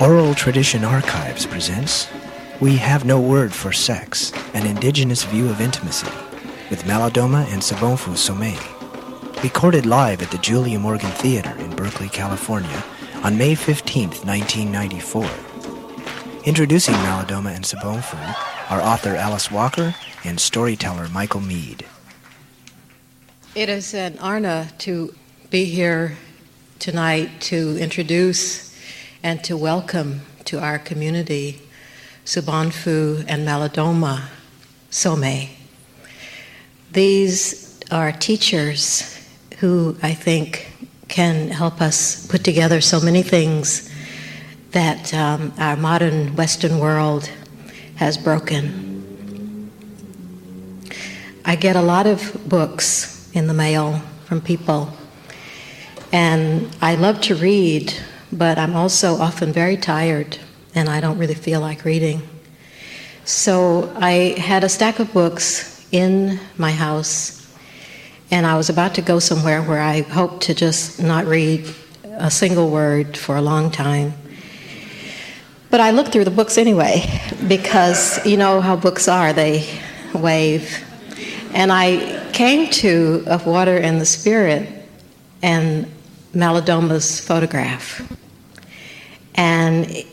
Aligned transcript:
Oral 0.00 0.34
Tradition 0.34 0.82
Archives 0.82 1.44
presents 1.44 2.08
We 2.58 2.76
Have 2.76 3.04
No 3.04 3.20
Word 3.20 3.52
for 3.52 3.70
Sex, 3.70 4.32
an 4.54 4.64
indigenous 4.64 5.24
view 5.24 5.50
of 5.50 5.60
intimacy, 5.60 6.10
with 6.70 6.84
Malidoma 6.84 7.44
and 7.52 7.60
Sobonfu 7.60 8.12
Somé. 8.12 8.56
Recorded 9.42 9.84
live 9.84 10.22
at 10.22 10.30
the 10.30 10.38
Julia 10.38 10.78
Morgan 10.78 11.10
Theater 11.10 11.54
in 11.58 11.76
Berkeley, 11.76 12.08
California 12.08 12.82
on 13.22 13.36
May 13.36 13.54
15, 13.54 14.08
1994. 14.24 15.28
Introducing 16.44 16.94
Malidoma 16.94 17.54
and 17.54 17.66
Sobonfu 17.66 18.16
are 18.70 18.80
author 18.80 19.14
Alice 19.16 19.50
Walker 19.50 19.94
and 20.24 20.40
storyteller 20.40 21.08
Michael 21.10 21.42
Meade. 21.42 21.84
It 23.54 23.68
is 23.68 23.92
an 23.92 24.16
honor 24.18 24.68
to 24.78 25.14
be 25.50 25.66
here 25.66 26.16
tonight 26.78 27.42
to 27.42 27.76
introduce 27.76 28.69
and 29.22 29.44
to 29.44 29.56
welcome 29.56 30.22
to 30.44 30.58
our 30.58 30.78
community 30.78 31.60
Sobonfu 32.24 33.24
and 33.28 33.46
Malidoma 33.46 34.28
Somé. 34.90 35.50
These 36.92 37.80
are 37.90 38.12
teachers 38.12 39.18
who 39.58 39.96
I 40.02 40.14
think 40.14 40.72
can 41.08 41.48
help 41.48 41.82
us 41.82 42.26
put 42.28 42.44
together 42.44 42.80
so 42.80 43.00
many 43.00 43.22
things 43.22 43.90
that 44.70 45.12
um, 45.12 45.52
our 45.58 45.76
modern 45.76 46.34
Western 46.36 46.78
world 46.78 47.28
has 47.96 48.16
broken. 48.16 49.70
I 51.44 51.56
get 51.56 51.76
a 51.76 51.82
lot 51.82 52.06
of 52.06 52.48
books 52.48 53.30
in 53.34 53.48
the 53.48 53.54
mail 53.54 54.00
from 54.24 54.40
people. 54.40 54.92
And 56.12 56.74
I 56.80 56.94
love 56.94 57.20
to 57.22 57.34
read, 57.34 57.92
but 58.32 58.58
I'm 58.58 58.76
also 58.76 59.16
often 59.16 59.52
very 59.52 59.76
tired 59.76 60.38
and 60.74 60.88
I 60.88 61.00
don't 61.00 61.18
really 61.18 61.34
feel 61.34 61.60
like 61.60 61.84
reading. 61.84 62.22
So 63.24 63.92
I 63.96 64.34
had 64.38 64.64
a 64.64 64.68
stack 64.68 64.98
of 64.98 65.12
books 65.12 65.86
in 65.92 66.38
my 66.56 66.70
house, 66.70 67.36
and 68.30 68.46
I 68.46 68.56
was 68.56 68.68
about 68.68 68.94
to 68.94 69.02
go 69.02 69.18
somewhere 69.18 69.62
where 69.62 69.80
I 69.80 70.02
hoped 70.02 70.44
to 70.44 70.54
just 70.54 71.02
not 71.02 71.26
read 71.26 71.68
a 72.04 72.30
single 72.30 72.70
word 72.70 73.16
for 73.16 73.36
a 73.36 73.42
long 73.42 73.70
time. 73.70 74.14
But 75.70 75.80
I 75.80 75.90
looked 75.90 76.12
through 76.12 76.24
the 76.24 76.30
books 76.30 76.58
anyway, 76.58 77.04
because 77.46 78.24
you 78.26 78.36
know 78.36 78.60
how 78.60 78.76
books 78.76 79.08
are, 79.08 79.32
they 79.32 79.68
wave. 80.14 80.84
And 81.54 81.72
I 81.72 82.30
came 82.32 82.70
to 82.70 83.24
Of 83.26 83.46
Water 83.46 83.76
and 83.76 84.00
the 84.00 84.06
Spirit 84.06 84.68
and 85.42 85.90
Malidoma's 86.32 87.20
photograph. 87.20 88.02
And 89.34 90.04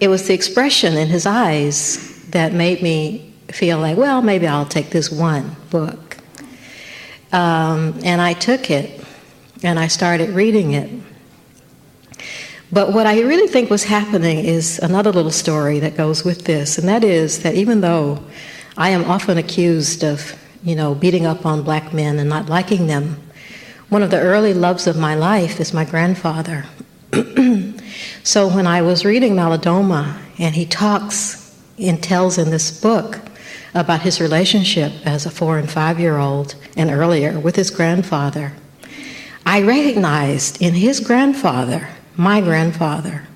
it 0.00 0.08
was 0.08 0.26
the 0.28 0.34
expression 0.34 0.96
in 0.96 1.08
his 1.08 1.26
eyes 1.26 2.24
that 2.30 2.52
made 2.52 2.82
me 2.82 3.32
feel 3.48 3.78
like, 3.78 3.96
well, 3.96 4.22
maybe 4.22 4.46
I'll 4.46 4.66
take 4.66 4.90
this 4.90 5.10
one 5.10 5.56
book. 5.70 6.16
Um, 7.32 7.98
and 8.04 8.20
I 8.20 8.34
took 8.34 8.70
it 8.70 9.04
and 9.62 9.78
I 9.78 9.88
started 9.88 10.30
reading 10.30 10.72
it. 10.72 10.90
But 12.70 12.92
what 12.92 13.06
I 13.06 13.20
really 13.20 13.48
think 13.48 13.68
was 13.68 13.84
happening 13.84 14.38
is 14.44 14.78
another 14.78 15.12
little 15.12 15.30
story 15.30 15.78
that 15.80 15.96
goes 15.96 16.24
with 16.24 16.44
this, 16.44 16.78
and 16.78 16.88
that 16.88 17.04
is 17.04 17.42
that 17.42 17.54
even 17.54 17.82
though 17.82 18.24
I 18.78 18.90
am 18.90 19.04
often 19.04 19.36
accused 19.36 20.02
of 20.02 20.38
you 20.62 20.76
know, 20.76 20.94
beating 20.94 21.26
up 21.26 21.44
on 21.44 21.62
black 21.62 21.92
men 21.92 22.18
and 22.18 22.28
not 22.28 22.48
liking 22.48 22.86
them. 22.86 23.20
One 23.88 24.02
of 24.02 24.10
the 24.10 24.20
early 24.20 24.54
loves 24.54 24.86
of 24.86 24.96
my 24.96 25.14
life 25.14 25.60
is 25.60 25.74
my 25.74 25.84
grandfather. 25.84 26.66
so 28.22 28.48
when 28.48 28.66
I 28.66 28.82
was 28.82 29.04
reading 29.04 29.34
Malidoma, 29.34 30.18
and 30.38 30.54
he 30.54 30.66
talks 30.66 31.56
and 31.78 32.02
tells 32.02 32.38
in 32.38 32.50
this 32.50 32.80
book 32.80 33.20
about 33.74 34.02
his 34.02 34.20
relationship 34.20 34.92
as 35.04 35.24
a 35.24 35.30
four 35.30 35.58
and 35.58 35.70
five 35.70 35.98
year 35.98 36.18
old 36.18 36.54
and 36.76 36.90
earlier 36.90 37.38
with 37.38 37.56
his 37.56 37.70
grandfather, 37.70 38.52
I 39.44 39.62
recognized 39.62 40.60
in 40.60 40.74
his 40.74 41.00
grandfather 41.00 41.88
my 42.16 42.40
grandfather. 42.40 43.26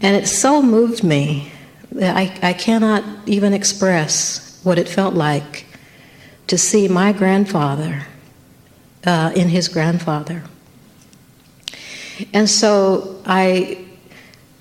And 0.00 0.16
it 0.16 0.26
so 0.26 0.62
moved 0.62 1.04
me 1.04 1.52
that 1.92 2.16
I, 2.16 2.38
I 2.42 2.52
cannot 2.52 3.04
even 3.26 3.52
express 3.52 4.60
what 4.62 4.78
it 4.78 4.88
felt 4.88 5.14
like 5.14 5.66
to 6.46 6.56
see 6.56 6.88
my 6.88 7.12
grandfather 7.12 8.06
uh, 9.04 9.32
in 9.34 9.48
his 9.48 9.68
grandfather. 9.68 10.44
And 12.32 12.48
so 12.48 13.22
I 13.26 13.84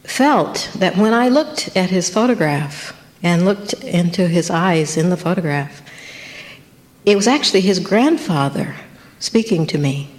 felt 0.04 0.72
that 0.76 0.98
when 0.98 1.14
I 1.14 1.30
looked 1.30 1.76
at 1.76 1.90
his 1.90 2.10
photograph 2.10 2.96
and 3.22 3.46
looked 3.46 3.74
into 3.74 4.28
his 4.28 4.50
eyes 4.50 4.98
in 4.98 5.10
the 5.10 5.18
photograph, 5.18 5.82
it 7.06 7.16
was 7.16 7.28
actually 7.28 7.62
his 7.62 7.80
grandfather 7.80 8.76
speaking 9.20 9.66
to 9.68 9.78
me. 9.78 10.10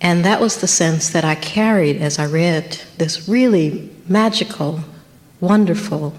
And 0.00 0.24
that 0.24 0.40
was 0.40 0.60
the 0.60 0.68
sense 0.68 1.10
that 1.10 1.24
I 1.24 1.34
carried 1.34 2.00
as 2.00 2.18
I 2.18 2.26
read 2.26 2.80
this 2.98 3.28
really 3.28 3.90
magical, 4.06 4.80
wonderful 5.40 6.14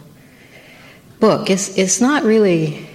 book. 1.19 1.50
It's, 1.50 1.78
it's 1.78 2.01
not 2.01 2.23
really 2.23 2.90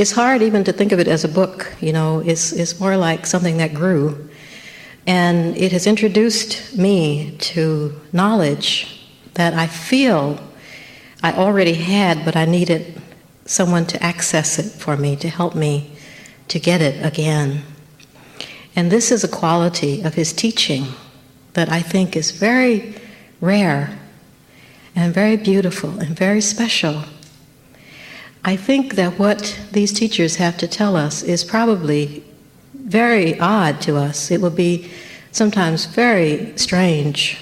it's 0.00 0.12
hard 0.12 0.40
even 0.40 0.64
to 0.64 0.72
think 0.72 0.92
of 0.92 0.98
it 0.98 1.08
as 1.08 1.24
a 1.24 1.28
book, 1.28 1.74
you 1.80 1.92
know, 1.92 2.20
it's, 2.20 2.52
it's 2.52 2.80
more 2.80 2.96
like 2.96 3.26
something 3.26 3.58
that 3.58 3.74
grew. 3.74 4.29
And 5.06 5.56
it 5.56 5.72
has 5.72 5.86
introduced 5.86 6.76
me 6.76 7.36
to 7.38 7.98
knowledge 8.12 9.06
that 9.34 9.54
I 9.54 9.66
feel 9.66 10.38
I 11.22 11.32
already 11.32 11.74
had, 11.74 12.24
but 12.24 12.36
I 12.36 12.44
needed 12.44 13.00
someone 13.44 13.86
to 13.86 14.02
access 14.02 14.58
it 14.58 14.70
for 14.70 14.96
me, 14.96 15.16
to 15.16 15.28
help 15.28 15.54
me 15.54 15.92
to 16.48 16.58
get 16.58 16.80
it 16.80 17.04
again. 17.04 17.62
And 18.76 18.90
this 18.90 19.10
is 19.10 19.24
a 19.24 19.28
quality 19.28 20.02
of 20.02 20.14
his 20.14 20.32
teaching 20.32 20.86
that 21.54 21.68
I 21.70 21.80
think 21.80 22.16
is 22.16 22.30
very 22.30 22.94
rare 23.40 23.98
and 24.94 25.12
very 25.12 25.36
beautiful 25.36 25.98
and 25.98 26.16
very 26.16 26.40
special. 26.40 27.04
I 28.44 28.56
think 28.56 28.94
that 28.94 29.18
what 29.18 29.58
these 29.72 29.92
teachers 29.92 30.36
have 30.36 30.56
to 30.58 30.68
tell 30.68 30.96
us 30.96 31.22
is 31.22 31.44
probably 31.44 32.24
very 32.90 33.38
odd 33.38 33.80
to 33.82 33.96
us. 33.96 34.30
It 34.30 34.40
will 34.40 34.50
be 34.50 34.90
sometimes 35.30 35.86
very 35.86 36.52
strange. 36.58 37.38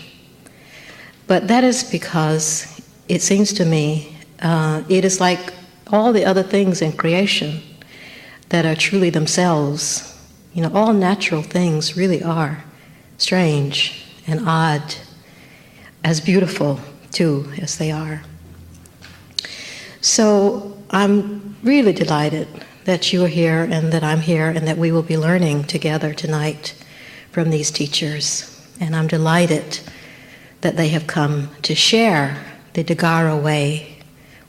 But 1.26 1.48
that 1.48 1.64
is 1.64 1.82
because 1.82 2.80
it 3.08 3.22
seems 3.22 3.52
to 3.54 3.64
me 3.64 4.14
uh, 4.42 4.82
it 4.88 5.04
is 5.04 5.20
like 5.20 5.52
all 5.90 6.12
the 6.12 6.24
other 6.24 6.42
things 6.42 6.82
in 6.82 6.92
creation 6.92 7.62
that 8.50 8.66
are 8.66 8.76
truly 8.76 9.10
themselves. 9.10 10.14
You 10.52 10.62
know, 10.62 10.70
all 10.74 10.92
natural 10.92 11.42
things 11.42 11.96
really 11.96 12.22
are 12.22 12.62
strange 13.16 14.04
and 14.26 14.46
odd, 14.46 14.94
as 16.04 16.20
beautiful 16.20 16.78
too 17.10 17.50
as 17.60 17.78
they 17.78 17.90
are. 17.90 18.22
So 20.02 20.76
I'm 20.90 21.56
really 21.62 21.92
delighted 21.92 22.48
that 22.88 23.12
you 23.12 23.22
are 23.22 23.28
here 23.28 23.68
and 23.70 23.92
that 23.92 24.02
I'm 24.02 24.20
here 24.20 24.48
and 24.48 24.66
that 24.66 24.78
we 24.78 24.90
will 24.90 25.02
be 25.02 25.18
learning 25.18 25.64
together 25.64 26.14
tonight 26.14 26.74
from 27.30 27.50
these 27.50 27.70
teachers. 27.70 28.66
And 28.80 28.96
I'm 28.96 29.06
delighted 29.06 29.78
that 30.62 30.78
they 30.78 30.88
have 30.88 31.06
come 31.06 31.50
to 31.64 31.74
share 31.74 32.42
the 32.72 32.82
Dagara 32.82 33.38
way 33.42 33.98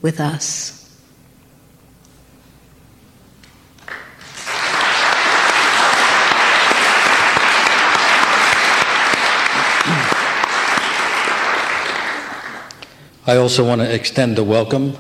with 0.02 0.22
us. 0.22 0.78
I 13.28 13.36
also 13.36 13.68
want 13.68 13.82
to 13.82 13.94
extend 13.94 14.40
a 14.40 14.46
welcome 14.46 14.96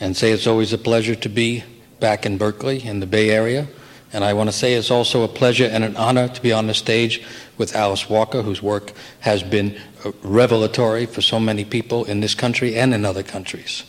and 0.00 0.16
say 0.16 0.32
it's 0.32 0.48
always 0.48 0.72
a 0.72 0.78
pleasure 0.78 1.14
to 1.14 1.28
be 1.28 1.62
back 2.02 2.26
in 2.26 2.36
Berkeley, 2.36 2.84
in 2.84 2.98
the 2.98 3.06
Bay 3.06 3.30
Area. 3.30 3.68
And 4.12 4.24
I 4.24 4.34
want 4.34 4.48
to 4.48 4.52
say 4.52 4.74
it's 4.74 4.90
also 4.90 5.22
a 5.22 5.28
pleasure 5.28 5.64
and 5.64 5.84
an 5.84 5.96
honor 5.96 6.28
to 6.28 6.42
be 6.42 6.52
on 6.52 6.66
the 6.66 6.74
stage 6.74 7.24
with 7.56 7.74
Alice 7.74 8.10
Walker, 8.10 8.42
whose 8.42 8.60
work 8.60 8.92
has 9.20 9.42
been 9.42 9.80
uh, 10.04 10.10
revelatory 10.22 11.06
for 11.06 11.22
so 11.22 11.38
many 11.38 11.64
people 11.64 12.04
in 12.04 12.20
this 12.20 12.34
country 12.34 12.74
and 12.76 12.92
in 12.92 13.06
other 13.06 13.22
countries. 13.22 13.84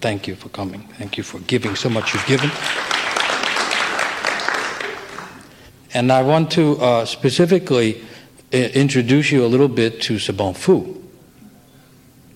Thank 0.00 0.26
you 0.26 0.34
for 0.34 0.48
coming. 0.48 0.82
Thank 0.98 1.16
you 1.16 1.22
for 1.22 1.38
giving 1.38 1.76
so 1.76 1.88
much 1.88 2.12
you've 2.12 2.26
given. 2.26 2.50
And 5.94 6.12
I 6.12 6.22
want 6.22 6.50
to 6.52 6.76
uh, 6.76 7.04
specifically 7.06 8.02
uh, 8.52 8.56
introduce 8.56 9.30
you 9.30 9.46
a 9.46 9.48
little 9.48 9.68
bit 9.68 10.02
to 10.02 10.16
Sobonfu, 10.16 11.00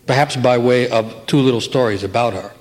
perhaps 0.06 0.36
by 0.36 0.58
way 0.58 0.88
of 0.88 1.26
two 1.26 1.38
little 1.38 1.60
stories 1.60 2.04
about 2.04 2.34
her 2.34 2.52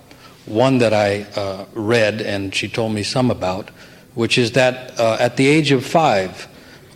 one 0.46 0.80
that 0.80 0.94
I 0.94 1.24
uh, 1.36 1.66
read 1.74 2.22
and 2.22 2.54
she 2.54 2.68
told 2.68 2.94
me 2.94 3.04
some 3.04 3.32
about, 3.32 3.70
which 4.16 4.38
is 4.38 4.54
that 4.54 5.00
uh, 5.00 5.18
at 5.20 5.38
the 5.38 5.48
age 5.48 5.72
of 5.72 5.86
five, 5.86 6.48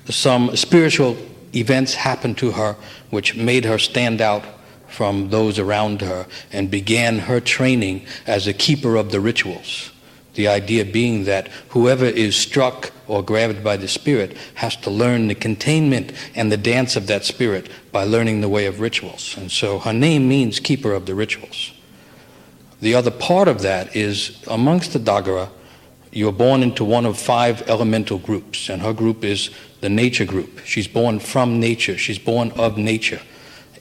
some 0.09 0.55
spiritual 0.55 1.17
events 1.55 1.93
happened 1.93 2.37
to 2.39 2.51
her 2.51 2.75
which 3.09 3.35
made 3.35 3.65
her 3.65 3.77
stand 3.77 4.21
out 4.21 4.43
from 4.87 5.29
those 5.29 5.59
around 5.59 6.01
her 6.01 6.25
and 6.51 6.71
began 6.71 7.19
her 7.19 7.39
training 7.39 8.05
as 8.25 8.47
a 8.47 8.53
keeper 8.53 8.95
of 8.95 9.11
the 9.11 9.19
rituals. 9.19 9.91
The 10.35 10.47
idea 10.47 10.85
being 10.85 11.25
that 11.25 11.47
whoever 11.69 12.05
is 12.05 12.35
struck 12.35 12.91
or 13.07 13.23
grabbed 13.23 13.63
by 13.63 13.77
the 13.77 13.87
Spirit 13.87 14.35
has 14.55 14.75
to 14.77 14.89
learn 14.89 15.27
the 15.27 15.35
containment 15.35 16.11
and 16.35 16.51
the 16.51 16.57
dance 16.57 16.95
of 16.95 17.07
that 17.07 17.23
Spirit 17.23 17.69
by 17.91 18.03
learning 18.03 18.41
the 18.41 18.49
way 18.49 18.65
of 18.65 18.79
rituals. 18.81 19.35
And 19.37 19.51
so 19.51 19.79
her 19.79 19.93
name 19.93 20.27
means 20.27 20.59
keeper 20.59 20.93
of 20.93 21.05
the 21.05 21.15
rituals. 21.15 21.71
The 22.81 22.95
other 22.95 23.11
part 23.11 23.47
of 23.47 23.61
that 23.61 23.95
is 23.95 24.43
amongst 24.47 24.93
the 24.93 24.99
Dagara, 24.99 25.49
you're 26.11 26.31
born 26.31 26.63
into 26.63 26.83
one 26.83 27.05
of 27.05 27.17
five 27.17 27.67
elemental 27.69 28.17
groups, 28.17 28.69
and 28.69 28.81
her 28.81 28.93
group 28.93 29.23
is 29.23 29.49
the 29.81 29.89
nature 29.89 30.25
group. 30.25 30.61
She's 30.65 30.87
born 30.87 31.19
from 31.19 31.59
nature, 31.59 31.97
she's 31.97 32.19
born 32.19 32.51
of 32.51 32.77
nature. 32.77 33.21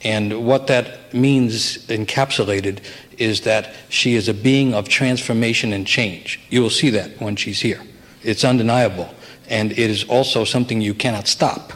And 0.03 0.45
what 0.45 0.67
that 0.67 1.13
means 1.13 1.87
encapsulated 1.87 2.79
is 3.17 3.41
that 3.41 3.73
she 3.89 4.15
is 4.15 4.27
a 4.27 4.33
being 4.33 4.73
of 4.73 4.87
transformation 4.87 5.73
and 5.73 5.87
change. 5.87 6.39
You 6.49 6.61
will 6.61 6.69
see 6.69 6.89
that 6.91 7.19
when 7.19 7.35
she's 7.35 7.61
here. 7.61 7.81
It's 8.21 8.43
undeniable. 8.43 9.13
And 9.49 9.71
it 9.71 9.77
is 9.77 10.03
also 10.05 10.43
something 10.43 10.81
you 10.81 10.93
cannot 10.93 11.27
stop. 11.27 11.73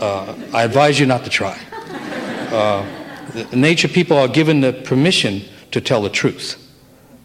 Uh, 0.00 0.34
I 0.52 0.62
advise 0.62 1.00
you 1.00 1.06
not 1.06 1.24
to 1.24 1.30
try. 1.30 1.58
Uh, 2.52 2.86
nature 3.52 3.88
people 3.88 4.16
are 4.16 4.28
given 4.28 4.60
the 4.60 4.72
permission 4.72 5.42
to 5.74 5.80
tell 5.80 6.02
the 6.02 6.08
truth. 6.08 6.56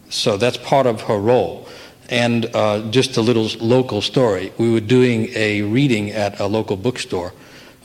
So 0.10 0.36
that's 0.36 0.58
part 0.58 0.88
of 0.88 1.02
her 1.02 1.20
role. 1.20 1.68
And 2.10 2.48
uh, 2.56 2.90
just 2.90 3.16
a 3.18 3.22
little 3.22 3.48
local 3.60 4.02
story. 4.02 4.52
We 4.58 4.74
were 4.74 4.80
doing 4.80 5.30
a 5.36 5.62
reading 5.62 6.10
at 6.10 6.40
a 6.40 6.48
local 6.48 6.76
bookstore, 6.76 7.32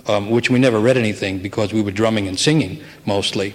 um, 0.07 0.31
which 0.31 0.49
we 0.49 0.59
never 0.59 0.81
read 0.81 0.97
anything 0.97 1.41
because 1.41 1.75
we 1.75 1.83
were 1.83 1.91
drumming 1.91 2.29
and 2.29 2.41
singing 2.41 2.83
mostly. 3.05 3.53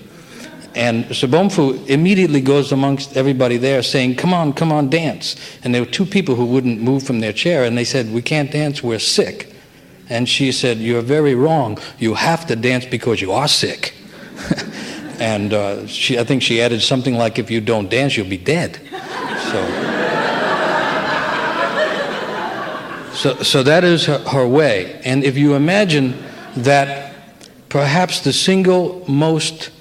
And 0.76 1.06
Sobonfu 1.06 1.88
immediately 1.88 2.42
goes 2.42 2.72
amongst 2.72 3.18
everybody 3.18 3.58
there 3.58 3.82
saying, 3.82 4.18
Come 4.18 4.32
on, 4.32 4.54
come 4.54 4.72
on, 4.72 4.92
dance. 4.92 5.36
And 5.64 5.74
there 5.74 5.82
were 5.82 5.90
two 5.90 6.06
people 6.06 6.36
who 6.36 6.46
wouldn't 6.46 6.80
move 6.80 7.02
from 7.02 7.22
their 7.22 7.34
chair, 7.34 7.64
and 7.64 7.76
they 7.76 7.86
said, 7.86 8.14
We 8.14 8.22
can't 8.22 8.52
dance, 8.52 8.84
we're 8.84 9.00
sick. 9.00 9.52
And 10.10 10.30
she 10.30 10.52
said, 10.52 10.78
You're 10.78 11.02
very 11.02 11.34
wrong. 11.34 11.80
You 11.98 12.14
have 12.14 12.46
to 12.46 12.56
dance 12.56 12.86
because 12.86 13.20
you 13.20 13.32
are 13.32 13.48
sick. 13.48 13.96
and 15.20 15.54
uh, 15.54 15.88
she, 15.88 16.18
I 16.18 16.24
think 16.24 16.42
she 16.42 16.62
added 16.62 16.82
something 16.82 17.16
like, 17.16 17.40
If 17.40 17.52
you 17.52 17.62
don't 17.62 17.90
dance, 17.90 18.16
you'll 18.16 18.30
be 18.30 18.38
dead. 18.38 18.80
So, 19.52 19.90
so, 23.14 23.44
so 23.44 23.64
that 23.64 23.84
is 23.84 24.06
her, 24.06 24.20
her 24.20 24.48
way. 24.48 25.02
And 25.04 25.24
if 25.24 25.38
you 25.38 25.56
imagine 25.56 26.16
that 26.56 27.14
perhaps 27.68 28.22
the 28.22 28.32
single 28.32 29.04
most 29.10 29.72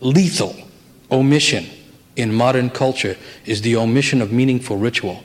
lethal 0.00 0.54
omission 1.10 1.66
in 2.16 2.34
modern 2.34 2.70
culture 2.70 3.16
is 3.44 3.62
the 3.62 3.76
omission 3.76 4.20
of 4.20 4.32
meaningful 4.32 4.76
ritual. 4.76 5.22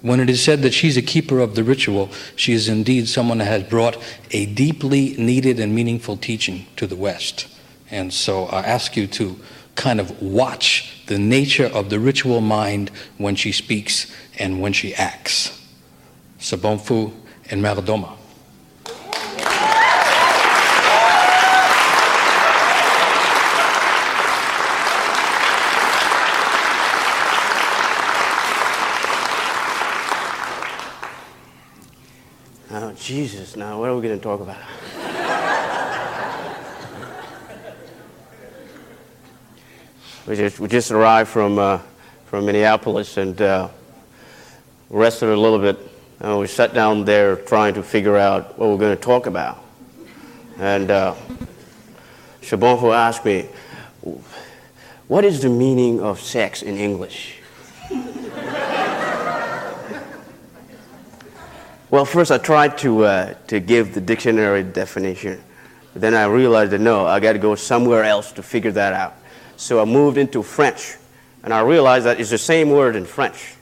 When 0.00 0.20
it 0.20 0.30
is 0.30 0.42
said 0.42 0.62
that 0.62 0.72
she's 0.72 0.96
a 0.96 1.02
keeper 1.02 1.40
of 1.40 1.54
the 1.54 1.64
ritual, 1.64 2.10
she 2.36 2.52
is 2.52 2.68
indeed 2.68 3.08
someone 3.08 3.38
that 3.38 3.46
has 3.46 3.64
brought 3.64 3.96
a 4.30 4.46
deeply 4.46 5.16
needed 5.16 5.58
and 5.58 5.74
meaningful 5.74 6.16
teaching 6.16 6.66
to 6.76 6.86
the 6.86 6.96
West. 6.96 7.46
And 7.90 8.12
so 8.12 8.44
I 8.46 8.60
ask 8.60 8.96
you 8.96 9.06
to 9.08 9.38
kind 9.74 10.00
of 10.00 10.20
watch 10.20 11.04
the 11.06 11.18
nature 11.18 11.66
of 11.66 11.88
the 11.88 11.98
ritual 11.98 12.40
mind 12.40 12.90
when 13.16 13.34
she 13.36 13.52
speaks 13.52 14.12
and 14.38 14.60
when 14.60 14.72
she 14.72 14.94
acts. 14.94 15.54
Sobonfu 16.38 17.12
and 17.50 17.62
Malidoma. 17.62 18.18
Oh, 32.70 32.92
Jesus, 32.92 33.56
now 33.56 33.78
what 33.80 33.88
are 33.88 33.96
we 33.96 34.02
going 34.02 34.18
to 34.18 34.22
talk 34.22 34.40
about? 34.40 34.58
We, 40.28 40.36
just, 40.36 40.60
we 40.60 40.68
just 40.68 40.90
arrived 40.90 41.30
from, 41.30 41.58
uh, 41.58 41.80
from 42.26 42.44
Minneapolis 42.44 43.16
and 43.16 43.40
uh, 43.40 43.68
rested 44.90 45.30
a 45.30 45.36
little 45.36 45.58
bit. 45.58 45.78
And 46.20 46.38
we 46.38 46.46
sat 46.46 46.74
down 46.74 47.06
there 47.06 47.36
trying 47.36 47.72
to 47.74 47.82
figure 47.82 48.18
out 48.18 48.58
what 48.58 48.68
we're 48.68 48.76
going 48.76 48.94
to 48.94 49.02
talk 49.02 49.24
about. 49.24 49.64
And 50.58 50.90
uh, 50.90 51.14
asked 52.42 53.24
me, 53.24 53.48
What 55.06 55.24
is 55.24 55.40
the 55.40 55.48
meaning 55.48 56.00
of 56.00 56.20
sex 56.20 56.62
in 56.62 56.76
English? 56.76 57.36
Well, 61.90 62.04
first 62.04 62.30
I 62.30 62.36
tried 62.36 62.76
to, 62.78 63.04
uh, 63.04 63.34
to 63.46 63.60
give 63.60 63.94
the 63.94 64.02
dictionary 64.02 64.62
definition. 64.62 65.42
Then 65.94 66.12
I 66.12 66.26
realized 66.26 66.72
that 66.72 66.82
no, 66.82 67.06
I 67.06 67.18
got 67.18 67.32
to 67.32 67.38
go 67.38 67.54
somewhere 67.54 68.04
else 68.04 68.30
to 68.32 68.42
figure 68.42 68.72
that 68.72 68.92
out. 68.92 69.14
So 69.58 69.82
I 69.82 69.84
moved 69.84 70.16
into 70.18 70.44
French, 70.44 70.96
and 71.42 71.52
I 71.52 71.62
realized 71.62 72.06
that 72.06 72.20
it's 72.20 72.30
the 72.30 72.38
same 72.38 72.70
word 72.70 72.94
in 72.94 73.04
French. 73.04 73.56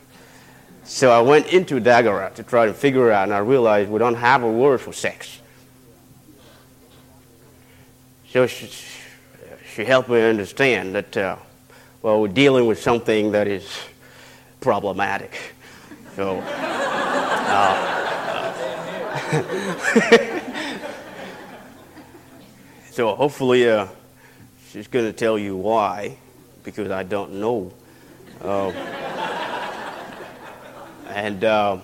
So 0.85 1.11
I 1.11 1.23
went 1.23 1.47
into 1.47 1.81
Dagara 1.81 2.35
to 2.35 2.43
try 2.43 2.67
to 2.67 2.75
figure 2.75 3.11
it 3.11 3.15
out, 3.15 3.23
and 3.25 3.33
I 3.33 3.39
realized 3.39 3.91
we 3.91 3.99
don't 3.99 4.15
have 4.15 4.43
a 4.43 4.53
word 4.53 4.83
for 4.83 4.93
sex. 4.93 5.41
So 8.29 8.47
she, 8.47 8.71
she 9.75 9.87
helped 9.87 10.11
me 10.11 10.23
understand 10.23 10.95
that, 10.95 11.17
uh, 11.17 11.37
well, 12.03 12.21
we're 12.21 12.29
dealing 12.29 12.67
with 12.67 12.79
something 12.79 13.33
that 13.33 13.49
is 13.49 13.67
problematic. 14.61 15.55
So, 16.15 16.41
uh, 16.41 16.53
so 22.91 23.15
hopefully 23.15 23.71
uh, 23.71 23.87
she's 24.77 24.89
going 24.89 25.07
to 25.07 25.13
tell 25.13 25.39
you 25.39 25.57
why, 25.57 26.19
because 26.63 26.91
I 26.91 27.03
don't 27.03 27.37
know. 27.41 27.73
Uh, 28.43 28.69
and 31.09 31.43
uh, 31.43 31.79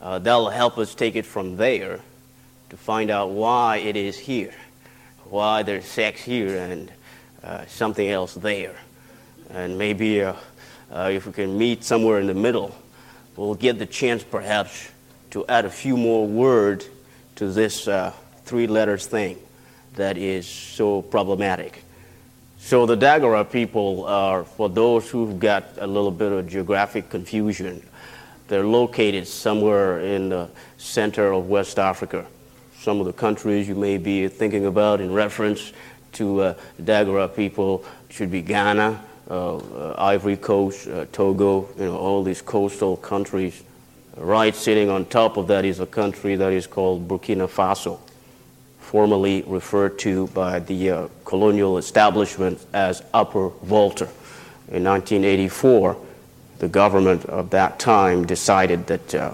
uh, 0.00 0.18
that'll 0.18 0.50
help 0.50 0.78
us 0.78 0.96
take 0.96 1.14
it 1.14 1.24
from 1.24 1.56
there 1.56 2.00
to 2.70 2.76
find 2.76 3.08
out 3.08 3.30
why 3.30 3.76
it 3.76 3.94
is 3.94 4.18
here, 4.18 4.52
why 5.26 5.62
there's 5.62 5.84
sex 5.84 6.20
here 6.20 6.58
and 6.58 6.90
uh, 7.44 7.66
something 7.66 8.08
else 8.08 8.34
there. 8.34 8.74
And 9.50 9.78
maybe 9.78 10.22
uh, 10.22 10.34
if 10.90 11.24
we 11.24 11.32
can 11.32 11.56
meet 11.56 11.84
somewhere 11.84 12.18
in 12.18 12.26
the 12.26 12.34
middle, 12.34 12.74
we'll 13.36 13.54
get 13.54 13.78
the 13.78 13.86
chance 13.86 14.24
perhaps 14.24 14.88
to 15.30 15.46
add 15.46 15.66
a 15.66 15.70
few 15.70 15.96
more 15.96 16.26
words 16.26 16.88
to 17.36 17.52
this 17.52 17.86
uh, 17.86 18.12
three 18.44 18.66
letters 18.66 19.06
thing 19.06 19.38
that 19.94 20.18
is 20.18 20.48
so 20.48 21.00
problematic. 21.00 21.84
So 22.64 22.86
the 22.86 22.96
Dagara 22.96 23.50
people 23.50 24.04
are, 24.06 24.44
for 24.44 24.68
those 24.68 25.10
who've 25.10 25.38
got 25.38 25.64
a 25.78 25.86
little 25.86 26.12
bit 26.12 26.30
of 26.30 26.48
geographic 26.48 27.10
confusion, 27.10 27.82
they're 28.46 28.64
located 28.64 29.26
somewhere 29.26 29.98
in 30.00 30.28
the 30.28 30.48
center 30.78 31.32
of 31.32 31.48
West 31.48 31.78
Africa. 31.80 32.24
Some 32.78 33.00
of 33.00 33.06
the 33.06 33.12
countries 33.12 33.66
you 33.66 33.74
may 33.74 33.98
be 33.98 34.28
thinking 34.28 34.66
about 34.66 35.00
in 35.00 35.12
reference 35.12 35.72
to 36.12 36.40
uh, 36.40 37.28
people 37.34 37.84
should 38.08 38.30
be 38.30 38.40
Ghana, 38.40 39.04
uh, 39.28 39.56
uh, 39.56 39.94
Ivory 39.98 40.36
Coast, 40.36 40.86
uh, 40.86 41.06
Togo, 41.12 41.68
you 41.76 41.86
know, 41.86 41.96
all 41.96 42.22
these 42.22 42.40
coastal 42.40 42.96
countries 42.96 43.64
Right 44.16 44.54
sitting 44.54 44.90
on 44.90 45.06
top 45.06 45.38
of 45.38 45.46
that 45.46 45.64
is 45.64 45.80
a 45.80 45.86
country 45.86 46.36
that 46.36 46.52
is 46.52 46.66
called 46.66 47.08
Burkina 47.08 47.48
Faso, 47.48 47.98
formerly 48.92 49.42
referred 49.46 49.98
to 49.98 50.26
by 50.28 50.58
the 50.58 50.90
uh, 50.90 51.08
colonial 51.24 51.78
establishment 51.78 52.62
as 52.74 53.02
Upper 53.14 53.48
Volta. 53.62 54.04
In 54.68 54.84
1984, 54.84 55.96
the 56.58 56.68
government 56.68 57.24
of 57.24 57.48
that 57.50 57.78
time 57.78 58.26
decided 58.26 58.86
that 58.88 59.14
uh, 59.14 59.32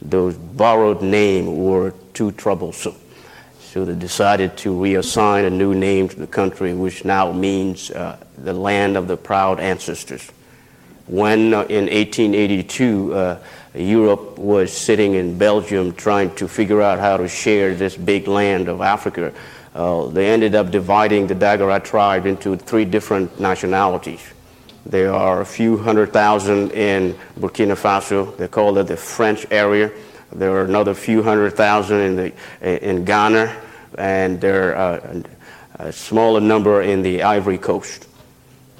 those 0.00 0.36
borrowed 0.36 1.02
names 1.02 1.48
were 1.48 1.92
too 2.14 2.30
troublesome. 2.30 2.94
So 3.58 3.84
they 3.84 3.96
decided 3.96 4.56
to 4.58 4.72
reassign 4.72 5.48
a 5.48 5.50
new 5.50 5.74
name 5.74 6.08
to 6.08 6.16
the 6.16 6.28
country, 6.28 6.72
which 6.72 7.04
now 7.04 7.32
means 7.32 7.90
uh, 7.90 8.24
the 8.38 8.52
land 8.52 8.96
of 8.96 9.08
the 9.08 9.16
proud 9.16 9.58
ancestors. 9.58 10.30
When 11.08 11.52
uh, 11.52 11.62
in 11.62 11.86
1882, 11.86 13.14
uh, 13.14 13.38
Europe 13.74 14.38
was 14.38 14.72
sitting 14.72 15.14
in 15.14 15.38
Belgium 15.38 15.94
trying 15.94 16.34
to 16.34 16.46
figure 16.46 16.82
out 16.82 16.98
how 16.98 17.16
to 17.16 17.28
share 17.28 17.74
this 17.74 17.96
big 17.96 18.28
land 18.28 18.68
of 18.68 18.80
Africa. 18.80 19.32
Uh, 19.74 20.06
they 20.08 20.30
ended 20.30 20.54
up 20.54 20.70
dividing 20.70 21.26
the 21.26 21.34
Dagara 21.34 21.82
tribe 21.82 22.26
into 22.26 22.56
three 22.56 22.84
different 22.84 23.40
nationalities. 23.40 24.20
There 24.84 25.14
are 25.14 25.40
a 25.40 25.46
few 25.46 25.78
hundred 25.78 26.12
thousand 26.12 26.72
in 26.72 27.14
Burkina 27.38 27.76
Faso. 27.76 28.36
They 28.36 28.48
call 28.48 28.76
it 28.78 28.88
the 28.88 28.96
French 28.96 29.46
area. 29.50 29.90
There 30.32 30.52
are 30.52 30.64
another 30.64 30.92
few 30.92 31.22
hundred 31.22 31.52
thousand 31.54 32.00
in, 32.00 32.16
the, 32.16 32.88
in 32.88 33.04
Ghana. 33.04 33.54
and 33.98 34.40
there 34.40 34.76
are 34.76 34.94
a, 34.96 35.24
a 35.78 35.92
smaller 35.92 36.40
number 36.40 36.82
in 36.82 37.02
the 37.02 37.22
Ivory 37.22 37.58
Coast. 37.58 38.08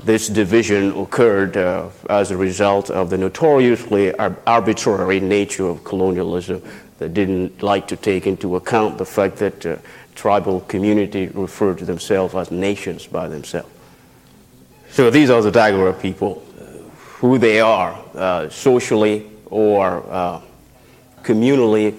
This 0.04 0.26
division 0.28 0.92
occurred 0.98 1.56
uh, 1.56 1.88
as 2.10 2.32
a 2.32 2.36
result 2.36 2.90
of 2.90 3.08
the 3.08 3.18
notoriously 3.18 4.12
arbitrary 4.14 5.20
nature 5.20 5.66
of 5.66 5.84
colonialism 5.84 6.60
that 6.98 7.14
didn't 7.14 7.62
like 7.62 7.86
to 7.88 7.96
take 7.96 8.26
into 8.26 8.56
account 8.56 8.98
the 8.98 9.04
fact 9.04 9.36
that 9.36 9.64
uh, 9.64 9.76
tribal 10.16 10.60
community 10.62 11.28
referred 11.28 11.78
to 11.78 11.84
themselves 11.84 12.34
as 12.34 12.50
nations 12.50 13.06
by 13.06 13.28
themselves. 13.28 13.70
So 14.90 15.08
these 15.08 15.30
are 15.30 15.40
the 15.40 15.52
Dagara 15.52 15.98
people, 16.00 16.42
uh, 16.60 16.64
who 17.18 17.38
they 17.38 17.60
are 17.60 17.96
uh, 18.14 18.48
socially 18.48 19.30
or 19.46 20.04
uh, 20.10 20.40
communally 21.22 21.94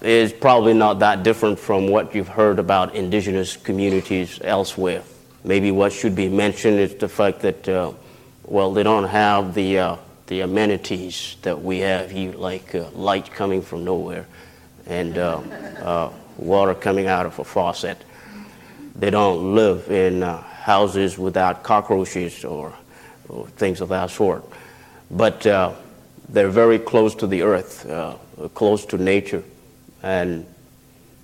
is 0.00 0.32
probably 0.32 0.74
not 0.74 1.00
that 1.00 1.22
different 1.22 1.58
from 1.58 1.88
what 1.88 2.14
you've 2.14 2.28
heard 2.28 2.58
about 2.58 2.94
indigenous 2.94 3.56
communities 3.56 4.40
elsewhere. 4.42 5.02
Maybe 5.44 5.70
what 5.70 5.92
should 5.92 6.14
be 6.14 6.30
mentioned 6.30 6.80
is 6.80 6.94
the 6.94 7.08
fact 7.08 7.40
that, 7.40 7.68
uh, 7.68 7.92
well, 8.44 8.72
they 8.72 8.82
don't 8.82 9.08
have 9.08 9.52
the, 9.52 9.78
uh, 9.78 9.96
the 10.26 10.40
amenities 10.40 11.36
that 11.42 11.62
we 11.62 11.80
have 11.80 12.10
here, 12.10 12.32
like 12.32 12.74
uh, 12.74 12.88
light 12.92 13.30
coming 13.30 13.60
from 13.60 13.84
nowhere 13.84 14.26
and 14.86 15.18
uh, 15.18 15.40
uh, 15.82 16.10
water 16.38 16.74
coming 16.74 17.08
out 17.08 17.26
of 17.26 17.38
a 17.38 17.44
faucet. 17.44 18.02
They 18.96 19.10
don't 19.10 19.54
live 19.54 19.90
in 19.90 20.22
uh, 20.22 20.40
houses 20.42 21.18
without 21.18 21.62
cockroaches 21.62 22.42
or, 22.42 22.72
or, 23.28 23.46
things 23.48 23.82
of 23.82 23.90
that 23.90 24.10
sort. 24.10 24.44
But 25.10 25.42
they're 25.42 26.48
very 26.48 26.78
close 26.78 27.14
to 27.16 27.26
the 27.26 27.42
earth, 27.42 27.86
close 28.54 28.86
to 28.86 28.96
nature. 28.96 29.44
And 30.02 30.46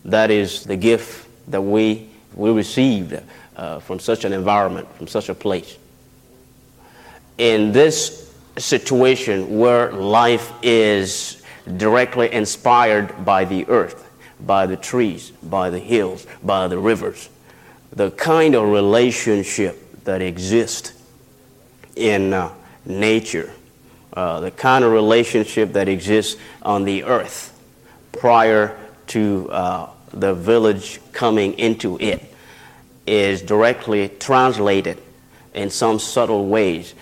that 0.05 0.31
is 0.31 0.65
the 0.65 0.77
gift 0.77 1.27
that 1.51 1.63
we, 1.63 2.09
we 2.35 2.51
received 2.51 3.19
uh, 3.61 3.79
from 3.79 3.99
such 3.99 4.25
an 4.25 4.33
environment, 4.33 4.89
from 4.97 5.07
such 5.07 5.29
a 5.29 5.35
place. 5.35 5.77
In 7.37 7.73
this 7.73 8.35
situation 8.57 9.59
where 9.59 9.93
life 9.93 10.51
is 10.63 11.43
directly 11.77 12.33
inspired 12.33 13.25
by 13.25 13.45
the 13.45 13.69
earth, 13.69 14.11
by 14.41 14.67
the 14.67 14.77
trees, 14.77 15.31
by 15.43 15.69
the 15.69 15.79
hills, 15.79 16.27
by 16.43 16.69
the 16.69 16.79
rivers, 16.79 17.29
the 17.93 18.11
kind 18.13 18.55
of 18.55 18.67
relationship 18.69 20.03
that 20.05 20.23
exists 20.23 20.95
in 21.97 22.33
uh, 22.33 22.51
nature, 22.87 23.53
uh, 24.15 24.41
the 24.41 24.51
kind 24.51 24.85
of 24.85 24.93
relationship 24.93 25.75
that 25.75 25.87
exists 25.87 26.41
on 26.63 26.85
the 26.85 27.05
earth 27.05 27.59
prior 28.13 28.77
to 29.07 29.51
uh, 29.51 29.91
the 30.13 30.33
village 30.33 30.99
coming 31.13 31.53
into 31.59 31.99
it 32.01 32.30
is 33.11 33.43
directly 33.43 34.09
translated 34.09 35.01
in 35.55 35.71
some 35.71 35.99
subtle 35.99 36.47
ways 36.47 36.95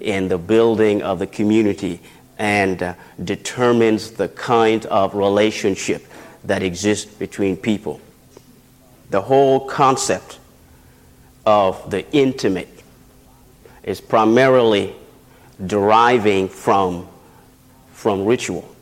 in 0.00 0.28
the 0.28 0.38
building 0.38 1.02
of 1.02 1.18
the 1.18 1.26
community 1.26 2.00
and 2.38 2.82
uh, 2.82 2.94
determines 3.22 4.12
the 4.12 4.28
kind 4.28 4.86
of 4.86 5.14
relationship 5.14 6.06
that 6.44 6.62
exists 6.62 7.06
between 7.14 7.56
people. 7.56 8.00
The 9.10 9.20
whole 9.20 9.68
concept 9.68 10.38
of 11.46 11.90
the 11.90 12.10
intimate 12.12 12.82
is 13.82 14.00
primarily 14.00 14.94
deriving 15.64 16.48
from, 16.48 17.08
from 17.92 18.24
ritual 18.24 18.72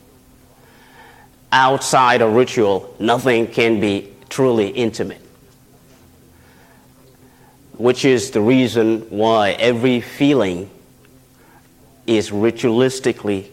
outside 1.53 2.23
of 2.23 2.35
ritual, 2.35 2.95
nothing 2.99 3.47
can 3.47 3.81
be 3.81 4.13
truly 4.29 4.69
intimate. 4.69 5.21
Which 7.81 8.05
is 8.05 8.31
the 8.33 8.43
reason 8.43 9.09
why 9.09 9.53
every 9.53 10.03
feeling 10.03 10.69
is 12.07 12.31
ritualistically 12.31 13.47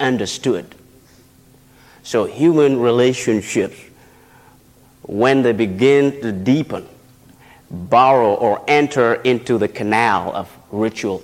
understood. 0.00 0.74
So, 2.02 2.24
human 2.24 2.80
relationships, 2.80 3.76
when 5.02 5.42
they 5.42 5.52
begin 5.52 6.20
to 6.22 6.32
deepen, 6.32 6.88
borrow 7.70 8.34
or 8.34 8.64
enter 8.66 9.14
into 9.14 9.58
the 9.58 9.68
canal 9.68 10.34
of 10.34 10.50
ritual. 10.72 11.22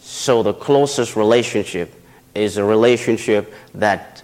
So, 0.00 0.44
the 0.44 0.54
closest 0.54 1.16
relationship 1.16 1.92
is 2.36 2.56
a 2.56 2.62
relationship 2.62 3.52
that 3.74 4.22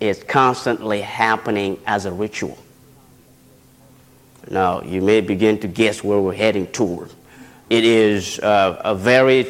is 0.00 0.24
constantly 0.24 1.02
happening 1.02 1.78
as 1.86 2.06
a 2.06 2.10
ritual. 2.10 2.56
Now, 4.48 4.82
you 4.82 5.02
may 5.02 5.20
begin 5.20 5.58
to 5.60 5.68
guess 5.68 6.02
where 6.02 6.20
we're 6.20 6.34
heading 6.34 6.66
toward. 6.68 7.10
It 7.68 7.84
is 7.84 8.38
uh, 8.40 8.80
a 8.84 8.94
very 8.94 9.46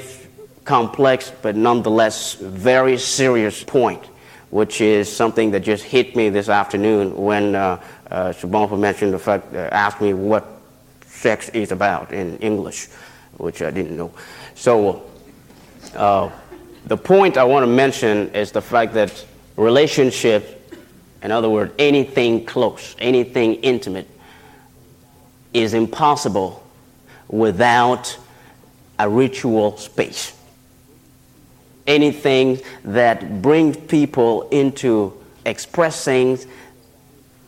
complex, 0.65 1.33
but 1.43 1.57
nonetheless 1.57 2.35
very 2.35 2.99
serious 2.99 3.65
point, 3.65 4.05
which 4.51 4.81
is 4.81 5.11
something 5.11 5.53
that 5.53 5.61
just 5.61 5.85
hit 5.85 6.17
me 6.17 6.29
this 6.29 6.49
afternoon 6.49 7.17
when 7.17 7.55
uh, 7.55 7.83
uh, 8.11 8.33
mentioned 8.77 9.15
the 9.15 9.19
fact, 9.19 9.55
uh, 9.55 9.69
asked 9.73 10.01
me 10.01 10.13
what 10.13 10.47
sex 11.07 11.49
is 11.51 11.73
about 11.73 12.13
in 12.13 12.37
English, 12.39 12.89
which 13.37 13.63
I 13.63 13.71
didn't 13.71 13.97
know. 13.97 14.13
So, 14.55 15.03
uh, 15.95 16.31
the 16.87 16.97
point 16.97 17.37
I 17.37 17.45
want 17.45 17.63
to 17.63 17.67
mention 17.67 18.35
is 18.35 18.53
the 18.53 18.63
fact 18.63 18.95
that 18.95 19.25
relationship, 19.57 20.75
in 21.23 21.31
other 21.31 21.49
words, 21.49 21.73
anything 21.79 22.45
close, 22.45 22.97
anything 22.99 23.55
intimate, 23.57 24.09
is 25.53 25.75
impossible 25.75 26.65
without 27.29 28.17
a 28.99 29.09
ritual 29.09 29.77
space. 29.77 30.37
Anything 31.87 32.61
that 32.85 33.43
brings 33.43 33.77
people 33.77 34.49
into 34.51 35.13
expressing 35.45 36.39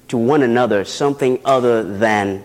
to 0.09 0.17
one 0.17 0.43
another 0.43 0.85
something 0.85 1.39
other 1.45 1.83
than 1.83 2.45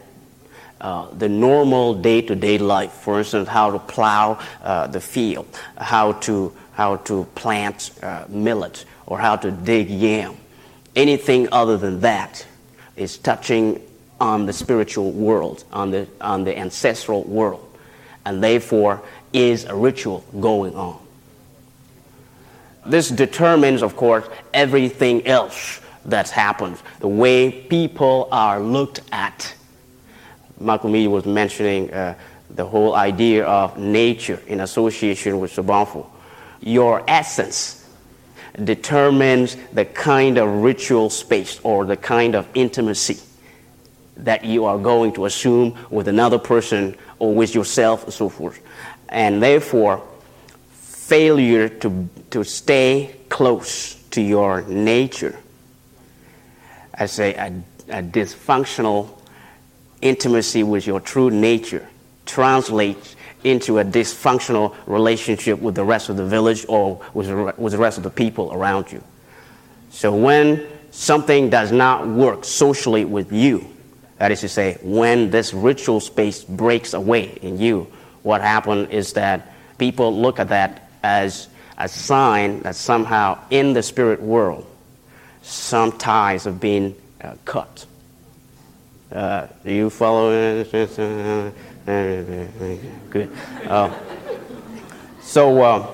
uh, 0.79 1.09
the 1.11 1.27
normal 1.27 1.95
day 1.95 2.21
to 2.21 2.35
day 2.35 2.57
life. 2.57 2.91
For 2.91 3.19
instance, 3.19 3.47
how 3.47 3.71
to 3.71 3.79
plow 3.79 4.39
uh, 4.61 4.87
the 4.87 5.01
field, 5.01 5.47
how 5.77 6.13
to, 6.13 6.53
how 6.73 6.97
to 6.97 7.23
plant 7.35 7.91
uh, 8.03 8.25
millet, 8.29 8.85
or 9.05 9.19
how 9.19 9.35
to 9.37 9.51
dig 9.51 9.89
yam. 9.89 10.35
Anything 10.95 11.49
other 11.51 11.77
than 11.77 12.01
that 12.01 12.45
is 12.95 13.17
touching 13.17 13.81
on 14.19 14.45
the 14.45 14.53
spiritual 14.53 15.11
world, 15.11 15.63
on 15.71 15.91
the, 15.91 16.07
on 16.21 16.43
the 16.43 16.57
ancestral 16.57 17.23
world, 17.23 17.63
and 18.25 18.43
therefore 18.43 19.01
is 19.33 19.65
a 19.65 19.75
ritual 19.75 20.23
going 20.39 20.75
on. 20.75 20.99
This 22.85 23.09
determines, 23.09 23.83
of 23.83 23.95
course, 23.95 24.27
everything 24.53 25.27
else 25.27 25.81
that's 26.05 26.31
happened, 26.31 26.77
the 26.99 27.07
way 27.07 27.51
people 27.51 28.29
are 28.31 28.59
looked 28.61 29.01
at. 29.11 29.53
Michael 30.59 30.89
Meade 30.89 31.09
was 31.09 31.25
mentioning 31.25 31.93
uh, 31.93 32.15
the 32.49 32.65
whole 32.65 32.95
idea 32.95 33.45
of 33.45 33.77
nature 33.77 34.41
in 34.47 34.61
association 34.61 35.39
with 35.39 35.53
Sobonfu. 35.53 36.07
Your 36.61 37.03
essence 37.07 37.85
determines 38.63 39.57
the 39.73 39.85
kind 39.85 40.37
of 40.37 40.49
ritual 40.63 41.09
space 41.09 41.59
or 41.63 41.85
the 41.85 41.97
kind 41.97 42.35
of 42.35 42.47
intimacy 42.55 43.19
that 44.17 44.43
you 44.43 44.65
are 44.65 44.77
going 44.77 45.13
to 45.13 45.25
assume 45.25 45.77
with 45.89 46.07
another 46.07 46.39
person 46.39 46.95
or 47.19 47.33
with 47.33 47.53
yourself 47.55 48.03
and 48.03 48.13
so 48.13 48.29
forth. 48.29 48.59
And 49.09 49.41
therefore, 49.41 50.05
failure 50.71 51.69
to, 51.69 52.09
to 52.31 52.43
stay 52.43 53.15
close 53.29 53.95
to 54.11 54.21
your 54.21 54.61
nature 54.63 55.37
as 56.93 57.19
a, 57.19 57.33
a, 57.33 57.47
a 57.89 58.03
dysfunctional 58.03 59.09
intimacy 60.01 60.63
with 60.63 60.85
your 60.85 60.99
true 60.99 61.29
nature 61.29 61.87
translates 62.25 63.15
into 63.43 63.79
a 63.79 63.85
dysfunctional 63.85 64.75
relationship 64.87 65.59
with 65.61 65.75
the 65.75 65.83
rest 65.83 66.09
of 66.09 66.17
the 66.17 66.25
village 66.25 66.65
or 66.67 67.01
with 67.13 67.27
the 67.27 67.77
rest 67.77 67.97
of 67.97 68.03
the 68.03 68.09
people 68.09 68.51
around 68.53 68.91
you. 68.91 69.01
So 69.89 70.13
when 70.13 70.67
something 70.91 71.49
does 71.49 71.71
not 71.71 72.07
work 72.07 72.43
socially 72.43 73.05
with 73.05 73.31
you, 73.31 73.65
that 74.17 74.31
is 74.31 74.41
to 74.41 74.49
say, 74.49 74.77
when 74.81 75.29
this 75.29 75.53
ritual 75.53 75.99
space 75.99 76.43
breaks 76.43 76.93
away 76.93 77.37
in 77.41 77.59
you, 77.59 77.87
what 78.23 78.41
happens 78.41 78.89
is 78.89 79.13
that 79.13 79.53
people 79.77 80.15
look 80.19 80.39
at 80.39 80.49
that 80.49 80.89
as 81.03 81.47
a 81.77 81.87
sign 81.87 82.61
that 82.61 82.75
somehow 82.75 83.37
in 83.49 83.73
the 83.73 83.83
spirit 83.83 84.21
world, 84.21 84.65
some 85.43 85.91
ties 85.97 86.43
have 86.45 86.59
been 86.59 86.95
uh, 87.21 87.35
cut. 87.45 87.85
Uh, 89.11 89.47
do 89.63 89.73
you 89.73 89.89
follow? 89.89 90.63
Good. 91.85 93.29
Uh, 93.65 93.97
so 95.21 95.61
uh, 95.61 95.87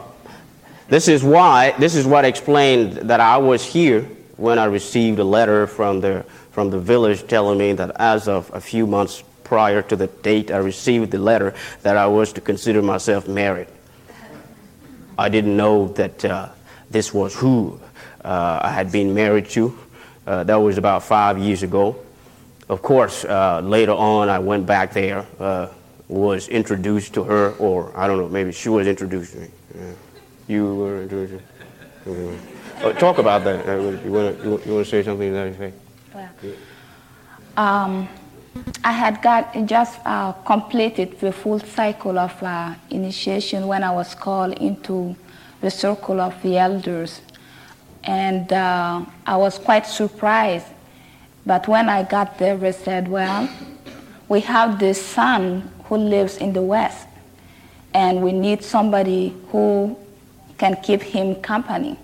this 0.88 1.08
is 1.08 1.24
why 1.24 1.76
this 1.78 1.96
is 1.96 2.08
what 2.08 2.26
explained 2.26 2.94
that 3.10 3.20
I 3.20 3.38
was 3.38 3.64
here 3.64 4.08
when 4.38 4.58
I 4.58 4.66
received 4.66 5.20
a 5.20 5.24
letter 5.24 5.68
from 5.68 6.02
the 6.02 6.26
from 6.54 6.70
the 6.70 6.80
village 6.80 7.28
telling 7.28 7.58
me 7.58 7.74
that 7.74 7.92
as 8.00 8.28
of 8.28 8.50
a 8.54 8.62
few 8.62 8.86
months 8.86 9.24
prior 9.44 9.82
to 9.82 9.96
the 9.96 10.08
date 10.08 10.52
I 10.52 10.58
received 10.58 11.12
the 11.12 11.18
letter 11.18 11.54
that 11.82 11.98
I 11.98 12.06
was 12.08 12.32
to 12.34 12.42
consider 12.42 12.82
myself 12.82 13.28
married. 13.28 13.68
I 15.18 15.30
didn't 15.30 15.58
know 15.58 15.90
that 15.90 16.24
uh, 16.24 16.50
this 16.90 17.14
was 17.14 17.36
who 17.36 17.80
uh, 18.24 18.60
I 18.64 18.70
had 18.70 18.92
been 18.92 19.14
married 19.14 19.50
to. 19.50 19.78
Uh, 20.26 20.44
that 20.44 20.56
was 20.56 20.78
about 20.78 21.04
five 21.04 21.40
years 21.40 21.64
ago. 21.64 21.98
Of 22.70 22.82
course, 22.82 23.26
uh, 23.26 23.60
later 23.62 23.92
on, 23.92 24.30
I 24.30 24.40
went 24.40 24.66
back 24.66 24.94
there, 24.94 25.26
uh, 25.40 25.68
was 26.08 26.48
introduced 26.48 27.16
to 27.16 27.24
her, 27.24 27.52
or 27.58 27.92
I 27.98 28.08
don't 28.08 28.18
know, 28.18 28.30
maybe 28.30 28.52
she 28.52 28.70
was 28.70 28.88
introduced 28.88 29.34
to 29.34 29.40
me. 29.40 29.48
You 30.48 30.76
were 30.76 31.02
introduced. 31.02 31.44
Oh, 32.82 32.94
talk 32.94 33.18
about 33.18 33.44
that. 33.44 33.66
You 34.06 34.12
want 34.12 34.42
to 34.42 34.62
you 34.66 34.84
say 34.84 35.04
something 35.04 35.30
to 35.30 35.34
that 35.34 35.48
effect? 35.48 35.83
Um, 37.58 38.08
I 38.84 38.92
had 38.92 39.22
got 39.22 39.54
just 39.66 40.00
uh, 40.06 40.34
completed 40.46 41.20
the 41.20 41.32
full 41.32 41.60
cycle 41.60 42.18
of 42.20 42.42
uh, 42.44 42.76
initiation 42.90 43.68
when 43.68 43.84
I 43.84 43.92
was 43.92 44.14
called 44.16 44.54
into 44.54 45.16
the 45.62 45.72
circle 45.72 46.20
of 46.22 46.40
the 46.44 46.58
elders. 46.58 47.22
And 48.04 48.52
uh, 48.52 49.06
I 49.26 49.38
was 49.38 49.58
quite 49.58 49.86
surprised. 49.88 50.68
But 51.46 51.68
when 51.68 51.90
I 51.90 52.04
got 52.04 52.38
there, 52.38 52.58
they 52.58 52.72
said, 52.72 53.08
Well, 53.08 53.50
we 54.30 54.42
have 54.42 54.80
this 54.80 55.04
son 55.04 55.70
who 55.86 55.98
lives 55.98 56.38
in 56.38 56.54
the 56.54 56.62
West, 56.62 57.08
and 57.94 58.22
we 58.22 58.32
need 58.32 58.64
somebody 58.64 59.36
who 59.50 59.98
can 60.58 60.76
keep 60.82 61.02
him 61.02 61.36
company. 61.36 61.98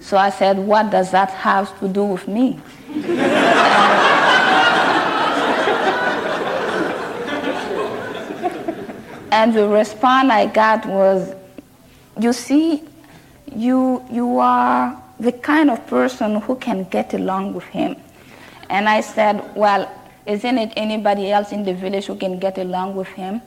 So 0.00 0.16
I 0.16 0.30
said, 0.30 0.58
What 0.58 0.90
does 0.90 1.10
that 1.10 1.30
have 1.30 1.78
to 1.80 1.88
do 1.88 2.04
with 2.04 2.28
me? 2.28 2.60
and 9.32 9.54
the 9.54 9.68
response 9.68 10.30
I 10.30 10.46
got 10.46 10.86
was, 10.86 11.34
You 12.20 12.32
see, 12.32 12.84
you, 13.54 14.04
you 14.10 14.38
are 14.38 15.02
the 15.18 15.32
kind 15.32 15.70
of 15.70 15.86
person 15.86 16.40
who 16.42 16.56
can 16.56 16.84
get 16.84 17.14
along 17.14 17.54
with 17.54 17.64
him. 17.64 17.96
And 18.68 18.88
I 18.88 19.00
said, 19.00 19.42
Well, 19.56 19.90
isn't 20.26 20.58
it 20.58 20.72
anybody 20.76 21.30
else 21.30 21.52
in 21.52 21.64
the 21.64 21.74
village 21.74 22.06
who 22.06 22.16
can 22.16 22.38
get 22.38 22.58
along 22.58 22.96
with 22.96 23.08
him? 23.08 23.40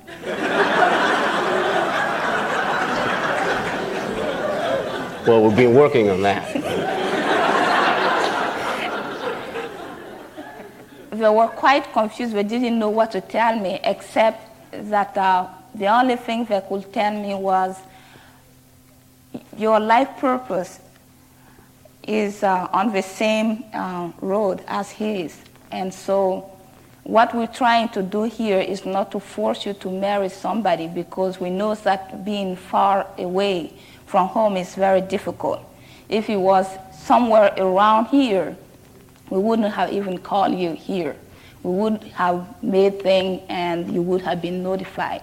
Well, 5.30 5.44
we've 5.44 5.56
been 5.56 5.76
working 5.76 6.10
on 6.10 6.24
that. 6.24 6.52
they 11.12 11.30
were 11.30 11.48
quite 11.50 11.94
confused. 11.94 12.34
They 12.34 12.42
didn't 12.42 12.80
know 12.80 12.90
what 12.90 13.12
to 13.12 13.22
tell 13.22 13.60
me, 13.60 13.80
except 13.84 14.42
that 14.72 15.16
uh, 15.16 15.48
the 15.76 15.86
only 15.86 16.16
thing 16.16 16.46
they 16.46 16.62
could 16.68 16.92
tell 16.92 17.14
me 17.14 17.36
was 17.36 17.78
your 19.56 19.80
life 19.80 20.10
purpose 20.18 20.80
is 22.08 22.42
uh, 22.42 22.68
on 22.74 22.92
the 22.92 23.04
same 23.04 23.66
uh, 23.72 24.12
road 24.22 24.64
as 24.68 24.90
his. 24.90 25.40
And 25.72 25.94
so, 25.94 26.50
what 27.04 27.36
we're 27.36 27.46
trying 27.46 27.90
to 27.90 28.02
do 28.02 28.24
here 28.24 28.60
is 28.60 28.84
not 28.84 29.12
to 29.12 29.20
force 29.20 29.68
you 29.68 29.74
to 29.74 29.92
marry 29.92 30.30
somebody 30.30 30.88
because 30.88 31.40
we 31.40 31.52
know 31.52 31.76
that 31.76 32.26
being 32.26 32.56
far 32.56 33.06
away 33.20 33.74
from 34.10 34.28
home 34.28 34.58
is 34.58 34.74
very 34.74 35.02
difficult. 35.02 35.62
If 36.10 36.32
it 36.32 36.38
was 36.38 36.66
somewhere 36.92 37.54
around 37.58 38.08
here, 38.08 38.58
we 39.30 39.38
wouldn't 39.38 39.72
have 39.72 39.94
even 39.94 40.18
called 40.18 40.58
you 40.58 40.74
here. 40.74 41.16
We 41.62 41.72
would 41.72 42.02
have 42.16 42.64
made 42.64 43.04
things 43.04 43.44
and 43.50 43.94
you 43.94 44.02
would 44.02 44.24
have 44.24 44.42
been 44.42 44.64
notified. 44.64 45.22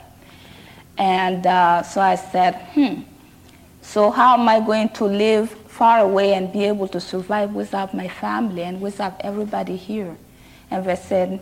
And 0.97 1.45
uh, 1.45 1.83
so 1.83 2.01
I 2.01 2.15
said, 2.15 2.55
hmm, 2.75 3.01
so 3.83 4.13
how 4.13 4.39
am 4.39 4.49
I 4.49 4.61
going 4.61 4.91
to 4.91 5.05
live 5.05 5.51
far 5.51 5.99
away 6.01 6.35
and 6.35 6.53
be 6.53 6.63
able 6.65 6.87
to 6.89 7.01
survive 7.01 7.55
without 7.55 7.93
my 7.93 8.07
family 8.07 8.63
and 8.63 8.81
without 8.81 9.21
everybody 9.25 9.75
here? 9.75 10.17
And 10.71 10.85
they 10.85 10.95
said, 10.95 11.41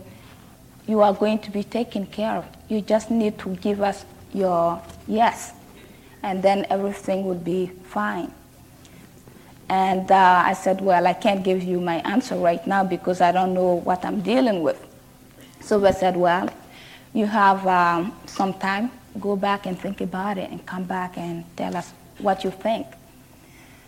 you 0.87 1.01
are 1.01 1.13
going 1.13 1.37
to 1.39 1.51
be 1.51 1.63
taken 1.63 2.07
care 2.07 2.37
of. 2.37 2.45
You 2.69 2.81
just 2.81 3.11
need 3.11 3.37
to 3.39 3.55
give 3.57 3.81
us 3.81 4.03
your 4.33 4.81
yes, 5.07 5.53
and 6.25 6.41
then 6.41 6.65
everything 6.71 7.23
would 7.25 7.45
be 7.45 7.67
fine. 7.83 8.31
And 9.69 10.09
uh, 10.11 10.43
I 10.43 10.53
said, 10.53 10.81
Well, 10.81 11.05
I 11.05 11.13
can't 11.13 11.43
give 11.43 11.61
you 11.63 11.79
my 11.79 11.97
answer 11.97 12.35
right 12.35 12.65
now 12.65 12.83
because 12.83 13.21
I 13.21 13.31
don't 13.31 13.53
know 13.53 13.75
what 13.75 14.03
I'm 14.03 14.21
dealing 14.21 14.63
with. 14.63 14.83
So 15.61 15.79
they 15.79 15.91
said, 15.91 16.17
Well, 16.17 16.49
you 17.13 17.27
have 17.27 17.65
um, 17.67 18.11
some 18.25 18.55
time, 18.55 18.89
go 19.19 19.35
back 19.35 19.67
and 19.67 19.79
think 19.79 20.01
about 20.01 20.39
it 20.39 20.49
and 20.49 20.65
come 20.65 20.83
back 20.83 21.15
and 21.17 21.45
tell 21.55 21.77
us 21.77 21.93
what 22.17 22.43
you 22.43 22.49
think. 22.49 22.87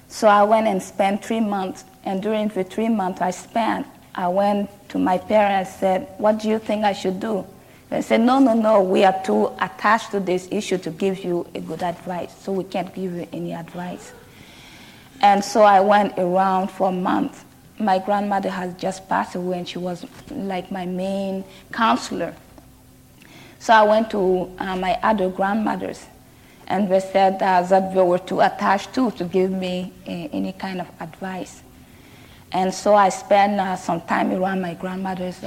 So 0.07 0.27
I 0.27 0.43
went 0.43 0.67
and 0.67 0.81
spent 0.81 1.25
three 1.25 1.41
months, 1.41 1.85
and 2.03 2.21
during 2.21 2.49
the 2.49 2.63
three 2.63 2.89
months 2.89 3.19
I 3.19 3.31
spent, 3.31 3.87
I 4.13 4.27
went 4.27 4.69
to 4.89 4.99
my 4.99 5.17
parents 5.17 5.71
and 5.71 5.79
said, 5.79 6.07
What 6.19 6.37
do 6.39 6.49
you 6.49 6.59
think 6.59 6.85
I 6.85 6.93
should 6.93 7.19
do? 7.19 7.47
They 7.89 8.01
said, 8.01 8.21
No, 8.21 8.39
no, 8.39 8.53
no, 8.53 8.81
we 8.81 9.03
are 9.05 9.23
too 9.23 9.51
attached 9.59 10.11
to 10.11 10.19
this 10.19 10.47
issue 10.51 10.77
to 10.79 10.91
give 10.91 11.23
you 11.23 11.47
a 11.55 11.61
good 11.61 11.83
advice, 11.83 12.35
so 12.41 12.51
we 12.51 12.63
can't 12.65 12.93
give 12.93 13.15
you 13.15 13.27
any 13.31 13.53
advice. 13.53 14.11
And 15.21 15.43
so 15.43 15.63
I 15.63 15.79
went 15.79 16.17
around 16.17 16.69
for 16.69 16.89
a 16.89 16.91
month. 16.91 17.45
My 17.79 17.99
grandmother 17.99 18.49
has 18.49 18.73
just 18.75 19.07
passed 19.07 19.35
away, 19.35 19.59
and 19.59 19.67
she 19.67 19.79
was 19.79 20.05
like 20.31 20.71
my 20.71 20.85
main 20.85 21.43
counselor. 21.71 22.35
So 23.59 23.73
I 23.73 23.83
went 23.83 24.11
to 24.11 24.51
uh, 24.59 24.75
my 24.75 24.99
other 25.01 25.29
grandmothers, 25.29 26.05
and 26.67 26.91
they 26.91 26.99
said 26.99 27.41
uh, 27.41 27.61
that 27.61 27.93
they 27.93 28.01
were 28.01 28.19
too 28.19 28.41
attached 28.41 28.93
to 28.95 29.11
to 29.11 29.23
give 29.23 29.51
me 29.51 29.93
uh, 30.05 30.11
any 30.11 30.51
kind 30.53 30.81
of 30.81 30.87
advice. 30.99 31.61
And 32.51 32.73
so 32.73 32.95
I 32.95 33.09
spent 33.09 33.59
uh, 33.59 33.75
some 33.75 34.01
time 34.01 34.31
around 34.31 34.61
my 34.61 34.73
grandmother's 34.73 35.43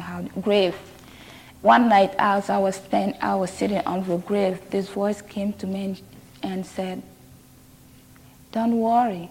uh, 0.00 0.22
grave. 0.40 0.74
One 1.62 1.88
night, 1.88 2.14
as 2.18 2.50
I 2.50 2.58
was, 2.58 2.76
stand, 2.76 3.16
I 3.20 3.34
was 3.36 3.50
sitting 3.50 3.78
on 3.86 4.06
the 4.06 4.18
grave, 4.18 4.60
this 4.70 4.88
voice 4.88 5.22
came 5.22 5.52
to 5.54 5.66
me 5.66 6.02
and 6.42 6.66
said, 6.66 7.02
don't 8.52 8.78
worry. 8.78 9.30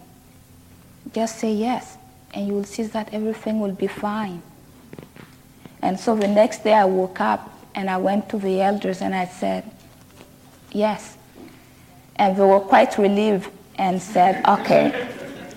Just 1.13 1.38
say 1.39 1.54
yes, 1.54 1.97
and 2.34 2.47
you 2.47 2.54
will 2.54 2.63
see 2.63 2.84
that 2.84 3.13
everything 3.13 3.60
will 3.60 3.73
be 3.73 3.88
fine. 3.88 4.41
And 5.82 5.99
so 5.99 6.15
the 6.15 6.28
next 6.28 6.63
day 6.63 6.73
I 6.73 6.86
woke 6.86 7.19
up 7.19 7.49
and 7.76 7.89
I 7.89 7.97
went 7.97 8.30
to 8.30 8.38
the 8.38 8.62
elders 8.62 9.02
and 9.02 9.13
I 9.13 9.26
said, 9.26 9.69
yes. 10.71 11.17
And 12.15 12.36
they 12.36 12.43
were 12.43 12.60
quite 12.60 12.97
relieved 12.97 13.49
and 13.78 14.02
said, 14.02 14.45
okay, 14.47 15.10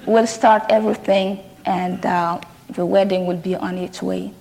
we'll 0.06 0.26
start 0.26 0.64
everything 0.68 1.40
and 1.64 2.04
uh, 2.04 2.40
the 2.70 2.84
wedding 2.84 3.26
will 3.26 3.36
be 3.36 3.54
on 3.54 3.78
its 3.78 4.02
way. 4.02 4.32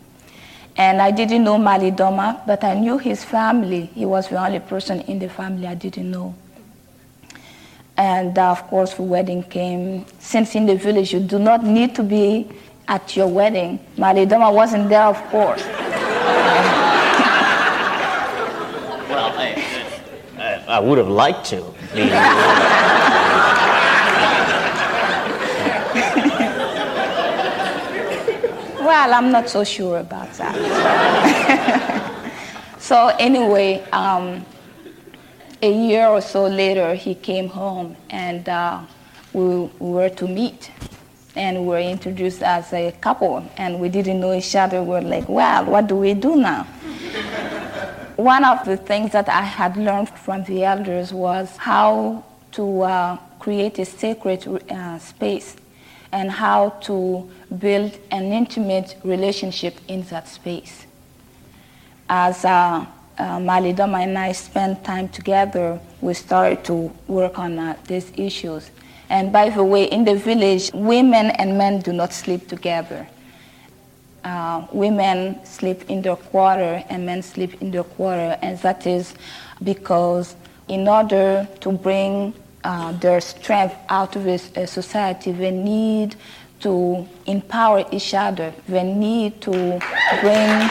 And 0.78 1.02
I 1.02 1.12
didn't 1.12 1.44
know 1.44 1.58
Malidoma, 1.58 2.46
but 2.46 2.64
I 2.64 2.74
knew 2.74 2.98
his 2.98 3.24
family. 3.24 3.86
He 3.96 4.06
was 4.06 4.28
the 4.28 4.44
only 4.44 4.60
person 4.60 5.02
in 5.02 5.20
the 5.20 5.30
family 5.30 5.68
I 5.68 5.76
didn't 5.76 6.12
know. 6.12 6.36
And 7.98 8.38
uh, 8.38 8.52
of 8.52 8.68
course, 8.68 8.94
the 8.96 9.04
wedding 9.04 9.44
came. 9.44 10.06
Since 10.20 10.56
in 10.56 10.66
the 10.66 10.76
village 10.76 11.14
you 11.14 11.22
do 11.22 11.40
not 11.40 11.64
need 11.64 11.96
to 11.96 12.04
be 12.04 12.50
at 12.90 13.16
your 13.16 13.28
wedding, 13.28 13.80
Malidoma 13.98 14.54
wasn't 14.54 14.90
there, 14.90 15.04
of 15.04 15.22
course. 15.30 15.64
well, 19.10 19.34
I, 19.38 19.64
I, 20.38 20.64
I, 20.68 20.80
would 20.80 20.98
have 20.98 21.08
liked 21.08 21.46
to. 21.46 21.64
well, 29.06 29.14
I'm 29.14 29.32
not 29.32 29.48
so 29.50 29.64
sure 29.64 30.00
about 30.00 30.34
that. 30.34 30.56
so 32.80 33.16
anyway, 33.20 33.84
um, 33.92 34.44
a 35.62 35.72
year 35.72 36.08
or 36.08 36.22
so 36.22 36.48
later, 36.48 36.96
he 36.96 37.14
came 37.14 37.48
home 37.48 37.96
and 38.10 38.50
uh, 38.50 38.82
we, 39.32 39.44
we 39.44 39.70
were 39.80 40.10
to 40.10 40.28
meet. 40.28 40.72
And 41.36 41.62
we 41.62 41.68
were 41.68 41.80
introduced 41.80 42.42
as 42.42 42.72
a 42.72 42.94
couple, 42.94 43.46
and 43.58 43.82
we 43.82 43.90
didn't 43.90 44.22
know 44.22 44.34
each 44.34 44.56
other. 44.56 44.82
We 44.82 44.92
were 44.92 45.02
like, 45.02 45.28
well, 45.28 45.66
what 45.66 45.88
do 45.88 45.98
we 45.98 46.14
do 46.14 46.38
now? 46.38 46.64
One 48.16 48.46
of 48.46 48.64
the 48.64 48.78
things 48.78 49.12
that 49.12 49.28
I 49.28 49.42
had 49.42 49.76
learned 49.76 50.08
from 50.08 50.46
the 50.46 50.64
elders 50.64 51.12
was 51.12 51.58
how 51.58 52.24
to 52.54 52.82
uh, 52.84 53.18
create 53.38 53.80
a 53.80 53.86
sacred 53.86 54.48
uh, 54.72 54.98
space 55.00 55.58
and 56.16 56.32
how 56.32 56.70
to 56.80 57.30
build 57.60 57.92
an 58.10 58.32
intimate 58.32 58.96
relationship 59.04 59.76
in 59.90 60.02
that 60.04 60.30
space. 60.30 60.86
As 62.08 62.46
uh, 62.46 62.86
uh, 63.18 63.38
Malidoma 63.40 64.02
and 64.02 64.18
I 64.18 64.32
spent 64.32 64.86
time 64.86 65.10
together, 65.10 65.78
we 66.00 66.14
started 66.14 66.64
to 66.66 66.90
work 67.08 67.38
on 67.38 67.60
uh, 67.60 67.76
these 67.88 68.14
issues. 68.16 68.72
And 69.10 69.34
by 69.34 69.50
the 69.50 69.64
way, 69.64 69.84
in 69.92 70.06
the 70.06 70.16
village, 70.16 70.72
women 70.74 71.32
and 71.32 71.58
men 71.58 71.82
do 71.82 71.92
not 71.92 72.14
sleep 72.14 72.48
together. 72.48 73.06
Uh, 74.24 74.66
women 74.72 75.46
sleep 75.46 75.84
in 75.90 76.02
their 76.02 76.16
quarter 76.16 76.82
and 76.90 77.06
men 77.06 77.24
sleep 77.24 77.62
in 77.62 77.72
their 77.72 77.84
quarter, 77.84 78.40
and 78.42 78.58
that 78.60 78.88
is 78.88 79.14
because 79.62 80.36
in 80.70 80.88
order 80.88 81.46
to 81.60 81.74
bring 81.74 82.34
uh, 82.66 82.92
their 82.94 83.22
strength 83.22 83.76
out 83.90 84.16
of 84.16 84.24
this 84.24 84.50
uh, 84.58 84.66
society, 84.66 85.32
they 85.32 85.52
need 85.52 86.16
to 86.62 87.08
empower 87.28 87.86
each 87.92 88.14
other. 88.16 88.52
They 88.68 88.84
need 88.84 89.40
to 89.42 89.52
bring. 90.22 90.70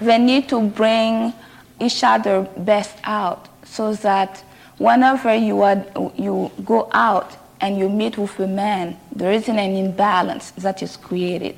They 0.00 0.18
need 0.18 0.48
to 0.50 0.60
bring 0.68 1.34
each 1.80 2.04
other 2.04 2.42
best 2.56 2.96
out, 3.02 3.48
so 3.64 3.94
that 3.94 4.44
whenever 4.78 5.34
you 5.34 5.60
are 5.62 5.84
you 6.14 6.50
go 6.64 6.88
out 6.92 7.36
and 7.60 7.76
you 7.78 7.88
meet 7.88 8.16
with 8.16 8.38
a 8.38 8.46
man, 8.46 8.96
there 9.10 9.32
isn't 9.32 9.58
an 9.58 9.74
imbalance 9.74 10.52
that 10.52 10.82
is 10.82 10.96
created. 10.96 11.56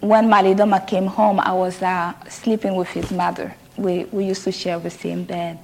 When 0.00 0.28
Malidoma 0.28 0.86
came 0.86 1.06
home, 1.06 1.40
I 1.40 1.52
was 1.52 1.82
uh, 1.82 2.14
sleeping 2.30 2.74
with 2.74 2.88
his 2.88 3.10
mother. 3.10 3.54
We, 3.76 4.04
we 4.04 4.24
used 4.24 4.44
to 4.44 4.52
share 4.52 4.78
the 4.78 4.88
same 4.88 5.24
bed. 5.24 5.58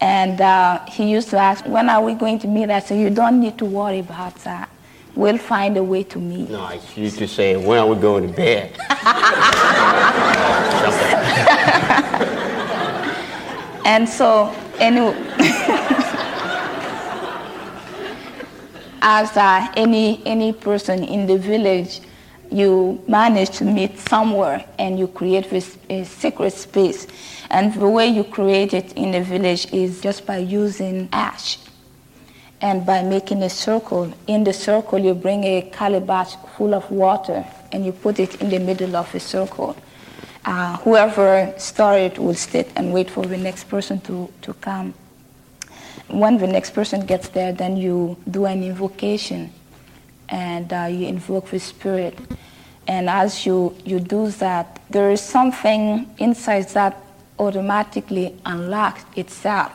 And 0.00 0.40
uh, 0.40 0.84
he 0.86 1.10
used 1.10 1.30
to 1.30 1.38
ask, 1.38 1.64
when 1.66 1.88
are 1.88 2.02
we 2.02 2.14
going 2.14 2.38
to 2.40 2.48
meet? 2.48 2.70
I 2.70 2.80
said, 2.80 3.00
you 3.00 3.10
don't 3.10 3.40
need 3.40 3.58
to 3.58 3.64
worry 3.64 4.00
about 4.00 4.34
that. 4.44 4.68
We'll 5.14 5.38
find 5.38 5.76
a 5.76 5.82
way 5.82 6.02
to 6.04 6.18
meet. 6.18 6.50
No, 6.50 6.60
I 6.60 6.80
used 6.96 7.18
to 7.18 7.28
say, 7.28 7.56
when 7.56 7.78
are 7.78 7.86
we 7.86 8.00
going 8.00 8.28
to 8.28 8.34
bed? 8.34 8.76
and 13.84 14.08
so, 14.08 14.52
anyway, 14.80 15.14
as 19.02 19.36
uh, 19.36 19.68
any, 19.76 20.20
any 20.26 20.52
person 20.52 21.04
in 21.04 21.26
the 21.26 21.38
village, 21.38 22.00
you 22.54 23.02
manage 23.08 23.50
to 23.58 23.64
meet 23.64 23.98
somewhere 23.98 24.64
and 24.78 24.96
you 24.96 25.08
create 25.08 25.50
this 25.50 25.76
a 25.90 26.04
secret 26.04 26.52
space. 26.52 27.08
And 27.50 27.74
the 27.74 27.88
way 27.88 28.06
you 28.06 28.22
create 28.22 28.72
it 28.72 28.92
in 28.92 29.10
the 29.10 29.22
village 29.22 29.72
is 29.72 30.00
just 30.00 30.24
by 30.24 30.38
using 30.38 31.08
ash 31.12 31.58
and 32.60 32.86
by 32.86 33.02
making 33.02 33.42
a 33.42 33.50
circle. 33.50 34.12
In 34.28 34.44
the 34.44 34.52
circle, 34.52 35.00
you 35.00 35.14
bring 35.14 35.42
a 35.42 35.62
calabash 35.72 36.36
full 36.56 36.74
of 36.74 36.88
water 36.90 37.44
and 37.72 37.84
you 37.84 37.90
put 37.90 38.20
it 38.20 38.40
in 38.40 38.50
the 38.50 38.60
middle 38.60 38.94
of 38.94 39.10
the 39.10 39.20
circle. 39.20 39.76
Uh, 40.44 40.76
whoever 40.78 41.52
started 41.58 42.18
will 42.18 42.34
sit 42.34 42.70
and 42.76 42.92
wait 42.92 43.10
for 43.10 43.26
the 43.26 43.36
next 43.36 43.64
person 43.64 43.98
to, 44.02 44.32
to 44.42 44.54
come 44.54 44.94
when 46.08 46.38
the 46.38 46.46
next 46.46 46.70
person 46.70 47.06
gets 47.06 47.28
there, 47.28 47.52
then 47.52 47.76
you 47.76 48.16
do 48.30 48.44
an 48.46 48.62
invocation 48.62 49.52
and 50.28 50.72
uh, 50.72 50.86
you 50.90 51.06
invoke 51.06 51.50
the 51.50 51.58
spirit. 51.60 52.18
And 52.86 53.08
as 53.08 53.46
you, 53.46 53.74
you 53.84 54.00
do 54.00 54.30
that, 54.30 54.80
there 54.90 55.10
is 55.10 55.20
something 55.20 56.08
inside 56.18 56.68
that 56.70 57.00
automatically 57.38 58.36
unlocks 58.44 59.04
itself. 59.16 59.72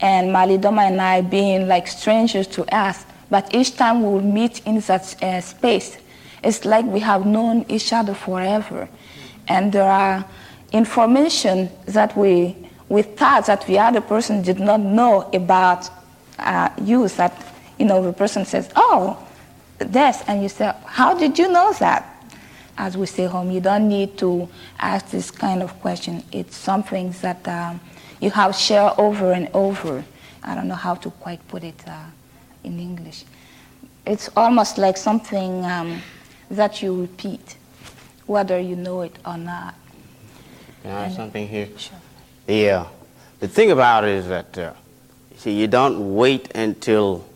And 0.00 0.30
Malidoma 0.30 0.88
and 0.88 1.00
I, 1.00 1.20
being 1.20 1.68
like 1.68 1.86
strangers 1.86 2.46
to 2.48 2.64
us, 2.74 3.04
but 3.28 3.54
each 3.54 3.76
time 3.76 4.02
we 4.02 4.20
meet 4.20 4.66
in 4.66 4.80
that 4.80 5.22
uh, 5.22 5.40
space, 5.40 5.98
it's 6.42 6.64
like 6.64 6.86
we 6.86 7.00
have 7.00 7.26
known 7.26 7.66
each 7.68 7.92
other 7.92 8.14
forever. 8.14 8.88
And 9.48 9.72
there 9.72 9.90
are 9.90 10.24
information 10.72 11.68
that 11.86 12.16
we 12.16 12.56
we 12.90 13.02
thought 13.02 13.46
that 13.46 13.64
the 13.66 13.78
other 13.78 14.00
person 14.00 14.42
did 14.42 14.58
not 14.58 14.80
know 14.80 15.30
about 15.32 15.88
uh, 16.40 16.68
use 16.82 17.14
that, 17.14 17.32
you 17.78 17.86
know, 17.86 18.02
the 18.02 18.12
person 18.12 18.44
says, 18.44 18.68
oh, 18.74 19.16
this, 19.80 20.22
and 20.26 20.42
you 20.42 20.48
say, 20.48 20.72
how 20.84 21.14
did 21.14 21.38
you 21.38 21.48
know 21.50 21.72
that? 21.74 22.06
As 22.78 22.96
we 22.96 23.06
stay 23.06 23.26
home, 23.26 23.50
you 23.50 23.60
don't 23.60 23.88
need 23.88 24.16
to 24.18 24.48
ask 24.78 25.10
this 25.10 25.30
kind 25.30 25.62
of 25.62 25.78
question. 25.80 26.22
It's 26.32 26.56
something 26.56 27.12
that 27.20 27.46
um, 27.46 27.80
you 28.20 28.30
have 28.30 28.54
shared 28.54 28.94
over 28.96 29.32
and 29.32 29.48
over. 29.52 30.04
I 30.42 30.54
don't 30.54 30.68
know 30.68 30.74
how 30.74 30.94
to 30.94 31.10
quite 31.10 31.46
put 31.48 31.62
it 31.64 31.82
uh, 31.86 32.04
in 32.64 32.78
English. 32.78 33.24
It's 34.06 34.30
almost 34.34 34.78
like 34.78 34.96
something 34.96 35.64
um, 35.64 36.00
that 36.50 36.82
you 36.82 37.02
repeat, 37.02 37.56
whether 38.26 38.58
you 38.58 38.76
know 38.76 39.02
it 39.02 39.18
or 39.26 39.36
not. 39.36 39.74
Can 40.82 40.92
I 40.92 41.04
have 41.04 41.12
something 41.12 41.46
here? 41.46 41.68
Sure. 41.76 41.98
Yeah. 42.48 42.86
The 43.40 43.48
thing 43.48 43.70
about 43.70 44.04
it 44.04 44.10
is 44.10 44.28
that, 44.28 44.56
uh, 44.56 44.72
see, 45.36 45.52
you 45.52 45.66
don't 45.66 46.14
wait 46.14 46.50
until 46.54 47.26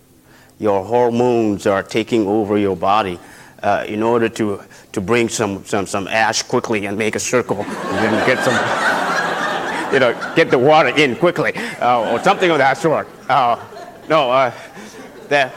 your 0.64 0.82
hormones 0.82 1.66
are 1.66 1.82
taking 1.82 2.26
over 2.26 2.56
your 2.56 2.74
body 2.74 3.18
uh, 3.62 3.84
in 3.86 4.02
order 4.02 4.30
to, 4.30 4.62
to 4.92 5.00
bring 5.02 5.28
some, 5.28 5.62
some, 5.66 5.86
some 5.86 6.08
ash 6.08 6.42
quickly 6.42 6.86
and 6.86 6.96
make 6.96 7.14
a 7.14 7.20
circle 7.20 7.58
and 7.58 7.98
then 7.98 8.26
get 8.26 8.42
some, 8.42 8.54
you 9.92 10.00
know, 10.00 10.34
get 10.34 10.50
the 10.50 10.58
water 10.58 10.88
in 10.88 11.14
quickly 11.16 11.52
uh, 11.82 12.10
or 12.10 12.18
something 12.24 12.50
of 12.50 12.56
that 12.56 12.78
sort. 12.78 13.06
Uh, 13.28 13.62
no, 14.08 14.30
uh, 14.30 14.50
that, 15.28 15.52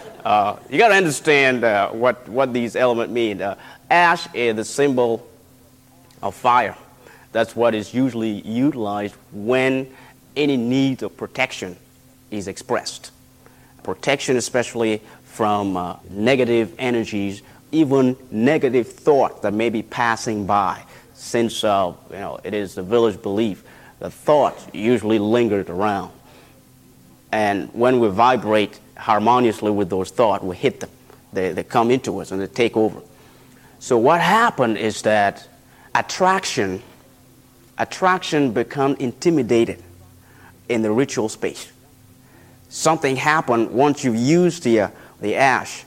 uh, 0.24 0.56
you 0.70 0.78
got 0.78 0.88
to 0.88 0.94
understand 0.94 1.62
what, 2.00 2.26
what 2.26 2.54
these 2.54 2.74
elements 2.74 3.12
mean. 3.12 3.42
ash 3.90 4.26
is 4.32 4.56
the 4.56 4.64
symbol 4.64 5.28
of 6.22 6.34
fire. 6.34 6.76
That's 7.32 7.54
what 7.54 7.74
is 7.74 7.92
usually 7.92 8.40
utilized 8.48 9.14
when 9.30 9.92
any 10.36 10.56
need 10.56 11.02
of 11.02 11.18
protection 11.18 11.76
is 12.30 12.48
expressed. 12.48 13.11
Protection, 13.82 14.36
especially 14.36 15.02
from 15.24 15.76
uh, 15.76 15.96
negative 16.10 16.74
energies, 16.78 17.42
even 17.70 18.16
negative 18.30 18.88
thought 18.88 19.42
that 19.42 19.52
may 19.52 19.70
be 19.70 19.82
passing 19.82 20.46
by. 20.46 20.82
Since 21.14 21.64
uh, 21.64 21.92
you 22.10 22.16
know, 22.16 22.40
it 22.44 22.54
is 22.54 22.74
the 22.74 22.82
village 22.82 23.20
belief 23.22 23.64
the 24.02 24.10
thoughts 24.10 24.66
usually 24.72 25.20
lingered 25.20 25.70
around. 25.70 26.10
And 27.30 27.72
when 27.72 28.00
we 28.00 28.08
vibrate 28.08 28.80
harmoniously 28.96 29.70
with 29.70 29.90
those 29.90 30.10
thoughts, 30.10 30.42
we 30.42 30.56
hit 30.56 30.80
them. 30.80 30.90
They, 31.32 31.52
they 31.52 31.62
come 31.62 31.92
into 31.92 32.18
us 32.18 32.32
and 32.32 32.40
they 32.40 32.48
take 32.48 32.76
over. 32.76 33.00
So 33.78 33.96
what 33.96 34.20
happened 34.20 34.76
is 34.76 35.02
that 35.02 35.48
attraction 35.94 36.82
attraction 37.78 38.52
become 38.52 38.96
intimidated 38.96 39.80
in 40.68 40.82
the 40.82 40.90
ritual 40.90 41.28
space. 41.28 41.70
Something 42.72 43.16
happened 43.16 43.70
once 43.70 44.02
you 44.02 44.14
used 44.14 44.62
the, 44.62 44.80
uh, 44.80 44.88
the 45.20 45.36
ash 45.36 45.84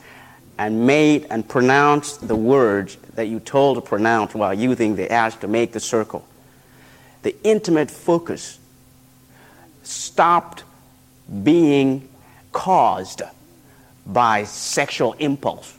and 0.56 0.86
made 0.86 1.26
and 1.30 1.46
pronounced 1.46 2.28
the 2.28 2.36
words 2.36 2.96
that 3.16 3.26
you 3.26 3.40
told 3.40 3.76
to 3.76 3.80
pronounce 3.80 4.36
while 4.36 4.54
using 4.54 4.94
the 4.94 5.10
ash 5.10 5.34
to 5.38 5.48
make 5.48 5.72
the 5.72 5.80
circle. 5.80 6.24
The 7.22 7.34
intimate 7.42 7.90
focus 7.90 8.60
stopped 9.82 10.62
being 11.42 12.08
caused 12.52 13.22
by 14.06 14.44
sexual 14.44 15.14
impulse 15.14 15.76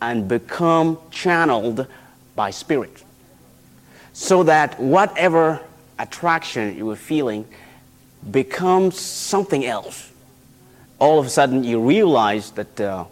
and 0.00 0.28
become 0.28 0.96
channeled 1.10 1.88
by 2.36 2.52
spirit 2.52 3.02
so 4.12 4.44
that 4.44 4.78
whatever 4.78 5.60
attraction 5.98 6.76
you 6.76 6.86
were 6.86 6.94
feeling 6.94 7.44
becomes 8.30 8.98
something 8.98 9.64
else. 9.64 10.10
All 10.98 11.18
of 11.18 11.26
a 11.26 11.30
sudden, 11.30 11.64
you 11.64 11.80
realize 11.80 12.50
that 12.52 12.80
uh, 12.80 13.04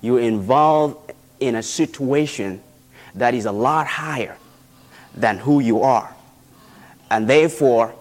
you're 0.00 0.20
involved 0.20 1.12
in 1.40 1.56
a 1.56 1.62
situation 1.62 2.60
that 3.14 3.34
is 3.34 3.46
a 3.46 3.52
lot 3.52 3.86
higher 3.86 4.36
than 5.14 5.38
who 5.38 5.60
you 5.60 5.82
are. 5.82 6.14
And 7.10 7.28
therefore, 7.28 7.94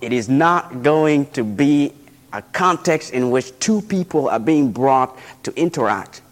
it 0.00 0.12
is 0.12 0.28
not 0.28 0.82
going 0.82 1.26
to 1.32 1.44
be 1.44 1.92
a 2.32 2.42
context 2.42 3.12
in 3.12 3.30
which 3.30 3.58
two 3.58 3.82
people 3.82 4.28
are 4.28 4.38
being 4.38 4.70
brought 4.72 5.18
to 5.42 5.54
interact, 5.58 6.22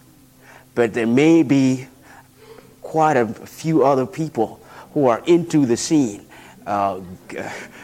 but 0.75 0.93
there 0.93 1.07
may 1.07 1.43
be 1.43 1.87
quite 2.81 3.17
a 3.17 3.27
few 3.27 3.83
other 3.83 4.05
people 4.05 4.59
who 4.93 5.07
are 5.07 5.21
into 5.25 5.65
the 5.65 5.77
scene, 5.77 6.25
uh, 6.65 6.99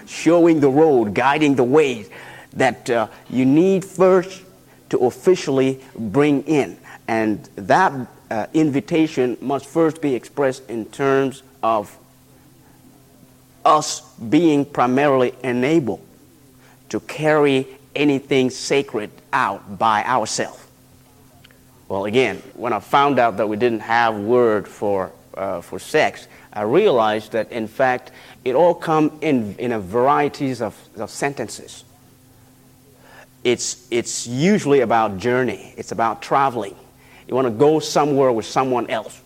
showing 0.07 0.59
the 0.59 0.69
road, 0.69 1.13
guiding 1.13 1.55
the 1.55 1.63
way 1.63 2.05
that 2.53 2.89
uh, 2.89 3.07
you 3.29 3.45
need 3.45 3.83
first 3.83 4.43
to 4.89 4.99
officially 4.99 5.81
bring 5.97 6.43
in. 6.43 6.77
And 7.07 7.43
that 7.55 8.07
uh, 8.31 8.47
invitation 8.53 9.37
must 9.41 9.65
first 9.65 10.01
be 10.01 10.15
expressed 10.15 10.69
in 10.69 10.85
terms 10.85 11.43
of 11.61 11.95
us 13.63 14.01
being 14.29 14.65
primarily 14.65 15.33
enabled 15.43 16.01
to 16.89 16.99
carry 17.01 17.67
anything 17.95 18.49
sacred 18.49 19.09
out 19.33 19.77
by 19.77 20.03
ourselves. 20.03 20.61
Well, 21.87 22.05
again, 22.05 22.41
when 22.55 22.73
I 22.73 22.79
found 22.79 23.19
out 23.19 23.37
that 23.37 23.47
we 23.47 23.57
didn't 23.57 23.81
have 23.81 24.15
word 24.15 24.67
for, 24.67 25.11
uh, 25.35 25.61
for 25.61 25.79
sex, 25.79 26.27
I 26.51 26.63
realized 26.63 27.33
that, 27.33 27.51
in 27.51 27.67
fact, 27.67 28.11
it 28.45 28.55
all 28.55 28.75
comes 28.75 29.11
in, 29.21 29.55
in 29.57 29.71
a 29.71 29.79
varieties 29.79 30.61
of, 30.61 30.77
of 30.95 31.09
sentences. 31.09 31.83
it's, 33.43 33.87
it's 33.91 34.27
usually 34.27 34.81
about 34.81 35.17
journey, 35.17 35.73
it's 35.77 35.91
about 35.91 36.21
traveling. 36.21 36.75
You 37.27 37.33
want 37.33 37.47
to 37.47 37.53
go 37.53 37.79
somewhere 37.79 38.31
with 38.31 38.45
someone 38.45 38.89
else. 38.89 39.19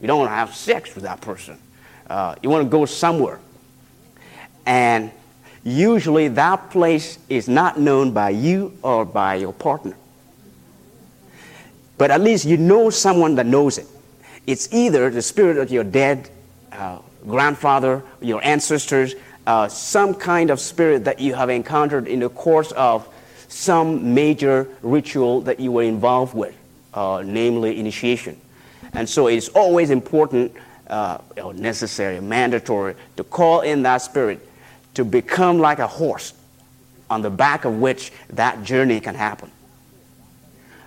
You 0.00 0.06
don't 0.06 0.18
want 0.18 0.30
to 0.30 0.34
have 0.34 0.54
sex 0.54 0.94
with 0.94 1.04
that 1.04 1.20
person. 1.20 1.58
Uh, 2.08 2.34
you 2.42 2.48
want 2.48 2.64
to 2.64 2.70
go 2.70 2.86
somewhere. 2.86 3.40
And 4.64 5.10
usually 5.64 6.28
that 6.28 6.70
place 6.70 7.18
is 7.28 7.48
not 7.48 7.78
known 7.78 8.12
by 8.12 8.30
you 8.30 8.76
or 8.82 9.04
by 9.04 9.34
your 9.34 9.52
partner. 9.52 9.96
But 11.98 12.10
at 12.10 12.20
least 12.20 12.46
you 12.46 12.56
know 12.56 12.88
someone 12.88 13.34
that 13.36 13.46
knows 13.46 13.78
it. 13.78 13.86
It's 14.46 14.72
either 14.72 15.10
the 15.10 15.22
spirit 15.22 15.56
of 15.58 15.70
your 15.70 15.84
dead 15.84 16.30
uh, 16.72 16.98
grandfather, 17.26 18.02
your 18.20 18.42
ancestors, 18.44 19.14
uh, 19.46 19.68
some 19.68 20.14
kind 20.14 20.50
of 20.50 20.60
spirit 20.60 21.04
that 21.04 21.20
you 21.20 21.34
have 21.34 21.50
encountered 21.50 22.08
in 22.08 22.20
the 22.20 22.28
course 22.28 22.72
of 22.72 23.08
some 23.48 24.14
major 24.14 24.68
ritual 24.82 25.40
that 25.42 25.60
you 25.60 25.72
were 25.72 25.82
involved 25.82 26.34
with, 26.34 26.54
uh, 26.94 27.22
namely 27.24 27.78
initiation. 27.78 28.36
And 28.92 29.08
so 29.08 29.28
it's 29.28 29.48
always 29.48 29.90
important, 29.90 30.52
uh, 30.88 31.18
necessary, 31.54 32.20
mandatory 32.20 32.94
to 33.16 33.24
call 33.24 33.60
in 33.60 33.82
that 33.82 33.98
spirit 33.98 34.46
to 34.94 35.04
become 35.04 35.58
like 35.58 35.78
a 35.78 35.86
horse 35.86 36.32
on 37.08 37.22
the 37.22 37.30
back 37.30 37.64
of 37.64 37.78
which 37.78 38.12
that 38.30 38.64
journey 38.64 39.00
can 39.00 39.14
happen. 39.14 39.50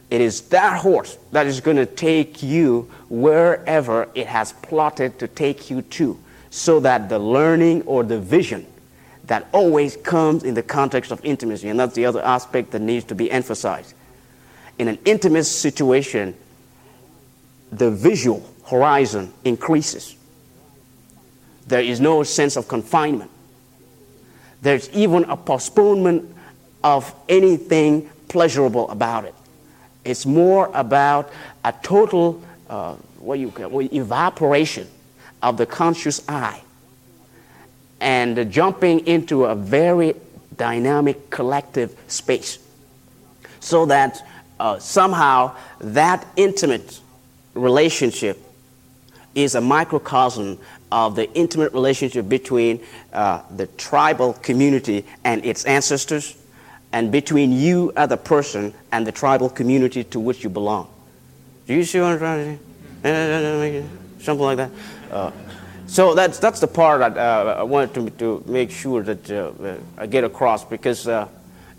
It 0.10 0.22
is 0.22 0.42
that 0.50 0.82
horse 0.82 1.18
that 1.32 1.46
is 1.46 1.62
going 1.62 1.78
to 1.78 1.86
take 1.86 2.42
you 2.42 2.90
wherever 3.10 4.10
it 4.16 4.28
has 4.28 4.54
plotted 4.54 5.20
to 5.20 5.28
take 5.28 5.70
you 5.70 5.84
to, 5.84 6.20
so 6.50 6.80
that 6.80 7.10
the 7.10 7.20
learning 7.20 7.84
or 7.84 8.04
the 8.04 8.20
vision 8.20 8.66
that 9.26 9.48
always 9.52 9.96
comes 9.98 10.44
in 10.44 10.56
the 10.56 10.64
context 10.64 11.12
of 11.12 11.24
intimacy, 11.24 11.70
and 11.70 11.80
that's 11.80 11.94
the 11.94 12.06
other 12.06 12.22
aspect 12.24 12.72
that 12.72 12.82
needs 12.82 13.06
to 13.06 13.16
be 13.16 13.30
emphasized. 13.30 13.94
In 14.80 14.88
an 14.88 14.98
intimate 15.06 15.44
situation, 15.44 16.36
the 17.72 17.92
visual 17.92 18.44
horizon 18.66 19.32
increases. 19.46 20.16
There 21.68 21.82
is 21.82 22.00
no 22.00 22.24
sense 22.24 22.56
of 22.56 22.68
confinement. 22.68 23.30
There's 24.62 24.90
even 24.90 25.26
a 25.26 25.38
postponement 25.38 26.36
of 26.84 27.14
anything 27.28 28.10
pleasurable 28.28 28.90
about 28.90 29.26
it. 29.26 29.36
It's 30.04 30.26
more 30.26 30.72
about 30.74 31.32
a 31.64 31.74
total 31.84 32.42
uh, 32.70 32.96
what 33.20 33.38
you 33.38 33.52
call 33.52 33.82
evaporation 33.82 34.88
of 35.42 35.58
the 35.58 35.66
conscious 35.66 36.22
I 36.28 36.62
and 38.02 38.52
jumping 38.52 39.06
into 39.08 39.46
a 39.46 39.56
very 39.56 40.16
dynamic 40.56 41.30
collective 41.30 41.96
space 42.08 42.60
so 43.60 43.86
that 43.86 44.26
uh, 44.60 44.80
somehow 44.80 45.56
that 45.80 46.26
intimate 46.36 47.00
relationship 47.54 48.38
is 49.36 49.56
a 49.56 49.62
microcosm 49.62 50.58
of 50.92 51.16
the 51.16 51.32
intimate 51.34 51.72
relationship 51.74 52.28
between 52.28 52.82
uh, 53.14 53.42
the 53.56 53.68
tribal 53.68 54.34
community 54.34 55.06
and 55.24 55.46
its 55.46 55.66
ancestors 55.66 56.36
and 56.92 57.12
between 57.12 57.52
you 57.52 57.94
as 57.96 58.12
a 58.12 58.18
person 58.18 58.74
and 58.92 59.06
the 59.06 59.12
tribal 59.12 59.50
community 59.50 60.04
to 60.04 60.20
which 60.20 60.44
you 60.44 60.50
belong. 60.50 60.90
Do 61.68 61.76
you 61.76 61.84
see 61.84 62.00
what 62.00 62.14
I'm 62.14 62.18
trying 62.18 62.60
to 63.04 63.84
say? 63.84 63.86
Something 64.20 64.46
like 64.46 64.58
that. 64.58 64.72
Uh, 65.12 65.32
so 65.88 66.14
that's, 66.14 66.38
that's 66.38 66.60
the 66.60 66.68
part 66.68 67.00
that 67.00 67.18
uh, 67.18 67.56
I 67.60 67.64
wanted 67.64 67.94
to, 67.96 68.10
to 68.12 68.44
make 68.46 68.70
sure 68.70 69.02
that 69.02 69.32
uh, 69.32 69.78
I 69.98 70.06
get 70.06 70.24
across 70.24 70.64
because, 70.64 71.08
uh, 71.08 71.28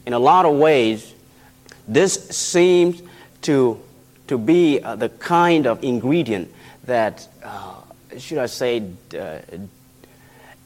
in 0.04 0.14
a 0.14 0.18
lot 0.18 0.46
of 0.46 0.56
ways, 0.56 1.14
this 1.86 2.28
seems 2.30 3.02
to, 3.42 3.80
to 4.26 4.36
be 4.36 4.80
uh, 4.80 4.96
the 4.96 5.08
kind 5.10 5.66
of 5.66 5.84
ingredient 5.84 6.52
that, 6.84 7.26
uh, 7.44 7.76
should 8.18 8.38
I 8.38 8.46
say, 8.46 8.82
uh, 9.16 9.38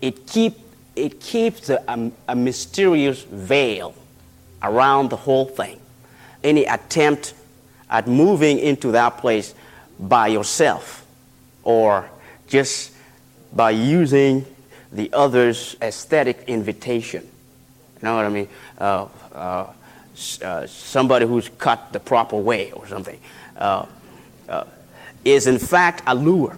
it, 0.01 0.27
keep, 0.27 0.59
it 0.97 1.21
keeps 1.21 1.69
a, 1.69 1.83
a, 1.87 2.11
a 2.29 2.35
mysterious 2.35 3.23
veil 3.23 3.95
around 4.63 5.11
the 5.11 5.17
whole 5.17 5.45
thing. 5.45 5.81
Any 6.43 6.65
attempt 6.65 7.35
at 7.91 8.07
moving 8.07 8.59
into 8.59 8.93
that 8.93 9.19
place 9.19 9.55
by 10.01 10.29
yourself 10.29 11.07
or 11.63 12.09
just 12.49 12.93
by 13.53 13.71
using 13.71 14.45
the 14.93 15.13
other's 15.13 15.77
aesthetic 15.83 16.45
invitation. 16.47 17.23
You 17.23 18.01
know 18.03 18.17
what 18.17 18.25
I 18.25 18.29
mean? 18.29 18.49
Uh, 18.79 19.09
uh, 19.33 19.73
uh, 20.43 20.67
somebody 20.67 21.27
who's 21.27 21.49
cut 21.59 21.93
the 21.93 22.01
proper 22.01 22.37
way 22.37 22.71
or 22.73 22.87
something 22.87 23.19
uh, 23.57 23.87
uh, 24.49 24.65
is 25.25 25.47
in 25.47 25.59
fact 25.59 26.03
a 26.07 26.15
lure. 26.15 26.57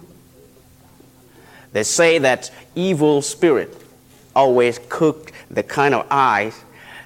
They 1.73 1.83
say 1.83 2.19
that 2.19 2.51
evil 2.75 3.21
spirit 3.21 3.75
always 4.35 4.79
cook 4.89 5.31
the 5.49 5.63
kind 5.63 5.95
of 5.95 6.05
eyes 6.11 6.59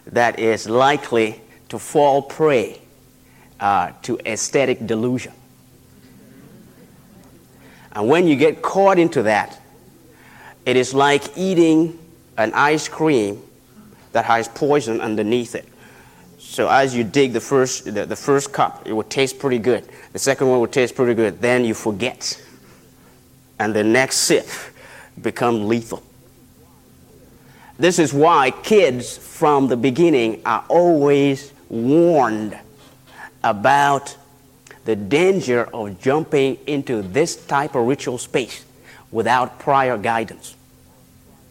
that 0.07 0.39
is 0.39 0.67
likely 0.67 1.41
to 1.69 1.79
fall 1.79 2.21
prey 2.21 2.81
uh, 3.59 3.91
to 4.01 4.19
aesthetic 4.25 4.85
delusion. 4.85 5.31
And 7.93 8.07
when 8.07 8.27
you 8.27 8.35
get 8.35 8.61
caught 8.61 8.97
into 8.97 9.23
that, 9.23 9.59
it 10.65 10.75
is 10.75 10.93
like 10.93 11.37
eating 11.37 11.97
an 12.37 12.53
ice 12.53 12.87
cream 12.87 13.41
that 14.11 14.25
has 14.25 14.47
poison 14.47 15.01
underneath 15.01 15.55
it. 15.55 15.67
So 16.37 16.67
as 16.67 16.95
you 16.95 17.03
dig 17.03 17.33
the 17.33 17.39
first, 17.39 17.85
the, 17.85 18.05
the 18.05 18.15
first 18.15 18.51
cup, 18.51 18.83
it 18.85 18.93
will 18.93 19.03
taste 19.03 19.39
pretty 19.39 19.59
good. 19.59 19.87
The 20.13 20.19
second 20.19 20.49
one 20.49 20.59
will 20.59 20.67
taste 20.67 20.95
pretty 20.95 21.13
good. 21.13 21.41
Then 21.41 21.63
you 21.63 21.73
forget. 21.73 22.41
And 23.59 23.73
the 23.73 23.83
next 23.83 24.17
sip 24.17 24.47
become 25.21 25.67
lethal. 25.67 26.03
This 27.77 27.99
is 27.99 28.13
why 28.13 28.51
kids 28.51 29.17
from 29.17 29.67
the 29.67 29.77
beginning 29.77 30.41
are 30.45 30.63
always 30.67 31.51
warned 31.69 32.57
about 33.43 34.15
the 34.85 34.95
danger 34.95 35.65
of 35.73 35.99
jumping 36.01 36.57
into 36.67 37.01
this 37.01 37.35
type 37.45 37.75
of 37.75 37.85
ritual 37.85 38.17
space 38.17 38.65
without 39.11 39.59
prior 39.59 39.97
guidance. 39.97 40.55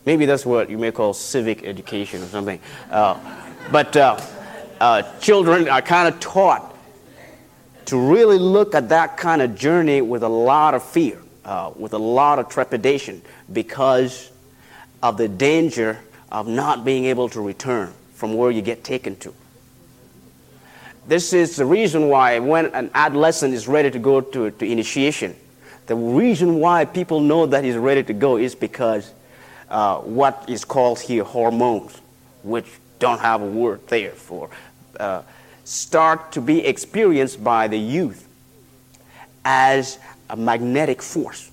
Maybe 0.06 0.26
that's 0.26 0.46
what 0.46 0.70
you 0.70 0.78
may 0.78 0.90
call 0.90 1.12
civic 1.12 1.62
education 1.64 2.22
or 2.22 2.26
something. 2.26 2.58
Uh, 2.90 3.18
but 3.70 3.96
uh, 3.96 4.20
uh, 4.80 5.02
children 5.20 5.68
are 5.68 5.82
kind 5.82 6.12
of 6.12 6.18
taught 6.20 6.74
to 7.86 7.98
really 7.98 8.38
look 8.38 8.74
at 8.74 8.88
that 8.88 9.16
kind 9.16 9.42
of 9.42 9.54
journey 9.54 10.00
with 10.00 10.22
a 10.22 10.28
lot 10.28 10.74
of 10.74 10.82
fear, 10.82 11.18
uh, 11.44 11.70
with 11.76 11.92
a 11.92 11.98
lot 11.98 12.38
of 12.38 12.48
trepidation, 12.48 13.20
because 13.52 14.30
of 15.02 15.16
the 15.16 15.28
danger 15.28 15.98
of 16.30 16.46
not 16.46 16.84
being 16.84 17.04
able 17.06 17.28
to 17.28 17.40
return 17.40 17.92
from 18.14 18.34
where 18.34 18.50
you 18.50 18.62
get 18.62 18.84
taken 18.84 19.16
to. 19.16 19.34
This 21.10 21.32
is 21.32 21.56
the 21.56 21.66
reason 21.66 22.06
why 22.06 22.38
when 22.38 22.66
an 22.66 22.88
adolescent 22.94 23.52
is 23.52 23.66
ready 23.66 23.90
to 23.90 23.98
go 23.98 24.20
to, 24.20 24.52
to 24.52 24.64
initiation, 24.64 25.34
the 25.86 25.96
reason 25.96 26.60
why 26.60 26.84
people 26.84 27.18
know 27.18 27.46
that 27.46 27.64
he's 27.64 27.76
ready 27.76 28.04
to 28.04 28.12
go 28.12 28.36
is 28.36 28.54
because 28.54 29.12
uh, 29.68 29.96
what 29.96 30.44
is 30.48 30.64
called 30.64 31.00
here 31.00 31.24
hormones, 31.24 32.00
which 32.44 32.66
don't 33.00 33.18
have 33.18 33.42
a 33.42 33.44
word 33.44 33.84
there 33.88 34.12
for, 34.12 34.50
uh, 35.00 35.22
start 35.64 36.30
to 36.30 36.40
be 36.40 36.64
experienced 36.64 37.42
by 37.42 37.66
the 37.66 37.76
youth 37.76 38.28
as 39.44 39.98
a 40.28 40.36
magnetic 40.36 41.02
force 41.02 41.50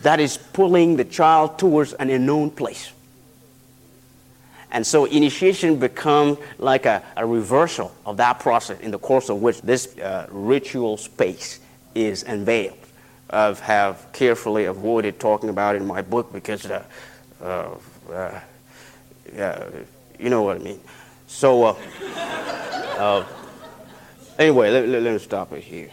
that 0.00 0.20
is 0.20 0.38
pulling 0.38 0.96
the 0.96 1.04
child 1.04 1.58
towards 1.58 1.92
an 1.92 2.08
unknown 2.08 2.50
place. 2.50 2.93
And 4.74 4.84
so 4.84 5.04
initiation 5.04 5.76
becomes 5.76 6.36
like 6.58 6.84
a, 6.84 7.00
a, 7.16 7.24
reversal 7.24 7.94
of 8.04 8.16
that 8.16 8.40
process 8.40 8.80
in 8.80 8.90
the 8.90 8.98
course 8.98 9.28
of 9.28 9.40
which 9.40 9.62
this 9.62 9.96
uh, 9.98 10.26
ritual 10.32 10.96
space 10.96 11.60
is 11.94 12.24
unveiled. 12.24 12.76
I 13.30 13.52
have 13.52 14.04
carefully 14.12 14.64
avoided 14.64 15.20
talking 15.20 15.48
about 15.48 15.76
it 15.76 15.82
in 15.82 15.86
my 15.86 16.02
book 16.02 16.32
because, 16.32 16.66
uh, 16.66 16.82
uh, 17.40 18.40
uh 19.38 19.70
you 20.18 20.28
know 20.28 20.42
what 20.42 20.56
I 20.56 20.58
mean. 20.58 20.80
So, 21.28 21.66
uh, 21.66 21.76
uh, 22.98 23.24
anyway, 24.40 24.72
let, 24.72 24.88
let, 24.88 25.02
let, 25.02 25.12
me 25.12 25.18
stop 25.20 25.52
it 25.52 25.62
here. 25.62 25.90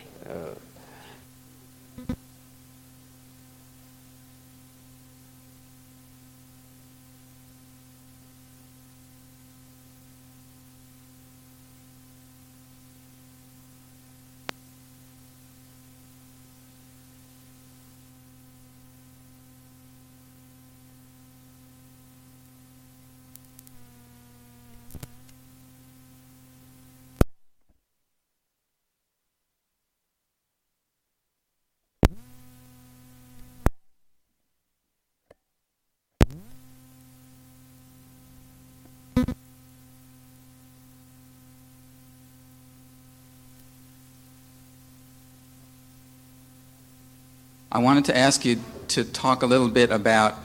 I 47.74 47.80
wanted 47.80 48.04
to 48.06 48.18
ask 48.18 48.44
you 48.44 48.60
to 48.90 49.06
talk 49.06 49.44
a 49.44 49.46
little 49.46 49.70
bit 49.70 49.92
about 49.92 50.36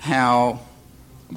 how 0.00 0.60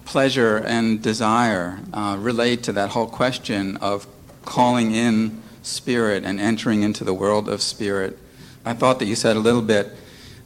pleasure 0.04 0.58
and 0.58 1.02
desire 1.02 1.80
uh, 1.94 2.18
relate 2.20 2.64
to 2.64 2.74
that 2.74 2.90
whole 2.90 3.08
question 3.08 3.78
of 3.78 4.06
calling 4.44 4.94
in 4.94 5.42
spirit 5.62 6.26
and 6.26 6.42
entering 6.42 6.84
into 6.84 7.06
the 7.06 7.14
world 7.14 7.48
of 7.48 7.62
spirit. 7.62 8.20
I 8.66 8.74
thought 8.74 9.00
that 9.00 9.06
you 9.06 9.16
said 9.16 9.38
a 9.38 9.40
little 9.40 9.62
bit 9.62 9.92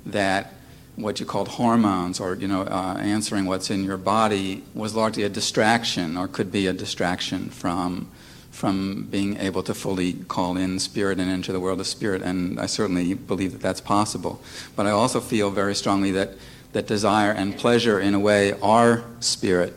that 0.06 0.54
what 0.96 1.20
you 1.20 1.26
called 1.26 1.48
hormones 1.48 2.20
or 2.20 2.36
you 2.36 2.48
know 2.48 2.62
uh, 2.62 2.98
answering 3.00 3.46
what's 3.46 3.72
in 3.72 3.84
your 3.84 3.98
body 3.98 4.63
was 4.76 4.94
largely 4.94 5.24
a 5.24 5.30
distraction 5.30 6.18
or 6.18 6.28
could 6.28 6.52
be 6.52 6.68
a 6.68 6.74
distraction 6.74 7.50
from 7.50 8.10
from 8.58 9.04
being 9.12 9.38
able 9.38 9.62
to 9.62 9.72
fully 9.76 10.13
call 10.13 10.58
in 10.58 10.80
spirit 10.80 11.20
and 11.20 11.30
enter 11.30 11.54
the 11.54 11.60
world 11.60 11.80
of 11.80 11.86
spirit 11.86 12.24
and 12.24 12.60
I 12.60 12.65
certainly 12.65 13.13
believe 13.13 13.52
that 13.52 13.62
that's 13.62 13.80
possible 13.80 14.41
but 14.76 14.88
I 14.88 14.89
also 14.89 15.20
feel 15.20 15.52
very 15.52 15.76
strongly 15.76 16.10
that 16.13 16.32
that 16.74 16.88
desire 16.88 17.32
and 17.32 17.56
pleasure 17.56 18.00
in 18.00 18.15
a 18.15 18.20
way 18.20 18.54
are 18.62 19.04
spirit 19.20 19.76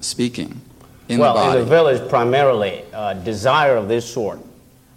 speaking 0.00 0.60
in 1.08 1.20
well, 1.20 1.32
the 1.32 1.40
body 1.40 1.58
in 1.60 1.64
the 1.64 1.70
village 1.70 2.10
primarily 2.10 2.82
uh, 2.92 3.14
desire 3.14 3.76
of 3.76 3.86
this 3.86 4.12
sort 4.12 4.40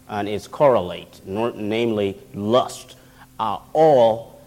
and 0.09 0.27
its 0.27 0.47
correlate 0.47 1.21
namely 1.27 2.17
lust 2.33 2.95
are 3.39 3.61
all 3.73 4.41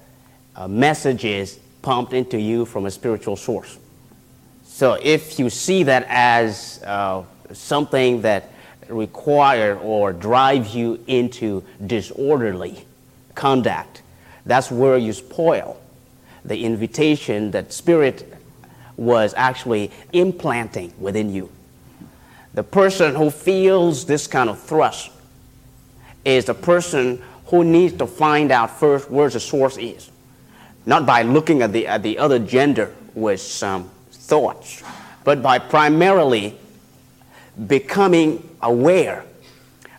uh, 0.56 0.66
messages 0.66 1.60
pumped 1.80 2.12
into 2.12 2.40
you 2.40 2.64
from 2.64 2.86
a 2.86 2.90
spiritual 2.90 3.36
source. 3.36 3.78
So 4.64 4.94
if 5.02 5.38
you 5.38 5.50
see 5.50 5.82
that 5.84 6.06
as 6.08 6.82
uh, 6.82 7.22
something 7.52 8.22
that 8.22 8.50
require 8.88 9.76
or 9.78 10.12
drives 10.12 10.74
you 10.74 11.02
into 11.06 11.64
disorderly 11.86 12.86
conduct, 13.34 14.02
that's 14.46 14.70
where 14.70 14.98
you 14.98 15.12
spoil. 15.12 15.80
The 16.44 16.64
invitation 16.64 17.50
that 17.52 17.72
spirit 17.72 18.32
was 18.96 19.34
actually 19.36 19.90
implanting 20.12 20.92
within 20.98 21.32
you. 21.32 21.50
The 22.54 22.62
person 22.62 23.14
who 23.14 23.30
feels 23.30 24.06
this 24.06 24.26
kind 24.26 24.48
of 24.48 24.60
thrust 24.60 25.10
is 26.24 26.44
the 26.44 26.54
person 26.54 27.22
who 27.46 27.64
needs 27.64 27.96
to 27.98 28.06
find 28.06 28.50
out 28.50 28.78
first 28.78 29.10
where 29.10 29.28
the 29.28 29.40
source 29.40 29.76
is. 29.76 30.10
Not 30.86 31.06
by 31.06 31.22
looking 31.22 31.62
at 31.62 31.72
the, 31.72 31.86
at 31.86 32.02
the 32.02 32.18
other 32.18 32.38
gender 32.38 32.94
with 33.14 33.40
some 33.40 33.90
thoughts, 34.10 34.82
but 35.24 35.42
by 35.42 35.58
primarily 35.58 36.58
becoming 37.66 38.53
aware 38.64 39.24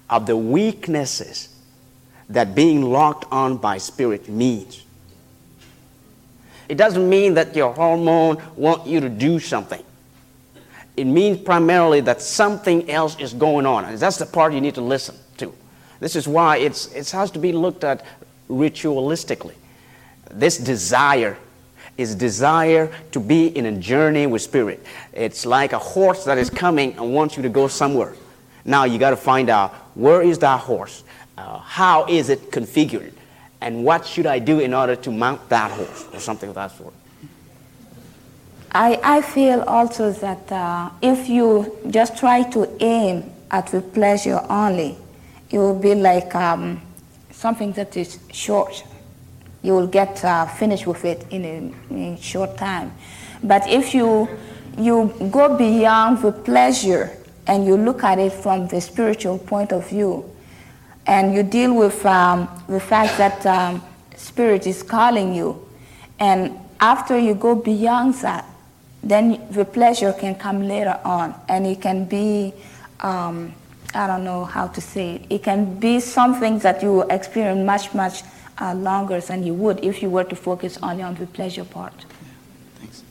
of 0.10 0.26
the 0.26 0.36
weaknesses 0.36 1.50
that 2.30 2.54
being 2.54 2.82
locked 2.82 3.26
on 3.32 3.56
by 3.58 3.78
spirit 3.78 4.28
means. 4.28 4.84
It 6.68 6.76
doesn't 6.76 7.08
mean 7.08 7.36
that 7.36 7.56
your 7.56 7.74
hormone 7.74 8.42
want 8.58 8.86
you 8.86 9.00
to 9.00 9.08
do 9.10 9.40
something. 9.40 9.84
It 10.98 11.06
means 11.06 11.40
primarily 11.40 12.02
that 12.02 12.22
something 12.22 12.90
else 12.90 13.18
is 13.20 13.34
going 13.34 13.66
on. 13.66 13.86
And 13.86 13.98
that's 13.98 14.18
the 14.18 14.26
part 14.26 14.54
you 14.54 14.62
need 14.62 14.76
to 14.76 14.82
listen 14.82 15.16
to. 15.38 15.54
This 16.00 16.18
is 16.18 16.28
why 16.28 16.58
it's, 16.58 16.88
it 16.94 17.10
has 17.12 17.32
to 17.32 17.40
be 17.40 17.54
looked 17.54 17.84
at 17.84 18.04
ritualistically 18.50 19.56
this 20.32 20.58
desire 20.58 21.38
is 21.98 22.14
desire 22.14 22.92
to 23.12 23.20
be 23.20 23.48
in 23.58 23.66
a 23.66 23.72
journey 23.72 24.28
with 24.28 24.42
spirit. 24.42 24.86
It's 25.14 25.46
like 25.46 25.72
a 25.72 25.80
horse 25.80 26.26
that 26.26 26.38
is 26.38 26.50
coming 26.50 26.94
and 26.98 27.14
wants 27.14 27.38
you 27.38 27.44
to 27.44 27.50
go 27.50 27.68
somewhere. 27.68 28.14
Now 28.66 28.84
you 28.84 28.98
got 28.98 29.12
to 29.12 29.18
find 29.18 29.50
out 29.50 29.74
where 29.96 30.22
is 30.22 30.40
that 30.40 30.60
horse? 30.60 31.04
Uh, 31.38 31.60
how 31.60 32.06
is 32.08 32.30
it 32.30 32.52
configured? 32.52 33.14
And 33.62 33.84
what 33.86 34.06
should 34.06 34.26
I 34.26 34.40
do 34.40 34.60
in 34.60 34.74
order 34.74 34.96
to 34.96 35.12
mount 35.12 35.48
that 35.50 35.72
horse 35.72 36.06
or 36.14 36.20
something 36.20 36.50
of 36.50 36.56
that 36.56 36.72
sort? 36.72 36.94
I, 38.72 39.00
I 39.02 39.22
feel 39.22 39.62
also 39.62 40.12
that 40.12 40.52
uh, 40.52 40.90
if 41.02 41.30
you 41.30 41.78
just 41.90 42.18
try 42.18 42.44
to 42.52 42.70
aim 42.84 43.32
at 43.52 43.68
the 43.68 43.82
pleasure 43.82 44.42
only, 44.50 44.98
it 45.50 45.58
will 45.58 45.80
be 45.80 45.96
like 45.96 46.36
um, 46.36 46.82
something 47.32 47.72
that 47.74 47.96
is 47.96 48.20
short 48.34 48.84
you 49.66 49.74
will 49.74 49.88
get 49.88 50.24
uh, 50.24 50.46
finished 50.46 50.86
with 50.86 51.04
it 51.06 51.26
in 51.32 51.44
a, 51.44 51.94
in 51.94 52.18
short 52.18 52.56
time. 52.56 52.94
But 53.44 53.68
if 53.68 53.96
you, 53.96 54.30
you 54.78 55.12
go 55.32 55.58
beyond 55.58 56.22
the 56.22 56.32
pleasure 56.32 57.12
and 57.48 57.66
you 57.66 57.78
look 57.78 58.04
at 58.04 58.20
it 58.20 58.34
from 58.34 58.68
the 58.68 58.82
spiritual 58.82 59.38
point 59.38 59.72
of 59.72 59.90
view, 59.90 60.30
and 61.08 61.34
you 61.34 61.44
deal 61.44 61.76
with 61.76 62.06
um, 62.06 62.48
the 62.68 62.80
fact 62.80 63.18
that 63.18 63.46
um, 63.46 63.82
spirit 64.16 64.66
is 64.66 64.82
calling 64.84 65.34
you, 65.34 65.68
and 66.20 66.58
after 66.80 67.18
you 67.18 67.36
go 67.36 67.56
beyond 67.56 68.16
that, 68.16 68.46
then 69.04 69.40
the 69.52 69.64
pleasure 69.64 70.14
can 70.14 70.36
come 70.36 70.68
later 70.68 71.00
on, 71.06 71.34
and 71.48 71.68
it 71.68 71.80
can 71.82 72.06
be, 72.06 72.54
um, 73.02 73.54
I 73.94 74.08
don't 74.08 74.24
know 74.24 74.46
how 74.46 74.68
to 74.68 74.82
say 74.82 75.16
it, 75.16 75.26
it 75.30 75.44
can 75.44 75.80
be 75.80 76.00
something 76.00 76.60
that 76.60 76.82
you 76.82 77.04
experience 77.04 77.64
much, 77.66 77.94
much 77.94 78.24
uh, 78.60 78.74
longer 78.74 79.22
than 79.22 79.44
you 79.44 79.54
would 79.54 79.84
if 79.84 80.02
you 80.02 80.10
were 80.10 80.24
to 80.24 80.36
focus 80.36 80.80
only 80.82 81.04
on 81.04 81.16
the 81.16 81.28
pleasure 81.28 81.66
part. 81.66 81.94
Thanks. 82.80 83.04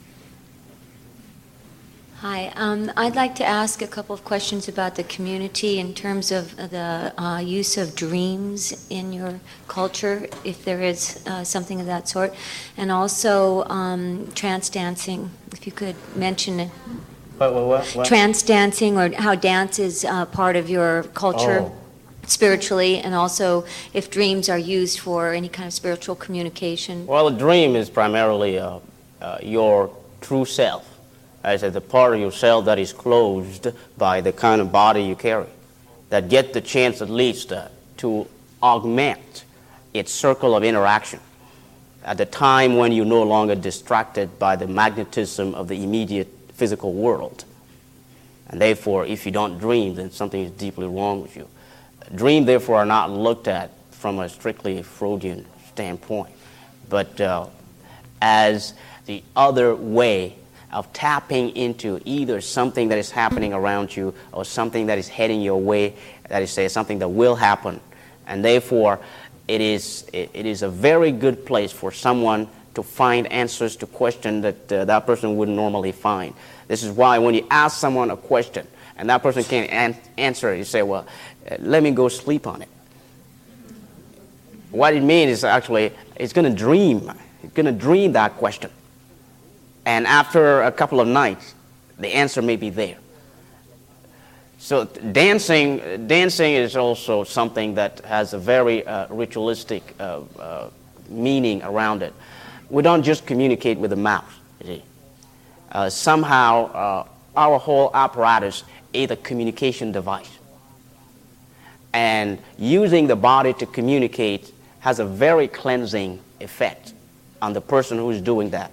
Hi, 2.25 2.51
um, 2.57 2.91
I'd 2.97 3.17
like 3.17 3.35
to 3.35 3.45
ask 3.45 3.83
a 3.83 3.87
couple 3.87 4.15
of 4.15 4.25
questions 4.25 4.67
about 4.67 4.95
the 4.95 5.05
community 5.05 5.79
in 5.79 5.93
terms 5.93 6.33
of 6.33 6.57
the 6.57 7.13
uh, 7.19 7.39
use 7.41 7.77
of 7.77 7.95
dreams 7.95 8.87
in 8.89 9.13
your 9.13 9.41
culture, 9.69 10.27
if 10.43 10.65
there 10.65 10.81
is 10.81 11.23
uh, 11.27 11.45
something 11.45 11.81
of 11.81 11.87
that 11.87 12.09
sort, 12.09 12.33
and 12.79 12.91
also 12.91 13.65
um, 13.65 14.33
trance 14.35 14.71
dancing, 14.71 15.33
if 15.53 15.67
you 15.67 15.73
could 15.73 15.97
mention 16.17 16.61
it. 16.61 16.71
What, 17.37 17.53
what, 17.53 17.87
what? 17.89 18.07
Trance 18.07 18.43
dancing, 18.43 18.97
or 18.97 19.13
how 19.13 19.35
dance 19.35 19.79
is 19.79 20.07
uh, 20.07 20.25
part 20.25 20.57
of 20.57 20.71
your 20.71 21.03
culture. 21.13 21.61
Oh 21.61 21.73
spiritually, 22.27 23.01
and 23.01 23.15
also 23.15 23.67
if 23.93 24.11
dreams 24.11 24.49
are 24.49 24.57
used 24.57 24.99
for 24.99 25.35
any 25.35 25.47
kind 25.47 25.67
of 25.67 25.75
spiritual 25.75 26.15
communication? 26.15 27.07
Well, 27.07 27.29
a 27.29 27.31
dream 27.31 27.77
is 27.77 27.91
primarily 27.91 28.59
uh, 28.59 28.79
uh, 29.21 29.37
your 29.43 29.95
true 30.23 30.47
self, 30.47 30.94
as 31.45 31.61
the 31.61 31.81
part 31.81 32.15
of 32.15 32.21
yourself 32.21 32.65
that 32.65 32.79
is 32.79 32.93
closed 32.93 33.69
by 33.99 34.21
the 34.21 34.33
kind 34.33 34.61
of 34.61 34.73
body 34.73 35.03
you 35.03 35.15
carry, 35.15 35.47
that 36.09 36.29
get 36.29 36.53
the 36.53 36.61
chance 36.61 37.03
at 37.03 37.11
least 37.11 37.53
uh, 37.53 37.69
to 37.99 38.27
augment 38.63 39.45
its 39.93 40.13
circle 40.13 40.57
of 40.57 40.65
interaction 40.65 41.21
at 42.05 42.19
the 42.19 42.27
time 42.27 42.77
when 42.77 42.93
you're 42.93 43.05
no 43.05 43.23
longer 43.23 43.55
distracted 43.55 44.39
by 44.39 44.57
the 44.57 44.67
magnetism 44.67 45.55
of 45.55 45.69
the 45.69 45.83
immediate 45.83 46.29
physical 46.53 46.93
world. 46.93 47.45
And 48.49 48.61
therefore, 48.61 49.07
if 49.07 49.25
you 49.25 49.33
don't 49.33 49.59
dream, 49.59 49.95
then 49.95 50.11
something 50.11 50.43
is 50.43 50.51
deeply 50.53 50.87
wrong 50.87 51.23
with 51.23 51.37
you. 51.37 51.49
Dreams, 52.15 52.47
therefore, 52.47 52.77
are 52.77 52.87
not 52.87 53.11
looked 53.11 53.49
at 53.49 53.71
from 53.91 54.19
a 54.19 54.29
strictly 54.29 54.83
Freudian 54.83 55.47
standpoint, 55.69 56.35
but 56.89 57.19
uh, 57.21 57.47
as 58.21 58.75
the 59.07 59.23
other 59.35 59.75
way 59.75 60.37
of 60.75 60.93
tapping 60.93 61.57
into 61.57 62.01
either 62.05 62.41
something 62.41 62.89
that 62.89 62.99
is 62.99 63.11
happening 63.11 63.55
around 63.55 63.97
you 63.97 64.13
or 64.33 64.45
something 64.45 64.87
that 64.87 64.99
is 64.99 65.09
heading 65.09 65.41
your 65.41 65.61
way, 65.61 65.95
that 66.29 66.43
is, 66.43 66.51
say, 66.51 66.69
something 66.69 66.99
that 66.99 67.09
will 67.09 67.37
happen. 67.37 67.81
And 68.27 68.45
therefore, 68.45 69.01
it 69.47 69.61
is, 69.61 70.07
it 70.13 70.35
is 70.35 70.63
a 70.63 70.69
very 70.69 71.13
good 71.13 71.47
place 71.47 71.71
for 71.71 71.93
someone 71.93 72.49
to 72.75 72.83
find 72.83 73.31
answers 73.31 73.77
to 73.77 73.87
questions 73.87 74.43
that 74.43 74.73
uh, 74.73 74.85
that 74.87 75.07
person 75.07 75.37
wouldn't 75.37 75.57
normally 75.57 75.93
find. 75.93 76.35
This 76.67 76.83
is 76.83 76.91
why 76.91 77.19
when 77.19 77.35
you 77.35 77.47
ask 77.51 77.79
someone 77.79 78.11
a 78.11 78.17
question 78.17 78.67
and 78.97 79.09
that 79.11 79.23
person 79.23 79.45
can't 79.45 79.71
an- 79.71 79.97
answer 80.19 80.53
it, 80.53 80.59
you 80.59 80.65
say, 80.65 80.83
well, 80.83 81.07
let 81.61 81.83
me 81.83 81.93
go 81.93 82.09
sleep 82.09 82.47
on 82.47 82.63
it. 82.63 82.69
What 84.71 84.95
it 84.95 85.03
means 85.03 85.31
is 85.31 85.45
actually, 85.45 85.93
it's 86.17 86.33
going 86.33 86.51
to 86.51 86.59
dream. 86.59 87.13
It's 87.45 87.53
going 87.53 87.67
to 87.67 87.73
dream 87.73 88.13
that 88.13 88.37
question. 88.39 88.71
And 89.87 90.07
after 90.07 90.63
a 90.63 90.73
couple 90.73 91.01
of 91.01 91.09
nights, 91.09 91.55
the 91.99 92.09
answer 92.09 92.43
may 92.43 92.57
be 92.57 92.71
there. 92.71 92.97
So 94.59 94.85
dancing, 94.85 96.07
dancing 96.07 96.55
is 96.55 96.75
also 96.75 97.25
something 97.25 97.75
that 97.75 98.01
has 98.01 98.33
a 98.33 98.39
very 98.39 98.87
uh, 98.87 99.09
ritualistic 99.09 99.83
uh, 100.01 100.21
uh, 100.39 100.71
meaning 101.09 101.63
around 101.63 102.03
it. 102.03 102.15
We 102.71 102.83
don't 102.83 103.03
just 103.03 103.27
communicate 103.27 103.79
with 103.79 103.91
the 103.91 103.97
mouth. 103.97 104.33
Uh, 105.71 105.91
somehow, 105.91 106.73
uh, 106.73 107.09
our 107.37 107.59
whole 107.59 107.91
apparatus 107.93 108.65
is 108.93 109.11
a 109.11 109.17
communication 109.17 109.93
device 109.93 110.31
and 111.95 112.41
using 112.59 113.07
the 113.07 113.17
body 113.17 113.53
to 113.55 113.67
communicate 113.67 114.53
has 114.81 114.99
a 114.99 115.05
very 115.05 115.47
cleansing 115.47 116.21
effect 116.41 116.93
on 117.41 117.53
the 117.53 117.61
person 117.61 117.97
who's 117.99 118.21
doing 118.21 118.51
that. 118.51 118.73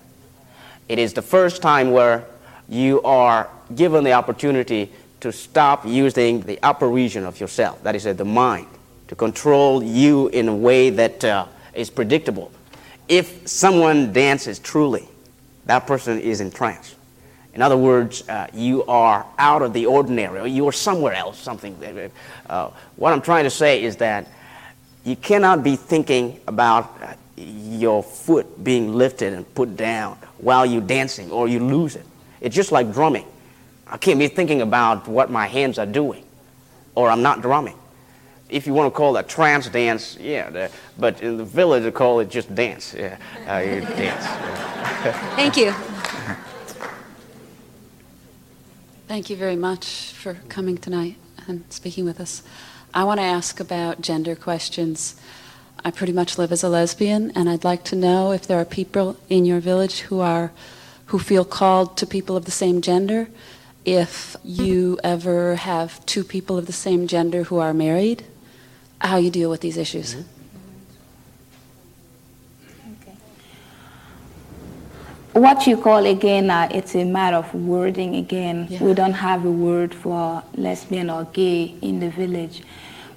It 0.92 1.00
is 1.00 1.14
the 1.14 1.22
first 1.22 1.62
time 1.62 1.92
where 1.92 2.26
you 2.68 3.02
are 3.04 3.50
given 3.74 4.04
the 4.04 4.12
opportunity 4.12 4.92
to 5.22 5.32
stop 5.32 5.86
using 5.86 6.42
the 6.42 6.60
upper 6.62 6.90
region 6.90 7.24
of 7.24 7.40
yourself, 7.40 7.82
that 7.84 7.96
is, 7.96 8.04
the 8.04 8.26
mind, 8.26 8.68
to 9.08 9.16
control 9.16 9.82
you 9.82 10.28
in 10.28 10.50
a 10.50 10.54
way 10.54 10.90
that 10.90 11.24
uh, 11.24 11.46
is 11.74 11.90
predictable. 11.90 12.52
if 13.08 13.48
someone 13.48 14.12
dances 14.12 14.60
truly, 14.60 15.08
that 15.66 15.88
person 15.88 16.20
is 16.20 16.42
in 16.42 16.52
trance. 16.52 16.94
In 17.54 17.62
other 17.62 17.78
words, 17.78 18.28
uh, 18.28 18.48
you 18.54 18.84
are 18.84 19.26
out 19.38 19.62
of 19.62 19.72
the 19.72 19.86
ordinary, 19.86 20.42
or 20.42 20.48
you 20.48 20.68
are 20.68 20.74
somewhere 20.74 21.14
else, 21.14 21.40
something. 21.40 21.74
Uh, 22.50 22.70
what 22.98 23.14
I'm 23.14 23.22
trying 23.22 23.46
to 23.46 23.50
say 23.50 23.82
is 23.82 23.96
that 23.98 24.28
you 25.06 25.16
cannot 25.16 25.64
be 25.64 25.78
thinking 25.78 26.42
about 26.48 27.02
uh, 27.02 27.14
your 27.38 28.04
foot 28.04 28.62
being 28.62 28.94
lifted 28.94 29.32
and 29.32 29.56
put 29.56 29.78
down 29.78 30.18
while 30.42 30.66
you're 30.66 30.82
dancing, 30.82 31.32
or 31.32 31.48
you 31.48 31.60
lose 31.60 31.96
it. 31.96 32.06
It's 32.42 32.56
just 32.56 32.72
like 32.72 32.92
drumming. 32.92 33.26
I 33.88 33.98
can't 33.98 34.20
be 34.20 34.28
thinking 34.28 34.62
about 34.62 35.08
what 35.08 35.30
my 35.30 35.48
hands 35.48 35.78
are 35.78 35.86
doing, 35.86 36.26
or 36.96 37.10
I'm 37.10 37.22
not 37.22 37.42
drumming. 37.42 37.78
If 38.50 38.68
you 38.68 38.74
want 38.74 38.94
to 38.94 38.98
call 38.98 39.16
it 39.16 39.26
a 39.26 39.28
trance 39.28 39.70
dance, 39.70 40.18
yeah, 40.20 40.50
the, 40.50 40.72
but 40.98 41.22
in 41.22 41.38
the 41.38 41.46
village 41.46 41.84
they 41.84 41.92
call 41.92 42.20
it 42.20 42.30
just 42.30 42.54
dance. 42.54 42.94
Yeah, 42.94 43.18
uh, 43.48 43.60
you 43.60 43.82
dance. 43.96 44.26
Thank 45.36 45.56
you. 45.58 45.72
Thank 49.08 49.30
you 49.30 49.36
very 49.36 49.56
much 49.56 50.14
for 50.14 50.36
coming 50.50 50.78
tonight 50.78 51.18
and 51.48 51.64
speaking 51.70 52.06
with 52.06 52.20
us. 52.20 52.44
I 52.94 53.04
want 53.04 53.20
to 53.20 53.26
ask 53.26 53.60
about 53.60 54.02
gender 54.02 54.36
questions. 54.36 55.16
I 55.84 55.90
pretty 55.90 56.14
much 56.14 56.38
live 56.38 56.52
as 56.52 56.64
a 56.64 56.70
lesbian, 56.70 57.32
and 57.32 57.50
I'd 57.50 57.64
like 57.64 57.84
to 57.86 57.96
know 57.96 58.32
if 58.32 58.46
there 58.46 58.60
are 58.60 58.66
people 58.66 59.18
in 59.30 59.46
your 59.46 59.60
village 59.60 60.02
who 60.02 60.20
are 60.20 60.52
who 61.08 61.20
feel 61.20 61.44
called 61.44 61.98
to 61.98 62.06
people 62.06 62.38
of 62.38 62.46
the 62.46 62.52
same 62.52 62.82
gender. 62.82 63.28
If 63.84 64.36
you 64.44 65.00
ever 65.04 65.56
have 65.56 66.06
two 66.06 66.24
people 66.24 66.58
of 66.58 66.68
the 66.68 66.74
same 66.74 67.08
gender 67.08 67.44
who 67.44 67.58
are 67.58 67.74
married, 67.74 68.24
how 69.02 69.18
you 69.18 69.32
deal 69.32 69.50
with 69.50 69.62
these 69.62 69.76
issues. 69.78 70.16
Mm-hmm. 70.16 70.32
what 75.34 75.66
you 75.66 75.78
call 75.78 76.06
again, 76.06 76.52
uh, 76.52 76.70
it's 76.72 76.96
a 76.96 77.04
matter 77.04 77.38
of 77.38 77.54
wording 77.56 78.16
again. 78.16 78.68
Yeah. 78.70 78.84
We 78.84 78.94
don't 78.94 79.14
have 79.14 79.46
a 79.46 79.52
word 79.52 79.94
for 79.94 80.44
lesbian 80.56 81.10
or 81.10 81.26
gay 81.26 81.76
in 81.82 82.00
the 82.00 82.10
village. 82.10 82.62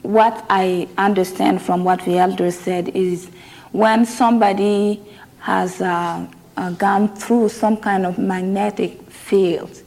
What 0.05 0.45
I 0.49 0.87
understand 0.97 1.61
from 1.61 1.83
what 1.83 2.05
the 2.05 2.19
elder 2.19 2.51
said 2.51 2.91
is 2.91 3.29
when 3.73 4.07
somebody 4.07 5.03
has 5.41 5.81
uh, 5.81 6.27
uh, 6.57 6.71
gone 6.73 7.09
through 7.17 7.49
some 7.49 7.77
kind 7.77 8.07
of 8.07 8.19
magnetic 8.19 9.03
field, 9.11 9.83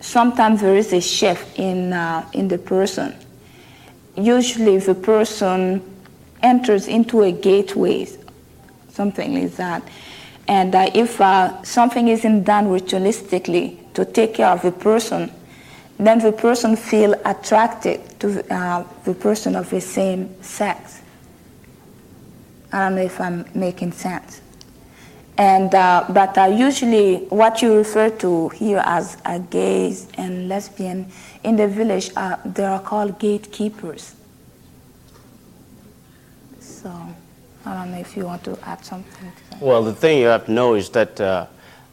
sometimes 0.00 0.62
there 0.62 0.76
is 0.76 0.92
a 0.92 1.00
shift 1.00 1.58
in, 1.58 1.92
uh, 1.92 2.26
in 2.32 2.48
the 2.48 2.58
person. 2.58 3.14
Usually, 4.16 4.78
the 4.78 4.94
person 4.94 5.82
enters 6.42 6.88
into 6.88 7.22
a 7.22 7.32
gateway, 7.32 8.08
something 8.88 9.34
like 9.34 9.56
that 9.56 9.82
and 10.50 10.74
uh, 10.74 10.90
if 10.94 11.20
uh, 11.20 11.62
something 11.62 12.08
isn't 12.08 12.42
done 12.42 12.66
ritualistically 12.66 13.78
to 13.94 14.04
take 14.04 14.34
care 14.34 14.48
of 14.48 14.62
the 14.62 14.72
person, 14.72 15.30
then 16.06 16.18
the 16.18 16.32
person 16.32 16.76
feel 16.76 17.14
attracted 17.24 18.00
to 18.20 18.44
uh, 18.52 18.84
the 19.04 19.14
person 19.14 19.56
of 19.56 19.68
the 19.70 19.80
same 19.80 20.42
sex. 20.42 21.02
I 22.72 22.84
don't 22.84 22.96
know 22.96 23.02
if 23.02 23.20
I'm 23.20 23.44
making 23.54 23.92
sense. 23.92 24.40
And, 25.36 25.74
uh, 25.74 26.04
but 26.10 26.36
uh, 26.36 26.44
usually 26.46 27.26
what 27.30 27.62
you 27.62 27.74
refer 27.74 28.10
to 28.10 28.50
here 28.50 28.82
as 28.84 29.16
uh, 29.24 29.38
gays 29.38 30.08
and 30.18 30.48
lesbian 30.48 31.10
in 31.44 31.56
the 31.56 31.66
village, 31.66 32.10
uh, 32.16 32.36
they 32.44 32.64
are 32.64 32.80
called 32.80 33.18
gatekeepers. 33.18 34.14
So. 36.60 36.92
I 37.64 37.74
don't 37.74 37.90
know 37.92 37.98
if 37.98 38.16
you 38.16 38.24
want 38.24 38.42
to 38.44 38.58
add 38.62 38.84
something. 38.84 39.30
To 39.58 39.64
well, 39.64 39.82
the 39.82 39.92
thing 39.92 40.18
you 40.18 40.26
have 40.26 40.46
to 40.46 40.52
know 40.52 40.74
is 40.74 40.88
that 40.90 41.20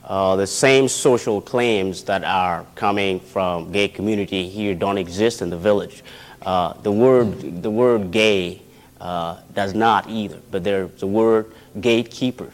uh, 0.07 0.37
the 0.37 0.47
same 0.47 0.87
social 0.87 1.41
claims 1.41 2.03
that 2.05 2.23
are 2.23 2.65
coming 2.75 3.19
from 3.19 3.71
gay 3.71 3.89
community 3.89 4.47
here 4.47 4.73
don't 4.73 4.97
exist 4.97 5.41
in 5.41 5.49
the 5.49 5.57
village. 5.57 6.01
Uh, 6.41 6.73
the 6.81 6.91
word 6.91 7.61
the 7.61 7.69
word 7.69 8.09
gay 8.09 8.61
uh, 9.01 9.37
does 9.53 9.73
not 9.73 10.09
either, 10.09 10.39
but 10.49 10.63
there's 10.63 10.91
the 11.01 11.07
word 11.07 11.51
gatekeeper, 11.81 12.49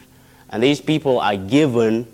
and 0.49 0.64
these 0.64 0.82
people 0.82 1.20
are 1.20 1.38
given 1.38 2.08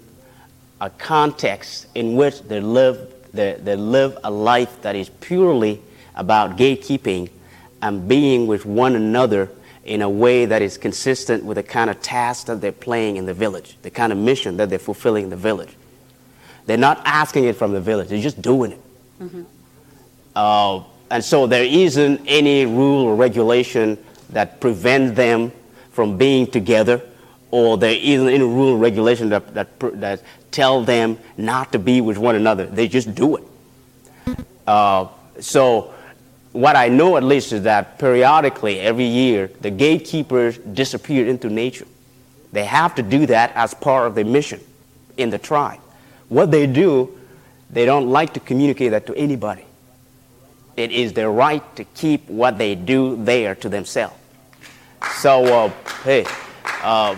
a 0.81 0.89
context 0.89 1.87
in 1.95 2.15
which 2.15 2.41
they 2.43 2.59
live 2.59 3.13
they, 3.33 3.53
they 3.53 3.75
live 3.75 4.17
a 4.23 4.31
life 4.31 4.81
that 4.81 4.95
is 4.95 5.09
purely 5.21 5.81
about 6.15 6.57
gatekeeping 6.57 7.29
and 7.81 8.07
being 8.09 8.45
with 8.45 8.65
one 8.65 8.95
another 8.95 9.49
in 9.89 10.03
a 10.03 10.09
way 10.09 10.45
that 10.45 10.61
is 10.61 10.77
consistent 10.77 11.43
with 11.43 11.55
the 11.55 11.63
kind 11.63 11.89
of 11.89 11.99
task 12.01 12.45
that 12.45 12.61
they're 12.61 12.71
playing 12.71 13.17
in 13.17 13.25
the 13.25 13.33
village, 13.33 13.75
the 13.81 13.89
kind 13.89 14.13
of 14.13 14.19
mission 14.19 14.57
that 14.57 14.69
they're 14.69 14.77
fulfilling 14.77 15.23
in 15.25 15.29
the 15.31 15.35
village. 15.35 15.75
They're 16.67 16.77
not 16.77 17.01
asking 17.05 17.45
it 17.45 17.55
from 17.55 17.73
the 17.73 17.81
village, 17.81 18.09
they're 18.09 18.21
just 18.21 18.41
doing 18.41 18.73
it. 18.73 18.81
Mm-hmm. 19.19 19.43
Uh, 20.35 20.83
and 21.09 21.25
so 21.25 21.47
there 21.47 21.63
isn't 21.63 22.21
any 22.27 22.67
rule 22.67 23.05
or 23.05 23.15
regulation 23.15 23.97
that 24.29 24.59
prevents 24.61 25.17
them 25.17 25.51
from 25.91 26.17
being 26.17 26.45
together, 26.45 27.01
or 27.49 27.77
there 27.79 27.97
isn't 27.99 28.29
any 28.29 28.43
rule 28.43 28.75
or 28.75 28.77
regulation 28.77 29.29
that, 29.29 29.55
that, 29.55 29.79
that 29.79 30.21
tell 30.51 30.83
them 30.83 31.17
not 31.35 31.71
to 31.71 31.79
be 31.79 31.99
with 31.99 32.19
one 32.19 32.35
another. 32.35 32.67
They 32.67 32.87
just 32.87 33.15
do 33.15 33.37
it. 33.37 33.43
Uh, 34.67 35.07
so 35.39 35.95
what 36.59 36.75
I 36.75 36.89
know 36.89 37.15
at 37.15 37.23
least 37.23 37.53
is 37.53 37.63
that 37.63 37.97
periodically, 37.99 38.81
every 38.81 39.05
year, 39.05 39.49
the 39.61 39.71
gatekeepers 39.71 40.57
disappear 40.57 41.25
into 41.25 41.49
nature. 41.49 41.87
They 42.51 42.65
have 42.65 42.95
to 42.95 43.01
do 43.01 43.25
that 43.27 43.53
as 43.55 43.73
part 43.73 44.07
of 44.07 44.15
their 44.15 44.25
mission 44.25 44.59
in 45.15 45.29
the 45.29 45.37
tribe. 45.37 45.79
What 46.27 46.51
they 46.51 46.67
do, 46.67 47.17
they 47.69 47.85
don't 47.85 48.09
like 48.09 48.33
to 48.33 48.41
communicate 48.41 48.91
that 48.91 49.05
to 49.05 49.15
anybody. 49.15 49.63
It 50.75 50.91
is 50.91 51.13
their 51.13 51.31
right 51.31 51.63
to 51.77 51.85
keep 51.85 52.27
what 52.27 52.57
they 52.57 52.75
do 52.75 53.23
there 53.23 53.55
to 53.55 53.69
themselves. 53.69 54.15
So, 55.19 55.45
uh, 55.45 55.71
hey, 56.03 56.25
uh, 56.83 57.15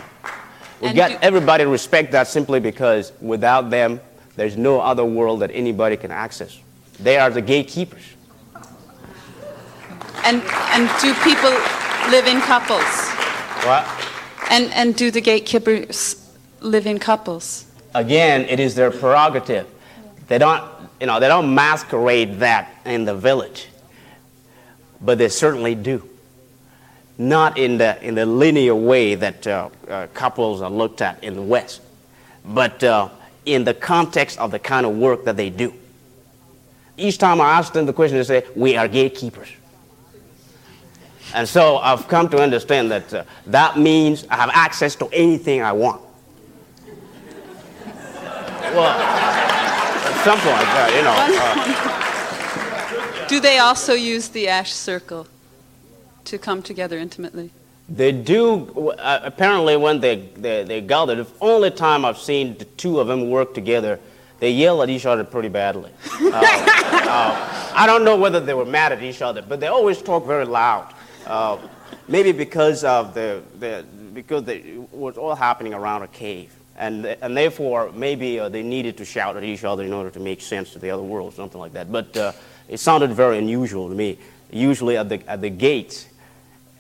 we 0.82 0.94
got 0.94 1.24
everybody 1.24 1.66
respect 1.66 2.12
that 2.12 2.28
simply 2.28 2.60
because 2.60 3.12
without 3.20 3.72
them, 3.72 4.02
there's 4.36 4.56
no 4.56 4.82
other 4.82 5.04
world 5.04 5.40
that 5.40 5.50
anybody 5.52 5.98
can 5.98 6.12
access. 6.12 6.60
They 7.00 7.18
are 7.18 7.32
the 7.32 7.42
gatekeepers. 7.42 8.04
And, 10.24 10.42
and 10.74 10.90
do 11.02 11.14
people 11.24 11.52
live 12.10 12.28
in 12.28 12.42
couples? 12.42 12.84
What? 13.66 13.88
And, 14.50 14.72
and 14.74 14.96
do 14.96 15.12
the 15.12 15.22
gatekeepers 15.22 16.32
live 16.62 16.86
in 16.86 17.00
couples? 17.00 17.66
Again, 17.94 18.42
it 18.46 18.60
is 18.60 18.76
their 18.76 18.92
prerogative. 18.92 19.68
They 20.28 20.38
don't, 20.38 20.64
you 21.00 21.08
know, 21.08 21.20
they 21.20 21.28
don't 21.28 21.54
masquerade 21.54 22.40
that 22.40 22.74
in 22.86 23.06
the 23.06 23.16
village, 23.16 23.68
but 25.02 25.18
they 25.18 25.30
certainly 25.30 25.76
do. 25.76 26.08
Not 27.18 27.58
in 27.58 27.78
the, 27.78 28.02
in 28.04 28.16
the 28.16 28.26
linear 28.26 28.74
way 28.74 29.16
that 29.16 29.46
uh, 29.46 29.70
uh, 29.88 30.08
couples 30.14 30.62
are 30.62 30.70
looked 30.70 31.02
at 31.02 31.24
in 31.24 31.36
the 31.36 31.42
West, 31.42 31.82
but 32.46 32.84
uh, 32.84 33.10
in 33.46 33.64
the 33.64 33.74
context 33.74 34.40
of 34.40 34.52
the 34.52 34.60
kind 34.60 34.86
of 34.86 34.96
work 34.96 35.26
that 35.26 35.38
they 35.38 35.50
do. 35.50 35.74
Each 36.98 37.18
time 37.18 37.42
I 37.42 37.52
ask 37.52 37.74
them 37.74 37.86
the 37.86 37.94
question, 37.94 38.18
they 38.18 38.24
say, 38.24 38.44
We 38.56 38.76
are 38.78 38.88
gatekeepers. 38.88 39.50
And 41.34 41.48
so 41.48 41.78
I've 41.78 42.08
come 42.08 42.28
to 42.30 42.38
understand 42.42 42.92
that 42.92 43.14
uh, 43.14 43.24
that 43.48 43.78
means 43.78 44.26
I 44.30 44.36
have 44.36 44.50
access 44.54 44.96
to 44.96 45.08
anything 45.14 45.62
I 45.62 45.72
want. 45.72 46.02
well, 48.76 48.90
at 48.90 50.24
some 50.24 50.40
point, 50.40 50.68
uh, 50.68 50.90
you 50.96 51.04
know. 51.04 51.16
Uh, 53.26 53.28
Do 53.28 53.40
they 53.40 53.60
also 53.60 53.94
use 53.94 54.28
the 54.30 54.48
ash 54.50 54.74
circle 54.74 55.28
to 56.26 56.38
come 56.38 56.62
together 56.62 56.98
intimately? 56.98 57.52
They 57.90 58.12
do. 58.12 58.92
Uh, 58.92 59.20
apparently, 59.24 59.76
when 59.78 60.00
they, 60.00 60.30
they, 60.36 60.64
they 60.64 60.82
gather, 60.82 61.16
the 61.16 61.28
only 61.42 61.72
time 61.72 62.06
I've 62.06 62.18
seen 62.18 62.58
the 62.58 62.66
two 62.66 63.00
of 63.00 63.08
them 63.08 63.30
work 63.30 63.54
together, 63.54 64.00
they 64.40 64.52
yell 64.52 64.82
at 64.82 64.90
each 64.90 65.06
other 65.06 65.24
pretty 65.24 65.50
badly. 65.50 65.92
Uh, 66.22 66.42
uh, 67.14 67.72
I 67.76 67.86
don't 67.86 68.06
know 68.06 68.16
whether 68.16 68.40
they 68.40 68.54
were 68.54 68.64
mad 68.66 68.94
at 68.94 69.04
each 69.04 69.22
other, 69.22 69.42
but 69.42 69.60
they 69.60 69.68
always 69.68 70.02
talk 70.02 70.26
very 70.26 70.46
loud. 70.46 70.94
Uh, 71.32 71.58
maybe 72.10 72.34
because 72.34 72.84
of 72.84 73.14
the, 73.14 73.42
the 73.58 73.86
because 74.14 74.44
the, 74.44 74.58
it 74.58 74.94
was 74.94 75.18
all 75.18 75.34
happening 75.34 75.74
around 75.74 76.02
a 76.02 76.08
cave. 76.10 76.54
And, 76.76 77.06
and 77.06 77.38
therefore, 77.38 77.90
maybe 77.94 78.38
uh, 78.38 78.50
they 78.50 78.64
needed 78.64 78.98
to 78.98 79.06
shout 79.06 79.38
at 79.38 79.44
each 79.46 79.64
other 79.64 79.84
in 79.84 79.94
order 79.94 80.10
to 80.10 80.20
make 80.20 80.42
sense 80.42 80.74
to 80.74 80.80
the 80.80 80.90
other 80.90 81.04
world, 81.04 81.34
something 81.34 81.58
like 81.58 81.72
that. 81.72 81.90
But 81.90 82.18
uh, 82.18 82.34
it 82.68 82.82
sounded 82.82 83.14
very 83.14 83.38
unusual 83.38 83.88
to 83.88 83.96
me. 83.96 84.18
Usually 84.52 84.98
at 84.98 85.08
the, 85.08 85.26
at 85.26 85.40
the 85.40 85.50
gates, 85.50 86.06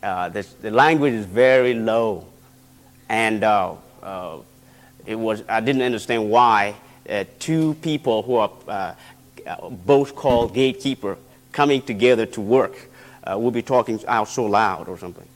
uh, 0.04 0.28
the, 0.28 0.45
the 0.62 0.72
language 0.72 1.14
is 1.14 1.26
very 1.26 1.74
low. 1.74 2.28
And 3.08 3.45
uh, 3.45 3.76
uh, 4.04 4.39
it 5.06 5.16
was, 5.16 5.45
I 5.47 5.62
didn't 5.62 5.84
understand 5.84 6.30
why 6.30 6.76
two 7.39 7.76
people 7.76 8.24
who 8.24 8.36
are 8.36 8.97
both 9.86 10.14
called 10.14 10.54
gatekeeper 10.54 11.18
coming 11.54 11.82
together 11.82 12.26
to 12.26 12.41
work 12.41 12.91
uh, 13.24 13.38
we'll 13.38 13.51
be 13.51 13.61
talking 13.61 13.99
out 14.07 14.28
so 14.28 14.45
loud 14.45 14.88
or 14.88 14.97
something. 14.97 15.28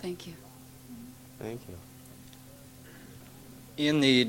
Thank 0.00 0.26
you. 0.26 0.34
Thank 1.38 1.60
you. 1.68 1.74
In 3.76 4.00
the 4.00 4.24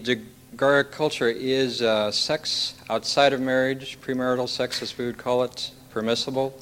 Dagara 0.55 0.89
culture, 0.89 1.29
is 1.29 1.81
uh, 1.81 2.11
sex 2.11 2.75
outside 2.89 3.33
of 3.33 3.41
marriage, 3.41 3.99
premarital 4.01 4.49
sex 4.49 4.81
as 4.81 4.97
we 4.97 5.05
would 5.05 5.17
call 5.17 5.43
it, 5.43 5.71
permissible? 5.89 6.57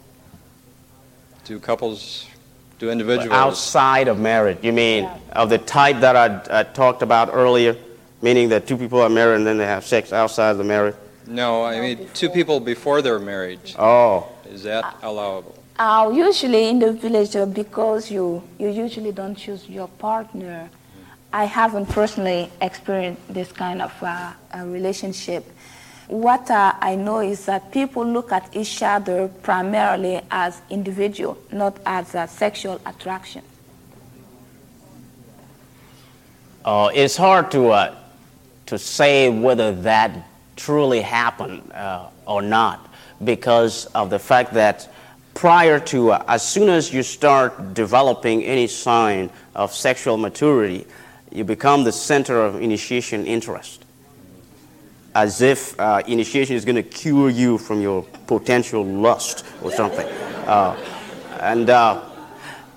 Do 1.45 1.59
couples, 1.59 2.28
do 2.80 2.89
individuals? 2.89 3.32
Outside 3.32 4.07
of 4.07 4.19
marriage, 4.19 4.59
you 4.61 4.71
mean 4.71 5.09
of 5.32 5.49
the 5.49 5.57
type 5.57 5.99
that 6.01 6.15
I, 6.15 6.59
I 6.59 6.63
talked 6.63 7.01
about 7.01 7.30
earlier, 7.34 7.76
meaning 8.21 8.49
that 8.49 8.67
two 8.67 8.78
people 8.78 9.01
are 9.01 9.09
married 9.09 9.38
and 9.38 9.47
then 9.47 9.57
they 9.57 9.65
have 9.65 9.86
sex 9.86 10.13
outside 10.13 10.51
of 10.51 10.57
the 10.57 10.63
marriage? 10.63 10.95
No, 11.28 11.63
I 11.63 11.80
mean 11.80 12.07
two 12.13 12.30
people 12.30 12.59
before 12.59 13.01
their 13.01 13.19
marriage. 13.19 13.76
Oh. 13.78 14.32
Is 14.49 14.63
that 14.63 14.97
allowable? 15.01 15.55
Uh, 15.78 16.09
usually 16.13 16.69
in 16.69 16.80
the 16.80 16.93
village, 16.93 17.36
uh, 17.36 17.45
because 17.45 18.09
you, 18.09 18.41
you 18.57 18.69
usually 18.69 19.11
don't 19.11 19.36
choose 19.36 19.67
your 19.67 19.89
partner, 19.89 20.69
I 21.34 21.43
haven't 21.43 21.88
personally 21.88 22.49
experienced 22.61 23.21
this 23.28 23.51
kind 23.51 23.82
of 23.82 23.91
uh, 24.01 24.32
relationship. 24.63 25.43
What 26.07 26.49
uh, 26.49 26.76
I 26.80 26.95
know 26.95 27.19
is 27.19 27.45
that 27.47 27.73
people 27.73 28.05
look 28.05 28.32
at 28.32 28.55
each 28.55 28.82
other 28.82 29.28
primarily 29.43 30.21
as 30.32 30.61
individual, 30.69 31.38
not 31.51 31.78
as 31.86 32.15
a 32.15 32.26
sexual 32.26 32.80
attraction. 32.86 33.41
Uh, 36.63 36.89
it's 36.93 37.17
hard 37.17 37.51
to, 37.51 37.71
uh, 37.71 37.95
to 38.67 38.78
say 38.78 39.28
whether 39.30 39.73
that 39.73 40.26
truly 40.55 41.01
happened 41.01 41.69
or 42.26 42.41
not 42.41 42.93
because 43.26 43.88
of 43.88 44.09
the 44.09 44.19
fact 44.19 44.53
that 44.53 44.88
prior 45.36 45.79
to, 45.81 46.11
uh, 46.11 46.23
as 46.27 46.41
soon 46.41 46.69
as 46.69 46.91
you 46.91 47.03
start 47.03 47.75
developing 47.75 48.43
any 48.43 48.65
sign 48.65 49.29
of 49.53 49.71
sexual 49.71 50.17
maturity, 50.17 50.88
you 51.31 51.43
become 51.43 51.83
the 51.83 51.91
center 51.91 52.41
of 52.41 52.61
initiation 52.61 53.27
interest. 53.27 53.83
As 55.13 55.41
if 55.41 55.79
uh, 55.79 56.01
initiation 56.07 56.55
is 56.55 56.65
going 56.65 56.77
to 56.77 56.83
cure 56.83 57.29
you 57.29 57.57
from 57.57 57.81
your 57.81 58.03
potential 58.27 58.83
lust 58.83 59.45
or 59.61 59.71
something. 59.71 60.07
Uh, 60.47 60.75
and, 61.41 61.69
uh, 61.69 62.01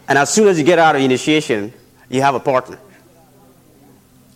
and 0.09 0.19
as 0.19 0.33
soon 0.33 0.49
as 0.49 0.59
you 0.59 0.65
get 0.65 0.79
out 0.79 0.97
of 0.97 1.03
initiation, 1.03 1.73
you 2.09 2.23
have 2.23 2.35
a 2.35 2.41
partner. 2.41 2.79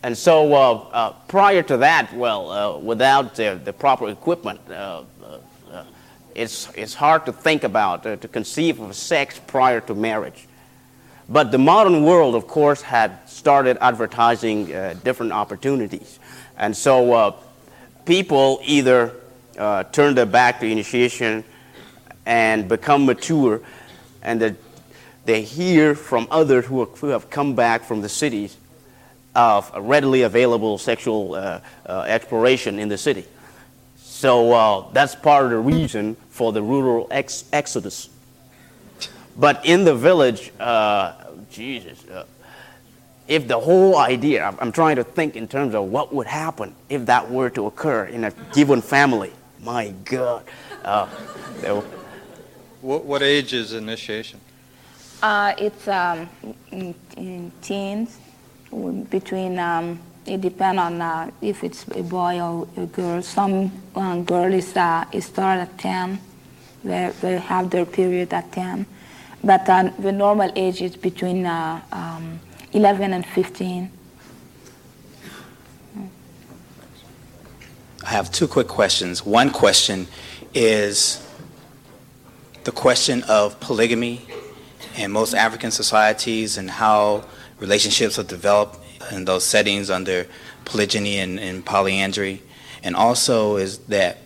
And 0.05 0.17
so 0.17 0.53
uh, 0.53 0.73
uh, 0.93 1.13
prior 1.29 1.63
to 1.63 1.77
that, 1.79 2.13
well, 2.15 2.81
without 2.81 3.35
the 3.35 3.75
proper 3.77 4.09
equipment, 4.09 4.61
it's, 6.35 6.69
it's 6.75 6.95
hard 6.95 7.27
to 7.27 7.33
think 7.33 7.65
about, 7.65 8.03
to 8.03 8.29
conceive 8.29 8.81
of 8.81 8.95
sex 8.95 9.39
prior 9.47 9.81
to 9.83 9.95
marriage. 9.95 10.47
But 11.29 11.51
the 11.51 11.59
modern 11.59 12.05
world, 12.05 12.35
of 12.35 12.47
course, 12.47 12.83
had 12.83 13.29
started 13.29 13.79
advertising 13.81 14.75
uh, 14.75 14.95
different 15.03 15.33
opportunities. 15.33 16.19
And 16.59 16.77
so 16.77 17.13
uh, 17.13 17.33
people 18.05 18.61
either 18.65 19.15
uh, 19.59 19.85
turn 19.85 20.15
their 20.15 20.27
back 20.27 20.61
to 20.61 20.67
initiation 20.67 21.45
and 22.27 22.69
become 22.69 23.07
mature, 23.07 23.61
and 24.23 24.41
the, 24.41 24.57
they 25.25 25.43
hear 25.43 25.95
from 25.95 26.29
others 26.31 26.67
who, 26.67 26.83
are, 26.83 26.87
who, 26.87 27.09
have 27.09 27.31
come 27.31 27.55
back 27.55 27.85
from 27.85 28.01
the 28.01 28.09
cities 28.09 28.57
of 29.35 29.73
readily 29.77 30.23
available 30.23 30.79
sexual 30.79 31.35
uh, 31.35 31.61
uh, 31.87 32.03
exploration 32.03 32.79
in 32.79 32.89
the 32.89 32.99
city. 32.99 33.25
So 34.23 34.53
uh, 34.53 34.93
that's 34.93 35.17
part 35.17 35.47
of 35.47 35.51
the 35.51 35.59
reason 35.59 36.17
for 36.31 36.53
the 36.53 36.63
rural 36.63 37.09
ex- 37.11 37.45
exodus. 37.53 38.09
But 39.37 39.67
in 39.67 39.83
the 39.83 39.97
village, 39.97 40.53
uh, 40.61 41.15
Jesus, 41.51 42.07
uh, 42.09 42.25
if 43.27 43.49
the 43.49 43.59
whole 43.59 43.99
idea, 43.99 44.45
I'm, 44.45 44.57
I'm, 44.61 44.71
trying 44.71 44.95
to 44.95 45.03
think 45.03 45.35
in 45.35 45.49
terms 45.49 45.75
of 45.75 45.87
what 45.87 46.15
would 46.15 46.29
happen 46.29 46.73
if 46.89 47.07
that 47.07 47.33
were 47.33 47.51
to 47.51 47.67
occur 47.67 48.05
in 48.05 48.23
a 48.23 48.31
given 48.53 48.81
family. 48.81 49.33
My 49.61 49.93
God. 50.05 50.45
Uh, 50.85 51.09
what, 52.81 53.05
what, 53.05 53.23
age 53.25 53.53
is 53.53 53.73
initiation? 53.73 54.39
Uh, 55.21 55.53
it's 55.59 55.89
um, 55.89 56.29
in, 56.71 56.95
in, 57.17 57.51
teens, 57.61 58.19
between, 59.11 59.59
um, 59.59 59.99
it 60.27 60.41
depends 60.41 60.81
on 60.81 61.03
uh, 61.03 61.31
if 61.41 61.65
it's 61.65 61.87
a 61.89 62.03
boy 62.03 62.41
or 62.41 62.69
a 62.77 62.87
girl. 62.87 63.23
Some 63.23 63.73
um, 63.95 64.25
girls 64.25 64.77
uh, 64.77 65.05
start 65.21 65.61
at 65.61 65.79
10, 65.79 66.19
they, 66.85 67.13
they 67.21 67.39
have 67.39 67.71
their 67.71 67.87
period 67.87 68.33
at 68.33 68.53
10 68.53 68.87
but 69.45 69.69
uh, 69.69 69.91
the 69.99 70.13
normal 70.13 70.51
age 70.55 70.81
is 70.83 70.97
between 70.97 71.47
uh, 71.47 71.81
um, 71.91 72.39
11 72.73 73.13
and 73.13 73.27
15. 73.27 73.91
I 78.05 78.09
have 78.09 78.31
two 78.33 78.49
quick 78.49 78.69
questions. 78.69 79.25
One 79.25 79.51
question 79.51 80.07
is 80.55 81.27
the 82.65 82.73
question 82.73 83.23
of 83.25 83.59
polygamy 83.61 84.27
in 84.97 85.11
most 85.11 85.35
African 85.35 85.71
societies 85.71 86.59
and 86.59 86.71
how 86.71 87.25
relationships 87.59 88.19
are 88.19 88.25
developed 88.25 88.79
in 89.13 89.25
those 89.25 89.45
settings 89.45 89.91
under 89.91 90.27
polygyny 90.65 91.19
and, 91.19 91.39
and 91.39 91.65
polyandry. 91.65 92.43
And 92.83 92.97
also 92.97 93.57
is 93.57 93.79
that 93.79 94.19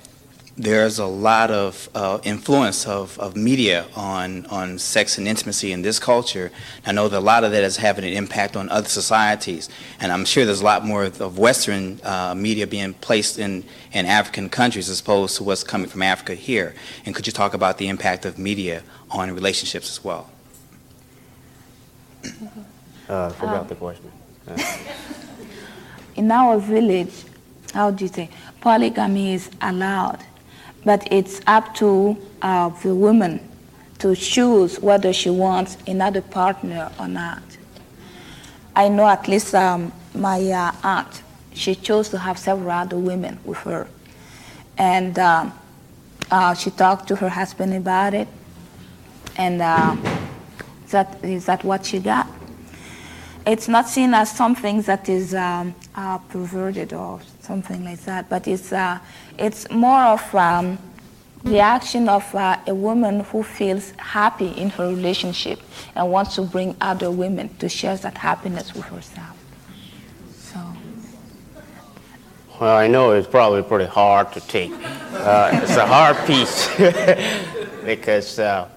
there's 0.59 0.99
a 0.99 1.05
lot 1.05 1.51
of 1.51 1.91
uh, 1.95 2.19
influence 2.23 2.87
of, 2.87 3.19
of 3.19 3.37
media 3.37 3.87
on, 3.95 4.47
on 4.47 4.79
sex 4.79 5.19
and 5.19 5.29
intimacy 5.29 5.71
in 5.71 5.83
this 5.83 5.99
culture. 5.99 6.51
I 6.87 6.93
know 6.93 7.09
that 7.09 7.19
a 7.19 7.21
lot 7.21 7.45
of 7.45 7.53
that 7.53 7.63
is 7.63 7.77
having 7.77 8.07
an 8.07 8.15
impact 8.15 8.57
on 8.57 8.71
other 8.71 8.89
societies, 8.89 9.69
and 10.01 10.11
I'm 10.11 10.25
sure 10.25 10.47
there's 10.47 10.63
a 10.63 10.65
lot 10.65 10.83
more 10.83 11.05
of 11.05 11.39
Western 11.39 12.01
uh, 12.03 12.35
media 12.35 12.67
being 12.67 12.95
placed 12.95 13.39
in, 13.39 13.65
in 13.93 14.07
African 14.07 14.49
countries 14.49 14.89
as 14.89 15.01
opposed 15.01 15.37
to 15.37 15.45
what's 15.45 15.63
coming 15.63 15.89
from 15.89 16.01
Africa 16.01 16.35
here. 16.35 16.75
And 17.05 17.15
could 17.15 17.27
you 17.27 17.35
talk 17.35 17.53
about 17.53 17.77
the 17.77 17.89
impact 17.89 18.25
of 18.25 18.39
media 18.39 18.83
on 19.11 19.31
relationships 19.33 19.91
as 19.91 20.03
well? 20.03 20.31
Uh, 23.09 23.27
I 23.27 23.29
forgot 23.31 23.61
um, 23.61 23.69
the 23.69 23.75
question. 23.75 24.11
In 26.17 26.31
our 26.31 26.59
village, 26.59 27.13
how 27.73 27.91
do 27.91 28.05
you 28.05 28.11
say, 28.13 28.31
polygamy 28.61 29.35
is 29.35 29.51
allowed 29.61 30.23
but 30.87 31.07
it's 31.11 31.41
up 31.49 31.75
to 31.75 32.17
uh, 32.43 32.69
the 32.69 32.95
woman 32.95 33.41
to 33.99 34.15
choose 34.15 34.79
whether 34.79 35.13
she 35.13 35.29
wants 35.29 35.77
another 35.89 36.23
partner 36.23 36.93
or 37.01 37.09
not. 37.09 37.43
I 38.77 38.89
know 38.89 39.09
at 39.09 39.27
least 39.27 39.53
um, 39.53 39.93
my 40.15 40.41
uh, 40.49 40.73
aunt, 40.85 41.23
she 41.55 41.75
chose 41.75 42.09
to 42.11 42.19
have 42.19 42.39
several 42.39 42.71
other 42.71 42.99
women 42.99 43.41
with 43.45 43.59
her. 43.59 43.89
And 44.79 45.19
uh, 45.19 45.51
uh 46.31 46.55
she 46.55 46.71
talked 46.71 47.09
to 47.09 47.17
her 47.17 47.31
husband 47.31 47.75
about 47.75 48.15
it. 48.15 48.29
And 49.37 49.61
uh, 49.61 49.97
that, 50.91 51.25
is 51.25 51.47
that 51.47 51.65
what 51.65 51.85
she 51.85 51.99
got? 51.99 52.29
It's 53.47 53.69
not 53.69 53.89
seen 53.89 54.13
as 54.13 54.31
something 54.31 54.83
that 54.83 55.09
is 55.09 55.33
um, 55.33 55.75
uh, 55.95 56.19
perverted 56.19 56.93
or 56.93 57.21
something 57.41 57.85
like 57.85 58.01
that, 58.01 58.29
but 58.29 58.49
it's, 58.49 58.73
it's 59.39 59.71
more 59.71 60.03
of 60.03 60.35
um, 60.35 60.79
the 61.47 61.61
action 61.61 62.09
of 62.09 62.35
uh, 62.35 62.59
a 62.67 62.75
woman 62.75 63.21
who 63.21 63.45
feels 63.45 63.93
happy 63.99 64.49
in 64.49 64.71
her 64.71 64.89
relationship 64.89 65.61
and 65.95 66.11
wants 66.11 66.35
to 66.35 66.43
bring 66.43 66.75
other 66.81 67.11
women 67.11 67.49
to 67.59 67.69
share 67.69 67.97
that 67.99 68.19
happiness 68.19 68.75
with 68.75 68.85
herself. 68.87 69.37
So. 70.33 70.59
Well, 72.61 72.77
I 72.77 72.89
know 72.89 73.13
it's 73.13 73.29
probably 73.29 73.63
pretty 73.63 73.87
hard 73.87 74.33
to 74.33 74.41
take. 74.41 74.73
Uh, 74.73 75.61
it's 75.63 75.77
a 75.77 75.87
hard 75.87 76.17
piece 76.27 76.69
because 77.85 78.41
uh, 78.41 78.69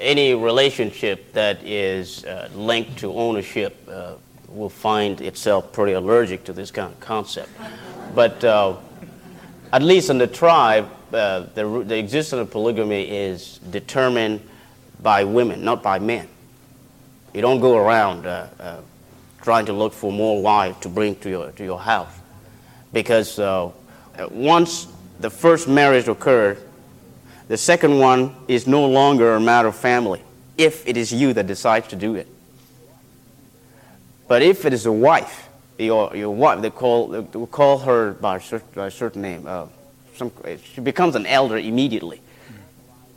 any 0.00 0.34
relationship 0.34 1.32
that 1.32 1.62
is 1.62 2.24
uh, 2.24 2.48
linked 2.54 2.98
to 2.98 3.12
ownership 3.12 3.76
uh, 3.88 4.14
will 4.48 4.68
find 4.68 5.20
itself 5.20 5.72
pretty 5.72 5.92
allergic 5.92 6.44
to 6.44 6.52
this 6.52 6.70
kind 6.70 6.92
of 6.92 6.98
concept. 7.00 7.50
But 8.14 8.42
uh, 8.42 8.76
at 9.72 9.82
least 9.82 10.10
in 10.10 10.18
the 10.18 10.26
tribe, 10.26 10.90
uh, 11.12 11.46
the, 11.54 11.84
the 11.86 11.96
existence 11.98 12.40
of 12.40 12.50
polygamy 12.50 13.08
is 13.08 13.58
determined 13.70 14.40
by 15.00 15.24
women, 15.24 15.64
not 15.64 15.82
by 15.82 15.98
men. 15.98 16.28
You 17.32 17.42
don't 17.42 17.60
go 17.60 17.76
around 17.76 18.26
uh, 18.26 18.80
trying 19.42 19.66
to 19.66 19.72
look 19.72 19.92
for 19.92 20.10
more 20.10 20.42
wives 20.42 20.80
to 20.80 20.88
bring 20.88 21.14
to 21.16 21.30
your, 21.30 21.52
to 21.52 21.64
your 21.64 21.78
house. 21.78 22.12
Because 22.92 23.38
once 24.30 24.88
the 25.20 25.30
first 25.30 25.68
marriage 25.68 26.08
occurred, 26.08 26.58
the 27.50 27.56
second 27.56 27.98
one 27.98 28.36
is 28.46 28.68
no 28.68 28.86
longer 28.86 29.34
a 29.34 29.40
matter 29.40 29.66
of 29.66 29.74
family, 29.74 30.22
if 30.56 30.86
it 30.86 30.96
is 30.96 31.12
you 31.12 31.32
that 31.32 31.48
decides 31.48 31.88
to 31.88 31.96
do 31.96 32.14
it. 32.14 32.28
But 34.28 34.42
if 34.42 34.64
it 34.64 34.72
is 34.72 34.86
a 34.86 34.92
wife, 34.92 35.48
your, 35.76 36.14
your 36.14 36.30
wife, 36.30 36.60
they 36.60 36.70
call, 36.70 37.08
they 37.08 37.46
call 37.46 37.78
her 37.78 38.12
by 38.12 38.36
a 38.36 38.40
certain, 38.40 38.68
by 38.72 38.86
a 38.86 38.90
certain 38.92 39.22
name. 39.22 39.46
Uh, 39.48 39.66
some, 40.14 40.30
she 40.62 40.80
becomes 40.80 41.16
an 41.16 41.26
elder 41.26 41.58
immediately. 41.58 42.20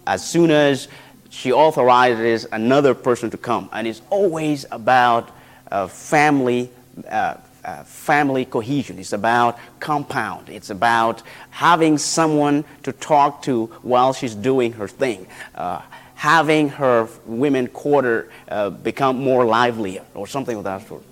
As 0.08 0.28
soon 0.28 0.50
as 0.50 0.88
she 1.30 1.52
authorizes 1.52 2.48
another 2.52 2.96
person 2.96 3.30
to 3.30 3.38
come, 3.38 3.70
and 3.72 3.86
it's 3.86 4.02
always 4.10 4.66
about 4.72 5.30
uh, 5.70 5.86
family, 5.86 6.72
uh, 7.08 7.36
uh, 7.66 7.84
family 7.84 8.46
cohesion. 8.46 9.00
It's 9.00 9.14
about 9.14 9.58
compound. 9.80 10.50
It's 10.50 10.70
about 10.70 11.22
having 11.50 11.98
someone 11.98 12.66
to 12.84 12.92
talk 12.92 13.42
to 13.44 13.68
while 13.82 14.14
she's 14.14 14.36
doing 14.36 14.74
her 14.74 14.88
thing. 14.88 15.28
Uh, 15.56 15.82
having 16.16 16.70
her 16.70 17.08
women 17.26 17.68
quarter 17.68 18.30
uh, 18.50 18.70
become 18.70 19.18
more 19.18 19.46
livelier 19.46 20.04
or 20.14 20.28
something 20.28 20.58
of 20.58 20.64
that 20.64 20.88
sort. 20.88 21.04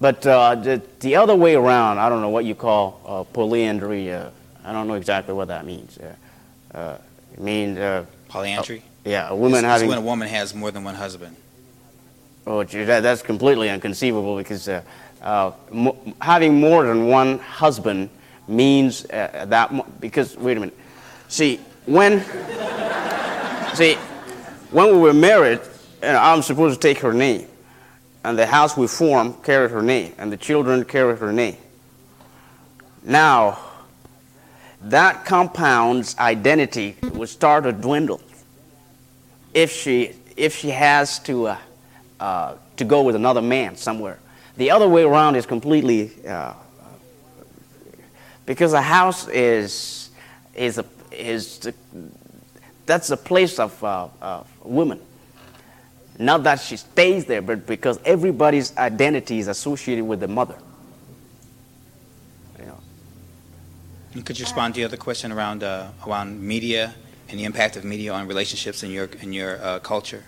But 0.00 0.26
uh, 0.26 0.56
the, 0.56 0.82
the 1.00 1.16
other 1.16 1.34
way 1.36 1.54
around, 1.54 1.98
I 1.98 2.08
don't 2.08 2.20
know 2.20 2.28
what 2.30 2.44
you 2.44 2.54
call 2.54 3.00
uh, 3.06 3.22
polyandry. 3.32 4.12
Uh, 4.12 4.30
I 4.64 4.72
don't 4.72 4.86
know 4.88 4.94
exactly 4.94 5.34
what 5.34 5.48
that 5.48 5.64
means. 5.66 5.98
it 5.98 7.00
means 7.38 8.06
polyandry. 8.28 8.82
yeah, 9.04 9.28
a 9.30 9.34
woman 9.36 9.58
It's- 9.58 9.64
it's 9.64 9.72
having 9.72 9.88
when 9.88 9.98
a 9.98 10.02
woman 10.02 10.28
has 10.28 10.54
more 10.54 10.70
than 10.70 10.84
one 10.84 10.94
husband. 10.94 11.36
Oh, 12.46 12.64
gee, 12.64 12.82
that, 12.84 13.00
that's 13.04 13.22
completely 13.22 13.68
inconceivable 13.68 14.36
because 14.36 14.68
uh, 15.22 15.52
having 16.20 16.54
more 16.54 16.84
than 16.84 17.06
one 17.06 17.38
husband 17.38 18.10
means 18.48 19.04
uh, 19.06 19.46
that 19.48 19.72
mo- 19.72 19.86
because 20.00 20.36
wait 20.36 20.56
a 20.56 20.60
minute, 20.60 20.76
see 21.28 21.60
when 21.86 22.20
see 23.74 23.94
when 24.70 24.88
we 24.88 24.98
were 24.98 25.14
married, 25.14 25.60
know, 26.02 26.18
I'm 26.18 26.42
supposed 26.42 26.80
to 26.80 26.88
take 26.88 26.98
her 26.98 27.12
name, 27.12 27.46
and 28.24 28.38
the 28.38 28.46
house 28.46 28.76
we 28.76 28.86
formed 28.86 29.42
carried 29.42 29.70
her 29.70 29.82
name, 29.82 30.14
and 30.18 30.32
the 30.32 30.36
children 30.36 30.84
carried 30.84 31.18
her 31.18 31.32
name. 31.32 31.56
Now, 33.04 33.58
that 34.82 35.24
compound's 35.24 36.16
identity 36.18 36.96
will 37.12 37.26
start 37.26 37.64
to 37.64 37.72
dwindle 37.72 38.20
if 39.54 39.72
she 39.72 40.12
if 40.36 40.56
she 40.56 40.70
has 40.70 41.18
to. 41.20 41.48
Uh, 41.48 41.58
uh, 42.22 42.56
to 42.76 42.84
go 42.84 43.02
with 43.02 43.16
another 43.16 43.42
man 43.42 43.74
somewhere. 43.74 44.16
The 44.56 44.70
other 44.70 44.88
way 44.88 45.02
around 45.02 45.36
is 45.36 45.46
completely 45.46 46.10
uh, 46.26 46.54
because 48.44 48.72
a 48.72 48.82
house 48.82 49.28
is 49.28 50.10
is 50.54 50.78
a 50.78 50.84
is 51.10 51.58
the, 51.58 51.74
that's 52.86 53.10
a 53.10 53.16
place 53.16 53.58
of 53.58 53.82
uh, 53.82 54.08
uh, 54.20 54.44
women. 54.62 55.00
Not 56.18 56.42
that 56.44 56.60
she 56.60 56.76
stays 56.76 57.24
there, 57.24 57.40
but 57.40 57.66
because 57.66 57.98
everybody's 58.04 58.76
identity 58.76 59.38
is 59.38 59.48
associated 59.48 60.04
with 60.04 60.20
the 60.20 60.28
mother. 60.28 60.56
You 62.58 62.66
know. 62.66 64.22
Could 64.22 64.38
you 64.38 64.44
respond 64.44 64.74
to 64.74 64.80
the 64.80 64.84
other 64.84 64.98
question 64.98 65.32
around 65.32 65.62
uh, 65.62 65.90
around 66.06 66.42
media 66.42 66.94
and 67.28 67.40
the 67.40 67.44
impact 67.44 67.76
of 67.76 67.84
media 67.84 68.12
on 68.12 68.28
relationships 68.28 68.82
in 68.82 68.90
your 68.90 69.06
in 69.22 69.32
your 69.32 69.62
uh, 69.62 69.78
culture? 69.78 70.24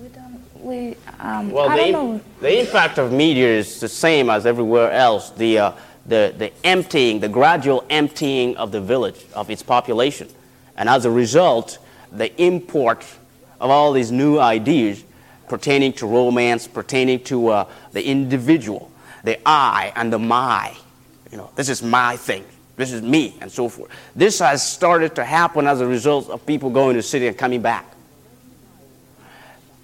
We 0.00 0.08
don't, 0.08 0.64
we, 0.64 0.96
um, 1.18 1.50
Well, 1.50 1.68
I 1.68 1.76
the, 1.76 1.92
don't 1.92 2.16
know. 2.16 2.20
the 2.40 2.60
impact 2.60 2.96
of 2.98 3.12
media 3.12 3.46
is 3.46 3.80
the 3.80 3.88
same 3.88 4.30
as 4.30 4.46
everywhere 4.46 4.90
else. 4.90 5.28
The, 5.30 5.58
uh, 5.58 5.72
the, 6.06 6.34
the 6.38 6.52
emptying, 6.64 7.20
the 7.20 7.28
gradual 7.28 7.84
emptying 7.90 8.56
of 8.56 8.72
the 8.72 8.80
village, 8.80 9.26
of 9.34 9.50
its 9.50 9.62
population. 9.62 10.28
And 10.76 10.88
as 10.88 11.04
a 11.04 11.10
result, 11.10 11.78
the 12.10 12.34
import 12.42 13.04
of 13.60 13.68
all 13.68 13.92
these 13.92 14.10
new 14.10 14.38
ideas 14.38 15.04
pertaining 15.48 15.92
to 15.94 16.06
romance, 16.06 16.66
pertaining 16.66 17.22
to 17.24 17.48
uh, 17.48 17.68
the 17.92 18.02
individual, 18.02 18.90
the 19.22 19.38
I 19.46 19.92
and 19.96 20.10
the 20.10 20.18
my. 20.18 20.74
You 21.30 21.36
know, 21.36 21.50
this 21.56 21.68
is 21.68 21.82
my 21.82 22.16
thing. 22.16 22.46
This 22.76 22.92
is 22.92 23.02
me, 23.02 23.36
and 23.42 23.52
so 23.52 23.68
forth. 23.68 23.90
This 24.16 24.38
has 24.38 24.66
started 24.66 25.14
to 25.16 25.24
happen 25.24 25.66
as 25.66 25.82
a 25.82 25.86
result 25.86 26.30
of 26.30 26.46
people 26.46 26.70
going 26.70 26.94
to 26.94 27.00
the 27.00 27.02
city 27.02 27.26
and 27.26 27.36
coming 27.36 27.60
back. 27.60 27.84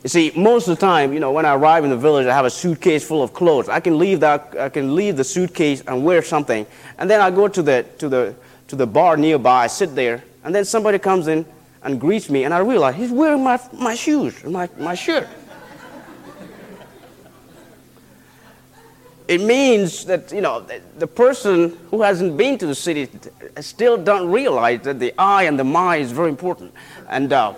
You 0.06 0.08
see, 0.08 0.30
most 0.36 0.68
of 0.68 0.78
the 0.78 0.80
time, 0.80 1.12
you 1.12 1.18
know, 1.18 1.32
when 1.32 1.44
I 1.44 1.56
arrive 1.56 1.82
in 1.82 1.90
the 1.90 1.96
village, 1.96 2.28
I 2.28 2.32
have 2.32 2.44
a 2.44 2.50
suitcase 2.50 3.04
full 3.04 3.24
of 3.24 3.32
clothes. 3.32 3.68
I 3.68 3.80
can 3.80 3.98
leave 3.98 4.20
that, 4.20 4.54
I 4.56 4.68
can 4.68 4.94
leave 4.94 5.16
the 5.16 5.24
suitcase 5.24 5.82
and 5.84 6.04
wear 6.04 6.22
something, 6.22 6.64
and 6.98 7.10
then 7.10 7.20
I 7.20 7.32
go 7.32 7.48
to 7.48 7.60
the 7.60 7.84
to 7.98 8.08
the 8.08 8.36
to 8.68 8.76
the 8.76 8.86
bar 8.86 9.16
nearby, 9.16 9.66
sit 9.66 9.96
there, 9.96 10.22
and 10.44 10.54
then 10.54 10.64
somebody 10.64 11.00
comes 11.00 11.26
in 11.26 11.44
and 11.82 12.00
greets 12.00 12.30
me, 12.30 12.44
and 12.44 12.54
I 12.54 12.58
realize 12.58 12.94
he's 12.94 13.10
wearing 13.10 13.42
my 13.42 13.58
my 13.72 13.96
shoes, 13.96 14.44
my 14.44 14.68
my 14.78 14.94
shirt. 14.94 15.26
It 19.26 19.40
means 19.40 20.04
that 20.04 20.30
you 20.30 20.40
know 20.40 20.60
the, 20.60 20.82
the 20.98 21.08
person 21.08 21.76
who 21.90 22.02
hasn't 22.02 22.36
been 22.36 22.58
to 22.58 22.66
the 22.68 22.76
city 22.76 23.08
still 23.58 23.96
don't 23.96 24.30
realize 24.30 24.82
that 24.82 25.00
the 25.00 25.12
I 25.18 25.46
and 25.48 25.58
the 25.58 25.64
my 25.64 25.96
is 25.96 26.12
very 26.12 26.28
important, 26.28 26.72
and 27.08 27.32
uh, 27.32 27.54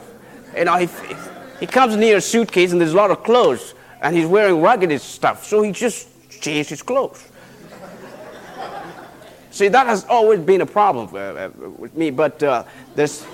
you 0.57 0.64
know 0.64 0.78
if, 0.78 1.11
if 1.11 1.38
he 1.61 1.67
comes 1.67 1.97
near 1.97 2.19
a 2.19 2.21
suitcase 2.21 2.73
and 2.73 2.81
there's 2.81 2.93
a 2.93 2.97
lot 2.97 3.11
of 3.11 3.23
clothes, 3.23 3.75
and 4.01 4.17
he's 4.17 4.27
wearing 4.27 4.61
rugged 4.61 4.99
stuff, 5.01 5.45
so 5.45 5.63
he 5.63 5.73
just 5.73 6.09
changed 6.31 6.71
his 6.71 6.83
clothes. 6.83 7.29
See, 9.51 9.69
that 9.69 9.87
has 9.87 10.05
always 10.05 10.41
been 10.41 10.61
a 10.61 10.67
problem 10.67 11.09
uh, 11.13 11.19
uh, 11.19 11.51
with 11.79 11.97
me, 11.97 12.11
but 12.11 12.41
uh, 12.43 12.65
there's. 12.95 13.27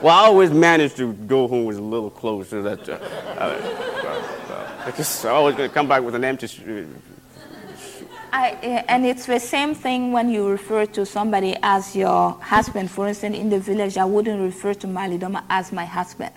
Well, 0.00 0.14
I 0.14 0.26
always 0.26 0.50
managed 0.50 0.96
to 0.98 1.12
go 1.12 1.48
home 1.48 1.64
with 1.66 1.78
a 1.78 1.82
little 1.82 2.10
clothes 2.10 2.48
so 2.48 2.62
that. 2.62 2.88
Uh, 2.88 2.92
uh, 3.38 4.86
because 4.86 5.24
I 5.24 5.30
always 5.30 5.70
come 5.72 5.88
back 5.88 6.02
with 6.02 6.14
an 6.14 6.24
empty. 6.24 6.46
sh- 6.46 6.60
I, 8.32 8.84
and 8.88 9.06
it's 9.06 9.26
the 9.26 9.38
same 9.38 9.74
thing 9.74 10.12
when 10.12 10.28
you 10.28 10.48
refer 10.48 10.86
to 10.86 11.06
somebody 11.06 11.56
as 11.62 11.94
your 11.94 12.32
husband. 12.40 12.90
For 12.90 13.08
instance, 13.08 13.36
in 13.36 13.48
the 13.48 13.60
village, 13.60 13.96
I 13.96 14.04
wouldn't 14.04 14.40
refer 14.42 14.74
to 14.74 14.86
Malidoma 14.86 15.44
as 15.48 15.72
my 15.72 15.84
husband. 15.84 16.32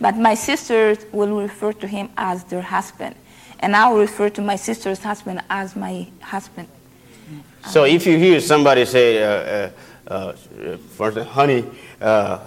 But 0.00 0.16
my 0.16 0.34
sisters 0.34 0.98
will 1.12 1.40
refer 1.40 1.72
to 1.74 1.86
him 1.86 2.10
as 2.16 2.44
their 2.44 2.62
husband. 2.62 3.14
And 3.60 3.76
I 3.76 3.90
will 3.90 4.00
refer 4.00 4.30
to 4.30 4.42
my 4.42 4.56
sister's 4.56 5.00
husband 5.00 5.42
as 5.50 5.76
my 5.76 6.08
husband. 6.20 6.68
So 7.68 7.84
if 7.84 8.06
you 8.06 8.18
hear 8.18 8.40
somebody 8.40 8.86
say, 8.86 9.22
uh, 9.22 9.70
uh, 10.08 10.34
uh, 10.98 11.24
honey, 11.24 11.64
uh, 12.00 12.38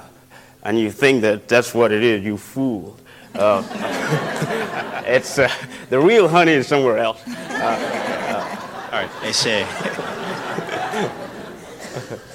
and 0.64 0.80
you 0.80 0.92
think 0.92 1.22
that 1.22 1.48
that's 1.48 1.74
what 1.74 1.92
it 1.92 2.04
is, 2.04 2.24
you 2.24 2.38
fool. 2.38 2.98
Uh, 3.36 3.64
it's 5.06 5.38
uh, 5.40 5.50
the 5.90 6.00
real 6.00 6.28
honey 6.28 6.54
is 6.54 6.68
somewhere 6.68 6.98
else. 6.98 7.22
Uh, 7.28 8.90
all 8.92 9.00
right. 9.00 9.10
They 9.22 9.32
say. 9.32 9.68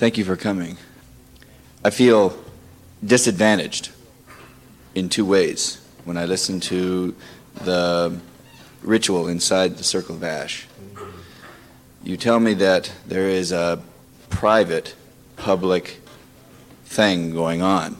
Thank 0.00 0.16
you 0.16 0.24
for 0.24 0.34
coming. 0.34 0.78
I 1.84 1.90
feel 1.90 2.42
disadvantaged 3.04 3.90
in 4.94 5.10
two 5.10 5.26
ways 5.26 5.78
when 6.06 6.16
I 6.16 6.24
listen 6.24 6.58
to 6.72 7.14
the 7.56 8.18
ritual 8.80 9.28
inside 9.28 9.76
the 9.76 9.84
Circle 9.84 10.14
of 10.14 10.24
Ash. 10.24 10.66
You 12.02 12.16
tell 12.16 12.40
me 12.40 12.54
that 12.54 12.90
there 13.06 13.28
is 13.28 13.52
a 13.52 13.82
private, 14.30 14.94
public 15.36 16.00
thing 16.86 17.34
going 17.34 17.60
on. 17.60 17.92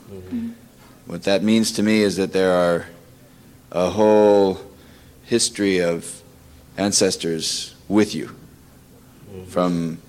What 1.05 1.25
that 1.25 1.43
means 1.43 1.71
to 1.73 1.83
me 1.83 2.01
is 2.01 2.17
that 2.17 2.33
there 2.33 2.53
are 2.53 2.87
a 3.73 3.91
whole 3.91 4.59
history 5.25 5.83
of 5.83 6.23
ancestors 6.79 7.75
with 7.89 8.15
you 8.15 8.35
from 9.49 10.01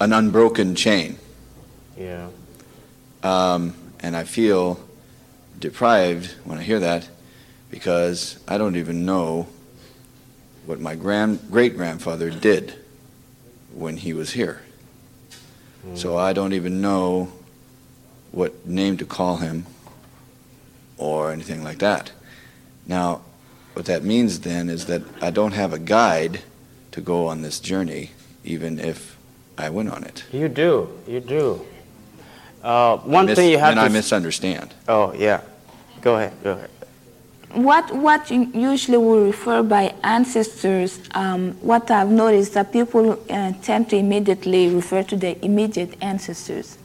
an 0.00 0.12
unbroken 0.12 0.74
chain. 0.74 1.18
Yeah. 1.96 2.28
Um, 3.22 3.74
and 4.00 4.16
I 4.16 4.24
feel 4.24 4.80
deprived 5.58 6.32
when 6.44 6.58
I 6.58 6.62
hear 6.62 6.80
that 6.80 7.08
because 7.70 8.38
I 8.46 8.58
don't 8.58 8.76
even 8.76 9.04
know 9.04 9.48
what 10.66 10.80
my 10.80 10.94
grand 10.94 11.50
great 11.50 11.76
grandfather 11.76 12.30
did 12.30 12.74
when 13.72 13.96
he 13.96 14.12
was 14.12 14.32
here. 14.32 14.62
So 15.94 16.16
I 16.16 16.32
don't 16.32 16.52
even 16.52 16.80
know 16.80 17.32
what 18.32 18.66
name 18.66 18.96
to 18.96 19.04
call 19.06 19.36
him 19.36 19.66
or 20.98 21.30
anything 21.30 21.62
like 21.62 21.78
that. 21.78 22.10
Now, 22.86 23.22
what 23.74 23.86
that 23.86 24.02
means 24.02 24.40
then 24.40 24.68
is 24.68 24.86
that 24.86 25.02
I 25.22 25.30
don't 25.30 25.52
have 25.52 25.72
a 25.72 25.78
guide 25.78 26.40
to 26.90 27.00
go 27.00 27.26
on 27.28 27.42
this 27.42 27.60
journey, 27.60 28.10
even 28.44 28.78
if 28.78 29.15
I 29.58 29.70
went 29.70 29.90
on 29.90 30.04
it. 30.04 30.24
You 30.32 30.48
do. 30.48 30.88
You 31.06 31.20
do. 31.20 31.66
Uh, 32.62 32.98
one 32.98 33.24
I 33.24 33.26
mis- 33.28 33.38
thing 33.38 33.50
you 33.50 33.58
have 33.58 33.70
and 33.70 33.78
to. 33.78 33.84
I 33.84 33.88
misunderstand. 33.88 34.74
Oh 34.88 35.12
yeah. 35.14 35.40
Go 36.02 36.16
ahead. 36.16 36.32
Go 36.42 36.52
ahead. 36.52 36.70
What, 37.52 37.90
what 37.94 38.30
usually 38.30 38.98
we 38.98 39.18
refer 39.28 39.62
by 39.62 39.94
ancestors, 40.02 41.00
um, 41.14 41.52
what 41.62 41.90
I've 41.90 42.10
noticed 42.10 42.52
that 42.54 42.70
people 42.72 43.18
uh, 43.30 43.52
tend 43.62 43.88
to 43.90 43.96
immediately 43.96 44.68
refer 44.68 45.02
to 45.04 45.16
their 45.16 45.36
immediate 45.40 45.94
ancestors. 46.02 46.76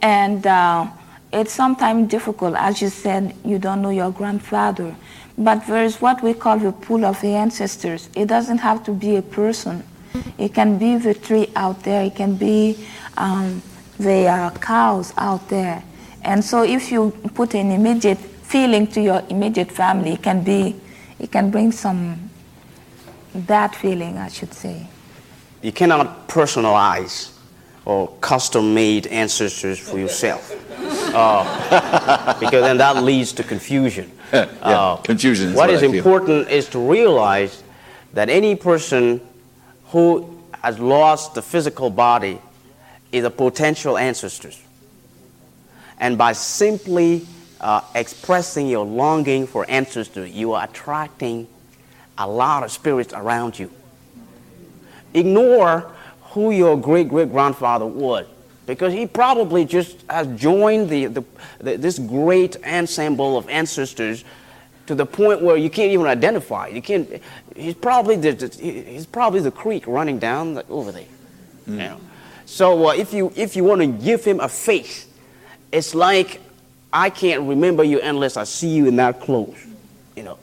And 0.00 0.46
uh, 0.46 0.86
it's 1.32 1.52
sometimes 1.52 2.08
difficult. 2.08 2.54
As 2.56 2.80
you 2.80 2.88
said, 2.88 3.34
you 3.44 3.58
don't 3.58 3.82
know 3.82 3.90
your 3.90 4.10
grandfather. 4.10 4.94
But 5.36 5.66
there 5.66 5.84
is 5.84 6.00
what 6.00 6.22
we 6.22 6.32
call 6.32 6.58
the 6.58 6.72
pool 6.72 7.04
of 7.04 7.20
the 7.20 7.34
ancestors. 7.34 8.08
It 8.14 8.26
doesn't 8.26 8.58
have 8.58 8.84
to 8.84 8.92
be 8.92 9.16
a 9.16 9.22
person. 9.22 9.84
It 10.38 10.54
can 10.54 10.78
be 10.78 10.96
the 10.96 11.14
tree 11.14 11.48
out 11.56 11.82
there. 11.82 12.04
It 12.04 12.14
can 12.14 12.36
be 12.36 12.78
um, 13.16 13.62
the 13.98 14.26
uh, 14.26 14.50
cows 14.58 15.12
out 15.16 15.48
there. 15.48 15.82
And 16.22 16.44
so 16.44 16.62
if 16.62 16.92
you 16.92 17.10
put 17.34 17.54
an 17.54 17.70
immediate 17.70 18.18
feeling 18.52 18.86
to 18.86 19.00
your 19.00 19.22
immediate 19.30 19.72
family. 19.72 20.12
It 20.12 20.22
can 20.22 20.44
be, 20.44 20.76
it 21.18 21.32
can 21.32 21.50
bring 21.50 21.72
some 21.72 22.30
bad 23.34 23.74
feeling, 23.74 24.18
I 24.18 24.28
should 24.28 24.52
say. 24.52 24.86
You 25.62 25.72
cannot 25.72 26.28
personalize 26.28 27.30
or 27.86 28.08
custom-made 28.20 29.06
ancestors 29.06 29.78
for 29.78 29.98
yourself, 29.98 30.42
uh, 31.14 32.38
because 32.40 32.62
then 32.62 32.76
that 32.76 33.02
leads 33.02 33.32
to 33.32 33.42
confusion. 33.42 34.12
yeah, 34.32 34.46
uh, 34.60 34.96
confusion. 34.96 35.48
Is 35.48 35.54
what, 35.56 35.70
what 35.70 35.70
is 35.70 35.82
important 35.82 36.50
is 36.50 36.68
to 36.68 36.78
realize 36.78 37.62
that 38.12 38.28
any 38.28 38.54
person 38.54 39.20
who 39.92 40.38
has 40.62 40.78
lost 40.78 41.34
the 41.34 41.42
physical 41.42 41.90
body 41.90 42.40
is 43.12 43.24
a 43.24 43.30
potential 43.30 43.98
ancestor. 43.98 44.50
And 45.98 46.16
by 46.16 46.32
simply 46.32 47.26
uh, 47.60 47.82
expressing 47.94 48.66
your 48.68 48.86
longing 48.86 49.46
for 49.46 49.68
ancestors, 49.68 50.30
you 50.30 50.54
are 50.54 50.64
attracting 50.64 51.46
a 52.16 52.26
lot 52.26 52.64
of 52.64 52.72
spirits 52.72 53.12
around 53.12 53.58
you. 53.58 53.70
Ignore 55.12 55.92
who 56.30 56.50
your 56.50 56.80
great 56.80 57.08
great 57.08 57.30
grandfather 57.30 57.84
was 57.84 58.26
because 58.66 58.94
he 58.94 59.06
probably 59.06 59.66
just 59.66 60.02
has 60.08 60.26
joined 60.40 60.88
the, 60.88 61.06
the, 61.06 61.24
the, 61.60 61.76
this 61.76 61.98
great 61.98 62.56
ensemble 62.64 63.36
of 63.36 63.46
ancestors 63.50 64.24
to 64.86 64.94
the 64.94 65.06
point 65.06 65.42
where 65.42 65.56
you 65.56 65.70
can't 65.70 65.92
even 65.92 66.06
identify. 66.06 66.68
You 66.68 66.82
can't. 66.82 67.22
He's 67.56 67.74
probably 67.74 68.16
the, 68.16 68.48
he's 68.60 69.06
probably 69.06 69.40
the 69.40 69.50
creek 69.50 69.86
running 69.86 70.18
down 70.18 70.62
over 70.68 70.92
there. 70.92 71.06
Mm. 71.66 71.72
You 71.72 71.76
know? 71.78 72.00
So 72.46 72.88
uh, 72.88 72.92
if 72.92 73.12
you 73.12 73.32
if 73.36 73.56
you 73.56 73.64
want 73.64 73.80
to 73.80 73.86
give 73.86 74.24
him 74.24 74.40
a 74.40 74.48
face, 74.48 75.06
it's 75.70 75.94
like 75.94 76.40
I 76.92 77.10
can't 77.10 77.48
remember 77.48 77.84
you 77.84 78.00
unless 78.00 78.36
I 78.36 78.44
see 78.44 78.68
you 78.68 78.86
in 78.86 78.96
that 78.96 79.20
clothes. 79.20 79.66
You 80.16 80.24
know, 80.24 80.38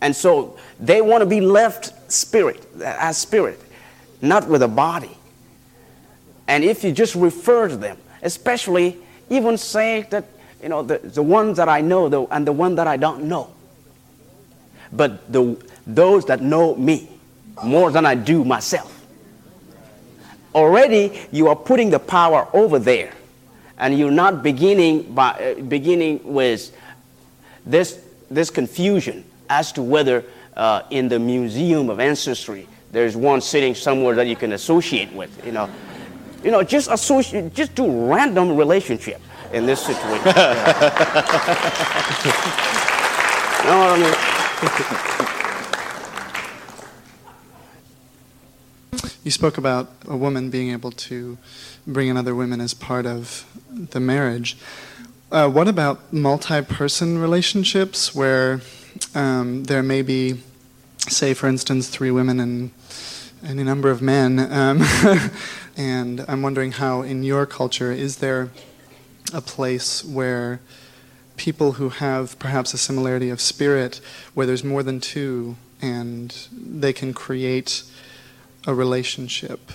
and 0.00 0.16
so 0.16 0.56
they 0.80 1.02
want 1.02 1.22
to 1.22 1.26
be 1.26 1.40
left 1.40 2.10
spirit 2.10 2.66
as 2.82 3.18
spirit, 3.18 3.60
not 4.20 4.48
with 4.48 4.62
a 4.62 4.68
body. 4.68 5.16
And 6.48 6.64
if 6.64 6.82
you 6.82 6.90
just 6.90 7.14
refer 7.14 7.68
to 7.68 7.76
them, 7.76 7.96
especially 8.22 8.98
even 9.28 9.56
say 9.56 10.06
that 10.10 10.24
you 10.62 10.68
know, 10.68 10.82
the, 10.82 10.98
the 10.98 11.22
ones 11.22 11.56
that 11.56 11.68
I 11.68 11.80
know 11.80 12.26
and 12.30 12.46
the 12.46 12.52
one 12.52 12.74
that 12.74 12.86
I 12.86 12.96
don't 12.96 13.24
know. 13.24 13.52
But 14.92 15.32
the, 15.32 15.56
those 15.86 16.24
that 16.26 16.40
know 16.40 16.74
me 16.74 17.08
more 17.62 17.90
than 17.90 18.06
I 18.06 18.14
do 18.14 18.44
myself. 18.44 18.96
Already 20.54 21.20
you 21.30 21.48
are 21.48 21.56
putting 21.56 21.90
the 21.90 21.98
power 21.98 22.48
over 22.52 22.78
there. 22.78 23.12
And 23.78 23.98
you're 23.98 24.10
not 24.10 24.42
beginning, 24.42 25.14
by, 25.14 25.30
uh, 25.30 25.62
beginning 25.62 26.20
with 26.24 26.76
this, 27.64 27.98
this 28.30 28.50
confusion 28.50 29.24
as 29.48 29.72
to 29.72 29.82
whether 29.82 30.24
uh, 30.56 30.82
in 30.90 31.08
the 31.08 31.18
Museum 31.18 31.88
of 31.88 32.00
Ancestry 32.00 32.66
there's 32.92 33.16
one 33.16 33.40
sitting 33.40 33.74
somewhere 33.74 34.16
that 34.16 34.26
you 34.26 34.36
can 34.36 34.52
associate 34.52 35.12
with. 35.12 35.46
You 35.46 35.52
know, 35.52 35.70
you 36.42 36.50
know 36.50 36.62
just, 36.62 36.90
associate, 36.90 37.54
just 37.54 37.74
do 37.74 38.10
random 38.10 38.56
relationship 38.56 39.22
in 39.52 39.66
this 39.66 39.80
situation. 39.80 40.26
you 40.26 40.32
know 43.66 43.78
what 43.78 43.90
I 43.90 43.98
mean? 43.98 44.14
You 49.24 49.30
spoke 49.30 49.58
about 49.58 49.90
a 50.08 50.16
woman 50.16 50.50
being 50.50 50.70
able 50.70 50.92
to 50.92 51.36
bring 51.86 52.08
in 52.08 52.16
other 52.16 52.34
women 52.34 52.60
as 52.60 52.74
part 52.74 53.06
of 53.06 53.44
the 53.70 54.00
marriage. 54.00 54.56
Uh, 55.30 55.48
what 55.48 55.68
about 55.68 56.12
multi 56.12 56.62
person 56.62 57.18
relationships 57.18 58.14
where 58.14 58.60
um, 59.14 59.64
there 59.64 59.82
may 59.82 60.02
be, 60.02 60.42
say, 61.08 61.34
for 61.34 61.48
instance, 61.48 61.88
three 61.88 62.10
women 62.10 62.40
and 62.40 62.70
any 63.44 63.62
number 63.62 63.90
of 63.90 64.00
men? 64.02 64.38
Um, 64.52 64.82
and 65.76 66.24
I'm 66.26 66.42
wondering 66.42 66.72
how, 66.72 67.02
in 67.02 67.22
your 67.22 67.46
culture, 67.46 67.92
is 67.92 68.16
there 68.16 68.50
a 69.32 69.40
place 69.40 70.04
where 70.04 70.60
people 71.36 71.72
who 71.72 71.88
have 71.88 72.38
perhaps 72.38 72.74
a 72.74 72.78
similarity 72.78 73.30
of 73.30 73.40
spirit, 73.40 74.00
where 74.34 74.46
there's 74.46 74.64
more 74.64 74.82
than 74.82 75.00
two, 75.00 75.56
and 75.80 76.48
they 76.52 76.92
can 76.92 77.14
create 77.14 77.82
a 78.66 78.74
relationship. 78.74 79.72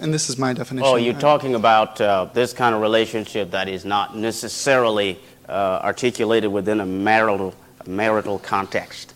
And 0.00 0.12
this 0.12 0.28
is 0.28 0.36
my 0.36 0.52
definition. 0.52 0.86
Oh, 0.86 0.96
you're 0.96 1.14
talking 1.14 1.54
about 1.54 2.00
uh, 2.00 2.26
this 2.34 2.52
kind 2.52 2.74
of 2.74 2.82
relationship 2.82 3.52
that 3.52 3.68
is 3.68 3.84
not 3.84 4.16
necessarily 4.16 5.18
uh, 5.48 5.80
articulated 5.82 6.52
within 6.52 6.80
a 6.80 6.86
marital, 6.86 7.54
marital 7.86 8.38
context. 8.38 9.14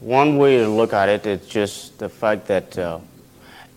One 0.00 0.36
way 0.38 0.58
to 0.58 0.68
look 0.68 0.92
at 0.92 1.08
it 1.08 1.26
is 1.26 1.46
just 1.46 1.98
the 1.98 2.08
fact 2.08 2.48
that 2.48 2.76
uh, 2.76 2.98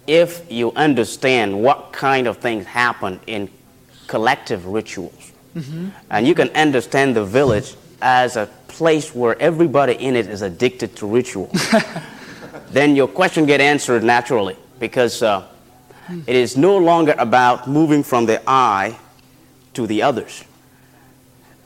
if 0.07 0.51
you 0.51 0.71
understand 0.71 1.61
what 1.61 1.93
kind 1.93 2.25
of 2.25 2.38
things 2.38 2.65
happen 2.65 3.19
in 3.27 3.49
collective 4.10 4.66
rituals. 4.66 5.32
Mm-hmm. 5.55 5.89
And 6.10 6.28
you 6.28 6.34
can 6.34 6.49
understand 6.49 7.16
the 7.16 7.24
village 7.24 7.76
as 8.01 8.36
a 8.36 8.47
place 8.68 9.14
where 9.14 9.39
everybody 9.39 9.93
in 9.93 10.16
it 10.16 10.28
is 10.28 10.41
addicted 10.41 10.95
to 10.97 11.07
ritual. 11.07 11.51
then 12.72 12.95
your 12.95 13.07
question 13.07 13.45
get 13.45 13.62
answered 13.62 14.03
naturally 14.03 14.57
because 14.80 15.22
uh, 15.22 15.47
it 16.26 16.36
is 16.36 16.57
no 16.57 16.78
longer 16.78 17.14
about 17.20 17.70
moving 17.70 18.01
from 18.03 18.26
the 18.26 18.41
I 18.47 18.97
to 19.76 19.86
the 19.86 20.01
others, 20.01 20.43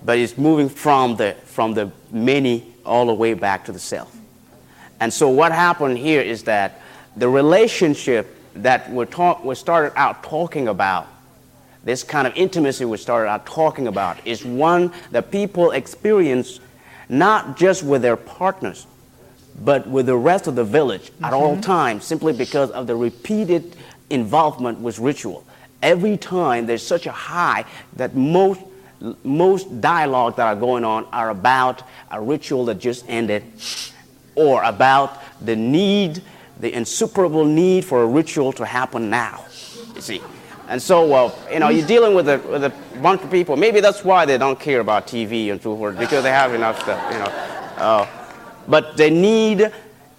but 0.03 0.17
it's 0.17 0.37
moving 0.37 0.67
from 0.67 1.15
the, 1.15 1.35
from 1.45 1.73
the 1.73 1.91
many 2.11 2.73
all 2.85 3.05
the 3.05 3.13
way 3.13 3.33
back 3.35 3.63
to 3.65 3.71
the 3.71 3.79
self. 3.79 4.13
And 4.99 5.13
so 5.13 5.29
what 5.29 5.53
happened 5.53 5.97
here 5.97 6.21
is 6.21 6.43
that 6.43 6.81
the 7.15 7.29
relationship 7.29 8.35
that 8.55 8.91
we're, 8.91 9.05
talk, 9.05 9.45
we 9.45 9.55
started 9.55 9.97
out 9.97 10.23
talking 10.23 10.67
about 10.67 11.07
this 11.83 12.03
kind 12.03 12.27
of 12.27 12.35
intimacy 12.35 12.85
we 12.85 12.97
started 12.97 13.29
out 13.29 13.45
talking 13.45 13.87
about 13.87 14.25
is 14.25 14.45
one 14.45 14.91
that 15.11 15.31
people 15.31 15.71
experience 15.71 16.59
not 17.09 17.57
just 17.57 17.83
with 17.83 18.01
their 18.01 18.15
partners, 18.15 18.87
but 19.61 19.87
with 19.87 20.05
the 20.05 20.15
rest 20.15 20.47
of 20.47 20.55
the 20.55 20.63
village 20.63 21.11
mm-hmm. 21.11 21.25
at 21.25 21.33
all 21.33 21.53
mm-hmm. 21.53 21.61
times, 21.61 22.05
simply 22.05 22.33
because 22.33 22.71
of 22.71 22.87
the 22.87 22.95
repeated 22.95 23.75
involvement 24.09 24.79
with 24.79 24.99
ritual. 24.99 25.45
Every 25.81 26.17
time 26.17 26.65
there's 26.65 26.85
such 26.85 27.05
a 27.05 27.11
high 27.11 27.65
that 27.97 28.15
most 28.15 28.61
most 29.23 29.81
dialogue 29.81 30.37
that 30.37 30.47
are 30.47 30.55
going 30.55 30.85
on 30.85 31.05
are 31.11 31.29
about 31.29 31.83
a 32.09 32.21
ritual 32.21 32.63
that 32.65 32.75
just 32.75 33.03
ended 33.09 33.43
or 34.35 34.63
about 34.63 35.21
the 35.43 35.57
need, 35.57 36.21
the 36.59 36.73
insuperable 36.73 37.43
need 37.43 37.83
for 37.83 38.03
a 38.03 38.05
ritual 38.05 38.53
to 38.53 38.65
happen 38.65 39.09
now. 39.09 39.43
You 39.95 40.01
see. 40.01 40.21
And 40.73 40.81
so, 40.81 41.13
uh, 41.13 41.31
you 41.51 41.59
know, 41.59 41.69
you're 41.69 41.85
dealing 41.85 42.15
with 42.15 42.27
a, 42.27 42.39
with 42.39 42.63
a 42.63 42.73
bunch 42.99 43.21
of 43.21 43.29
people. 43.29 43.55
Maybe 43.55 43.79
that's 43.79 44.03
why 44.03 44.25
they 44.25 44.39
don't 44.39 44.59
care 44.59 44.79
about 44.79 45.05
TV 45.05 45.51
and 45.51 45.61
so 45.61 45.77
forth, 45.77 45.99
because 45.99 46.23
they 46.23 46.31
have 46.31 46.51
enough 46.55 46.81
stuff, 46.81 47.13
you 47.13 47.19
know. 47.19 47.25
Uh, 47.77 48.07
but 48.67 48.97
they 48.97 49.11
need 49.11 49.71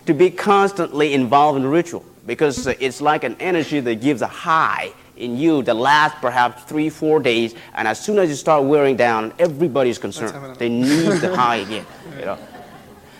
to 0.07 0.15
be 0.15 0.31
constantly 0.31 1.13
involved 1.13 1.59
in 1.59 1.67
ritual 1.67 2.05
because 2.25 2.69
it's 2.69 3.01
like 3.01 3.25
an 3.25 3.37
energy 3.41 3.81
that 3.81 3.97
gives 3.97 4.23
a 4.23 4.29
high 4.29 4.93
in 5.17 5.37
you 5.37 5.61
that 5.65 5.75
lasts 5.75 6.19
perhaps 6.21 6.63
three, 6.63 6.89
four 6.89 7.19
days, 7.19 7.57
and 7.75 7.89
as 7.89 7.99
soon 7.99 8.21
as 8.21 8.29
you 8.29 8.37
start 8.37 8.63
wearing 8.63 8.95
down, 8.95 9.33
everybody's 9.41 9.99
concerned. 9.99 10.55
They 10.55 10.69
need 10.69 11.15
the 11.21 11.35
high 11.35 11.57
again, 11.57 11.85
you 12.17 12.27
know. 12.27 12.39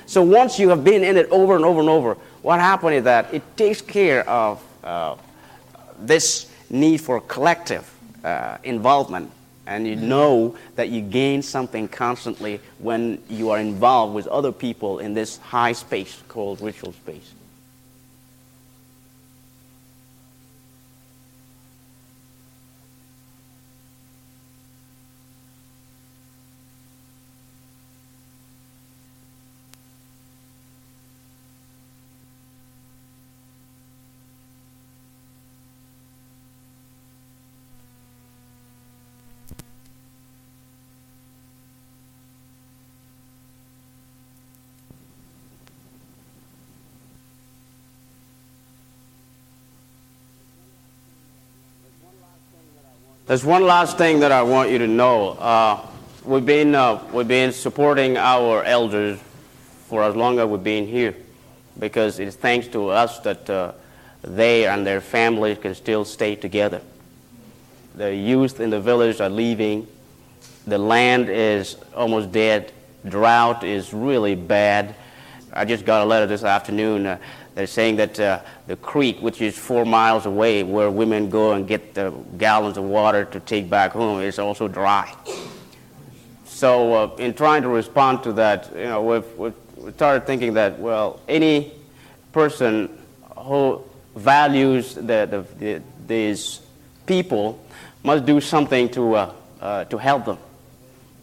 So 0.07 0.23
once 0.23 0.61
you 0.61 0.69
have 0.69 0.85
been 0.85 1.03
in 1.03 1.17
it 1.17 1.29
over 1.33 1.57
and 1.57 1.65
over 1.65 1.81
and 1.81 1.89
over, 1.89 2.15
what 2.43 2.61
happens 2.61 2.99
is 2.99 3.05
that 3.05 3.35
it 3.35 3.43
takes 3.57 3.81
care 3.81 4.23
of 4.29 4.63
uh, 4.85 5.17
this 5.99 6.54
need 6.75 7.01
for 7.01 7.21
collective 7.21 7.91
uh, 8.25 8.59
involvement 8.65 9.31
and 9.67 9.87
you 9.87 9.97
know 9.97 10.57
that 10.77 10.89
you 10.89 11.01
gain 11.01 11.43
something 11.43 11.89
constantly 11.89 12.61
when 12.79 13.23
you 13.29 13.51
are 13.51 13.59
involved 13.59 14.15
with 14.15 14.27
other 14.27 14.53
people 14.53 14.99
in 14.99 15.15
this 15.15 15.39
high 15.39 15.73
space 15.73 16.23
called 16.29 16.61
ritual 16.61 16.93
space. 16.93 17.34
There's 53.35 53.45
one 53.45 53.65
last 53.65 53.99
thing 53.99 54.21
that 54.21 54.31
I 54.31 54.43
want 54.45 54.71
you 54.71 54.79
to 54.79 54.87
know. 54.87 55.31
Uh, 55.31 55.85
we've 56.23 56.47
been, 56.47 56.73
uh, 56.73 57.03
we've 57.13 57.27
been 57.27 57.51
supporting 57.51 58.17
our 58.17 58.63
elders 58.63 59.19
for 59.89 60.05
as 60.05 60.15
long 60.15 60.39
as 60.39 60.47
we've 60.47 60.63
been 60.63 60.87
here 60.87 61.17
because 61.77 62.21
it's 62.21 62.37
thanks 62.37 62.69
to 62.69 62.91
us 62.91 63.19
that 63.19 63.51
uh, 63.51 63.73
they 64.23 64.69
and 64.69 64.87
their 64.87 65.01
families 65.01 65.59
can 65.59 65.75
still 65.75 66.05
stay 66.05 66.37
together. 66.37 66.81
The 67.97 68.15
youth 68.15 68.61
in 68.61 68.71
the 68.71 68.81
village 68.81 69.21
are 69.21 69.29
leaving. 69.29 69.89
The 70.69 70.79
land 70.79 71.29
is 71.29 71.77
almost 71.93 72.31
dead. 72.31 72.71
Drought 73.05 73.65
is 73.65 73.93
really 73.93 74.37
bad. 74.37 74.95
I 75.53 75.65
just 75.65 75.85
got 75.85 76.03
a 76.03 76.05
letter 76.05 76.27
this 76.29 76.45
afternoon. 76.45 77.05
Uh, 77.05 77.19
they're 77.55 77.67
saying 77.69 77.97
that 77.97 78.19
uh, 78.19 78.41
the 78.67 78.77
creek, 78.77 79.21
which 79.21 79.41
is 79.41 79.57
four 79.57 79.85
miles 79.85 80.27
away, 80.27 80.65
where 80.65 80.91
women 80.91 81.31
go 81.31 81.53
and 81.53 81.69
get 81.69 81.95
the 81.95 82.11
gallons 82.37 82.77
of 82.77 82.85
water 82.85 83.25
to 83.27 83.41
take 83.41 83.71
back 83.71 83.93
home, 83.93 84.21
is 84.21 84.39
also 84.39 84.67
dry. 84.67 85.15
So, 86.45 86.95
uh, 86.95 87.17
in 87.17 87.35
trying 87.35 87.63
to 87.63 87.69
respond 87.69 88.25
to 88.25 88.33
that, 88.35 88.71
you 88.75 88.85
know, 88.85 89.03
we've, 89.03 89.37
we've 89.37 89.95
started 89.95 90.27
thinking 90.27 90.55
that, 90.55 90.79
well, 90.79 91.21
any 91.29 91.73
person 92.33 92.99
who 93.37 93.85
values 94.17 94.95
the, 94.95 95.03
the, 95.03 95.47
the, 95.59 95.83
these 96.07 96.61
people 97.07 97.61
must 98.03 98.27
do 98.27 98.41
something 98.41 98.89
to, 98.91 99.15
uh, 99.15 99.33
uh, 99.61 99.85
to 99.85 99.99
help 99.99 100.25
them. 100.25 100.39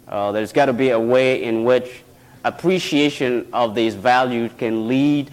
Uh, 0.08 0.32
there's 0.32 0.52
got 0.52 0.66
to 0.66 0.74
be 0.74 0.90
a 0.90 1.00
way 1.00 1.44
in 1.44 1.64
which 1.64 2.04
appreciation 2.44 3.48
of 3.54 3.76
these 3.76 3.96
values 3.96 4.52
can 4.58 4.88
lead 4.88 5.30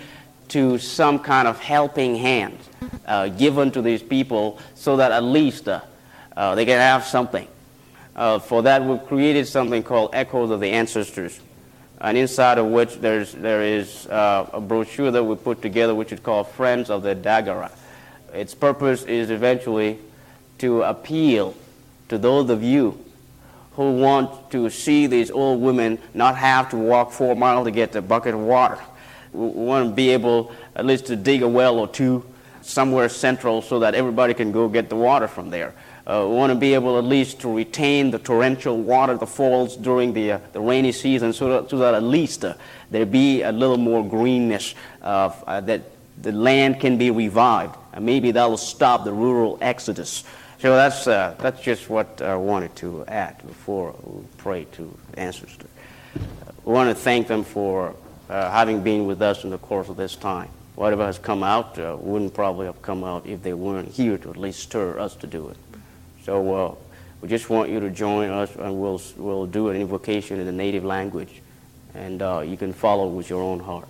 to 0.48 0.78
some 0.78 1.18
kind 1.18 1.46
of 1.46 1.58
helping 1.60 2.16
hand 2.16 2.58
uh, 3.06 3.28
given 3.28 3.70
to 3.70 3.82
these 3.82 4.02
people 4.02 4.58
so 4.74 4.96
that 4.96 5.12
at 5.12 5.22
least 5.22 5.68
uh, 5.68 5.80
uh, 6.36 6.54
they 6.54 6.64
can 6.64 6.78
have 6.78 7.04
something. 7.04 7.46
for 8.42 8.62
that, 8.62 8.84
we've 8.84 9.04
created 9.06 9.46
something 9.46 9.82
called 9.82 10.10
Echoes 10.12 10.50
of 10.50 10.60
the 10.60 10.70
Ancestors 10.70 11.40
and 12.00 12.16
inside 12.16 12.58
of 12.58 12.66
which 12.66 12.96
there's, 12.96 13.32
there 13.32 13.62
is 13.62 14.06
uh, 14.06 14.48
a 14.52 14.60
brochure 14.60 15.10
that 15.10 15.24
we 15.24 15.34
put 15.34 15.60
together 15.60 15.94
which 15.94 16.12
is 16.12 16.20
called 16.20 16.48
Friends 16.48 16.90
of 16.90 17.02
the 17.02 17.14
Dagara. 17.14 17.70
Its 18.32 18.54
purpose 18.54 19.02
is 19.04 19.30
eventually 19.30 19.98
to 20.58 20.82
appeal 20.82 21.54
to 22.08 22.18
those 22.18 22.50
of 22.50 22.62
you 22.62 23.04
who 23.72 23.96
want 23.96 24.50
to 24.50 24.70
see 24.70 25.06
these 25.06 25.30
old 25.30 25.60
women 25.60 25.98
not 26.14 26.36
have 26.36 26.70
to 26.70 26.76
walk 26.76 27.12
four 27.12 27.34
miles 27.34 27.66
to 27.66 27.70
get 27.70 27.94
a 27.96 28.02
bucket 28.02 28.34
of 28.34 28.40
water. 28.40 28.78
We 29.32 29.48
want 29.48 29.90
to 29.90 29.94
be 29.94 30.10
able 30.10 30.52
at 30.74 30.86
least 30.86 31.06
to 31.06 31.16
dig 31.16 31.42
a 31.42 31.48
well 31.48 31.78
or 31.78 31.88
two 31.88 32.24
somewhere 32.62 33.08
central 33.08 33.62
so 33.62 33.80
that 33.80 33.94
everybody 33.94 34.34
can 34.34 34.52
go 34.52 34.68
get 34.68 34.88
the 34.88 34.96
water 34.96 35.28
from 35.28 35.50
there. 35.50 35.74
Uh, 36.06 36.24
we 36.26 36.34
want 36.34 36.50
to 36.50 36.58
be 36.58 36.72
able 36.72 36.96
at 36.96 37.04
least 37.04 37.40
to 37.40 37.52
retain 37.52 38.10
the 38.10 38.18
torrential 38.18 38.80
water 38.80 39.16
that 39.16 39.26
falls 39.26 39.76
during 39.76 40.14
the, 40.14 40.32
uh, 40.32 40.38
the 40.52 40.60
rainy 40.60 40.90
season 40.90 41.34
so 41.34 41.48
that, 41.50 41.70
so 41.70 41.76
that 41.76 41.92
at 41.94 42.02
least 42.02 42.44
uh, 42.44 42.54
there 42.90 43.04
be 43.04 43.42
a 43.42 43.52
little 43.52 43.76
more 43.76 44.02
greenness, 44.02 44.74
uh, 45.02 45.60
that 45.60 45.82
the 46.22 46.32
land 46.32 46.80
can 46.80 46.96
be 46.96 47.10
revived. 47.10 47.76
And 47.92 48.06
maybe 48.06 48.30
that 48.30 48.46
will 48.46 48.56
stop 48.56 49.04
the 49.04 49.12
rural 49.12 49.58
exodus. 49.60 50.24
So 50.60 50.74
that's, 50.74 51.06
uh, 51.06 51.34
that's 51.38 51.60
just 51.60 51.90
what 51.90 52.22
I 52.22 52.36
wanted 52.36 52.74
to 52.76 53.04
add 53.06 53.46
before 53.46 53.94
we 54.02 54.24
pray 54.38 54.64
to 54.72 54.98
ancestors. 55.14 55.68
We 56.64 56.72
want 56.72 56.88
to 56.88 56.94
thank 56.94 57.28
them 57.28 57.44
for 57.44 57.94
uh, 58.28 58.50
having 58.50 58.82
been 58.82 59.06
with 59.06 59.22
us 59.22 59.44
in 59.44 59.50
the 59.50 59.58
course 59.58 59.88
of 59.88 59.96
this 59.96 60.16
time. 60.16 60.48
Whatever 60.74 61.06
has 61.06 61.18
come 61.18 61.42
out 61.42 61.76
wouldn't 62.00 62.34
probably 62.34 62.66
have 62.66 62.80
come 62.82 63.02
out 63.02 63.26
if 63.26 63.42
they 63.42 63.52
weren't 63.52 63.90
here 63.90 64.16
to 64.18 64.30
at 64.30 64.36
least 64.36 64.60
stir 64.60 64.98
us 64.98 65.16
to 65.16 65.26
do 65.26 65.48
it. 65.48 65.56
So 66.24 66.54
uh, 66.54 66.74
we 67.20 67.28
just 67.28 67.50
want 67.50 67.68
you 67.70 67.80
to 67.80 67.90
join 67.90 68.30
us, 68.30 68.54
and 68.56 68.80
we'll, 68.80 69.00
we'll 69.16 69.46
do 69.46 69.70
an 69.70 69.76
invocation 69.76 70.38
in 70.38 70.46
the 70.46 70.52
native 70.52 70.84
language, 70.84 71.42
and 71.94 72.22
uh, 72.22 72.42
you 72.46 72.56
can 72.56 72.72
follow 72.72 73.08
with 73.08 73.28
your 73.28 73.42
own 73.42 73.58
heart. 73.60 73.88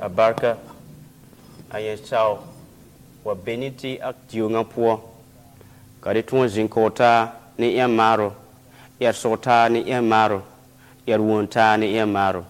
Abarka 0.00 0.56
ayen 1.70 1.98
po 4.74 5.00
kari 6.00 6.22
tuwa 6.22 6.48
zinkota 6.48 7.32
ni 7.58 7.86
maro 7.86 8.32
sota 9.12 9.68
ni 9.68 10.00
maro 10.00 10.42
yɛr 11.08 11.20
wuntaani 11.28 11.86
yɛ 11.96 12.04
maaro 12.14 12.42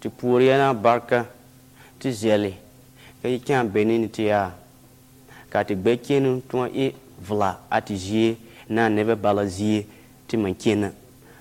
tɩ 0.00 0.08
puur 0.18 0.40
yɛna 0.48 0.74
barka 0.74 1.18
tɩ 2.00 2.08
zɛle. 2.20 2.52
Ka 3.22 3.28
yɩ 3.28 3.38
kãa 3.46 3.64
be 3.72 3.84
nin 3.84 4.08
tɩ 4.08 4.22
yaa. 4.30 4.50
Ka 5.50 5.58
tɩ 5.64 5.74
gbɛ 5.82 5.92
kẽen 6.04 6.42
tõa 6.50 6.68
y 6.72 6.94
vla 7.26 7.50
a 7.70 7.78
tɩ 7.80 7.94
zie 7.96 8.36
na 8.68 8.86
a 8.86 8.88
nebã 8.88 9.14
bala 9.16 9.44
zie 9.46 9.86
tɩ 10.28 10.36
ma 10.38 10.50
kẽna 10.62 10.88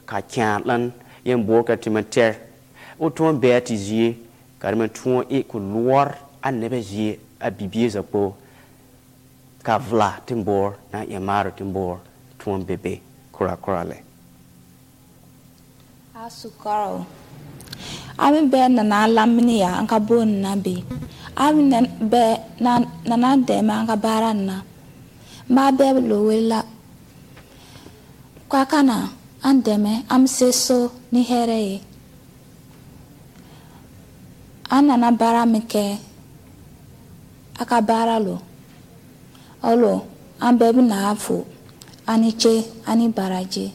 ka 0.06 0.18
kãadlan 0.22 0.92
yẽn 1.26 1.46
boorka 1.48 1.76
tɩ 1.76 1.90
man 1.92 2.04
tɛr. 2.14 2.34
O 3.00 3.10
tõa 3.10 3.32
bɩ 3.42 3.50
a 3.58 3.60
tɩ 3.62 3.76
zie 3.76 4.16
ka 4.60 4.72
dɩ 4.72 4.88
tõa 4.98 5.24
y 5.30 5.40
kʋ 5.50 5.56
loɔr 5.74 6.08
a 6.42 6.52
nebã 6.52 6.80
zie 6.82 7.20
a 7.40 7.50
bibie 7.52 7.90
zakpo. 7.90 8.36
Ka 9.64 9.78
vla 9.78 10.10
tɩ 10.26 10.34
n 10.36 10.44
boor 10.44 10.74
na 10.92 11.00
n 11.04 11.10
ẽ 11.12 11.20
maaro 11.20 11.52
tɩ 11.52 11.64
n 11.64 11.72
boor 11.74 12.00
tõa 12.40 12.58
n 12.58 12.66
be 12.66 12.76
be 12.78 12.94
lɛ. 13.38 14.07
Le 16.18 16.24
asukaro 16.26 17.06
ami 18.24 18.40
bɛ 18.52 18.60
nana 18.76 19.00
lamini 19.16 19.56
ya 19.64 19.70
an 19.80 19.86
ka 19.92 19.98
bon 20.08 20.30
na 20.44 20.52
be 20.64 20.74
ami 21.46 21.62
bɛ 22.12 22.24
nana 23.10 23.30
dɛmɛ 23.48 23.74
an 23.80 23.88
ka 23.90 23.96
baara 24.06 24.32
na 24.48 24.56
n 25.48 25.54
b'a 25.56 25.66
bɛɛ 25.78 25.92
lo 26.10 26.18
la 26.52 26.60
k'a 28.52 28.62
kana 28.72 28.98
an 29.48 29.56
dɛmɛ 29.66 29.92
an 30.14 30.22
bɛ 30.24 30.28
se 30.38 30.48
so 30.66 30.80
ni 31.12 31.22
hɛrɛ 31.30 31.58
ye. 31.68 31.78
An 34.76 34.82
nana 34.88 35.10
baara 35.20 35.42
min 35.54 35.66
kɛ 35.72 35.84
a 37.62 37.64
ka 37.70 37.78
baara 37.90 38.16
lo. 38.28 38.36
Lo 39.82 39.94
an 40.46 40.54
bɛɛ 40.60 40.72
bɛ 40.76 40.82
na 40.92 40.98
fo 41.26 41.36
ani 42.12 42.30
ce 42.42 42.54
ani 42.90 43.06
baraji 43.18 43.66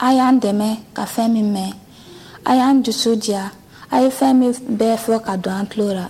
a 0.00 0.12
y'an 0.14 0.38
dɛmɛ 0.40 0.68
ka 0.94 1.04
fɛn 1.04 1.32
min 1.32 1.52
mɛn 1.52 1.72
a 2.44 2.54
y'an 2.56 2.82
dusu 2.82 3.16
diya 3.16 3.50
a 3.90 4.00
ye 4.02 4.08
fɛn 4.08 4.34
min 4.38 4.52
bɛɛ 4.52 4.96
fɔ 4.96 5.22
ka 5.24 5.36
don 5.36 5.54
an 5.60 5.66
tulo 5.66 5.94
la 5.94 6.08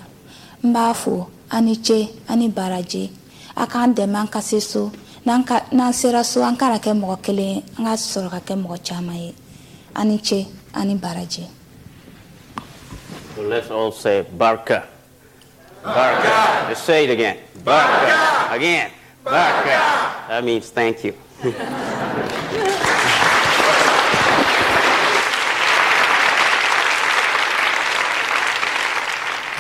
n 0.62 0.72
b'a 0.72 0.95
fo 0.95 1.28
ani 1.51 1.76
ce 1.82 2.09
ani 2.28 2.49
baraji 2.49 3.11
a 3.57 3.66
k'an 3.66 3.95
dɛmɛ 3.95 4.16
an 4.16 4.28
ka 4.28 4.41
se 4.41 4.61
so 4.61 4.93
n'an 5.24 5.93
sera 5.93 6.22
so 6.24 6.43
an 6.43 6.57
kana 6.57 6.78
kɛ 6.78 6.93
mɔgɔ 7.01 7.16
kelen 7.22 7.55
ye 7.55 7.64
an 7.78 7.84
ka 7.84 7.95
sɔrɔ 7.95 8.28
ka 8.30 8.41
kɛ 8.47 8.55
mɔgɔ 8.62 8.76
caman 8.86 9.16
ye 9.16 9.34
ani 9.95 10.18
ce 10.18 10.47
ani 10.74 10.95
baraji 10.95 11.47
So 13.39 13.45
let's 13.45 13.70
all 13.70 13.93
say 13.93 14.26
barka. 14.36 14.89
Barka. 15.84 16.66
Let's 16.68 16.82
say 16.82 17.05
it 17.05 17.11
again. 17.11 17.39
Barka. 17.64 18.53
Again. 18.53 18.91
Barka. 19.22 20.26
That 20.26 20.43
means 20.43 20.70
thank 20.70 21.05
you. 21.05 21.14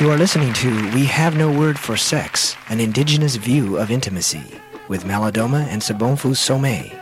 You 0.00 0.12
are 0.12 0.16
listening 0.16 0.52
to 0.52 0.92
We 0.92 1.06
Have 1.06 1.36
No 1.36 1.50
Word 1.50 1.76
for 1.76 1.96
Sex, 1.96 2.54
an 2.68 2.78
indigenous 2.78 3.34
view 3.34 3.78
of 3.78 3.90
intimacy, 3.90 4.44
with 4.86 5.02
Malidoma 5.02 5.66
and 5.66 5.82
Sobonfu 5.82 6.36
Somé. 6.36 6.94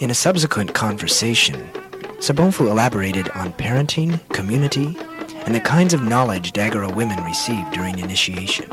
In 0.00 0.10
a 0.10 0.14
subsequent 0.14 0.74
conversation, 0.74 1.66
Sobonfu 2.18 2.68
elaborated 2.68 3.30
on 3.30 3.54
parenting, 3.54 4.20
community, 4.34 4.94
and 5.46 5.54
the 5.54 5.60
kinds 5.60 5.94
of 5.94 6.02
knowledge 6.02 6.52
Dagara 6.52 6.94
women 6.94 7.24
receive 7.24 7.64
during 7.72 7.98
initiation. 7.98 8.70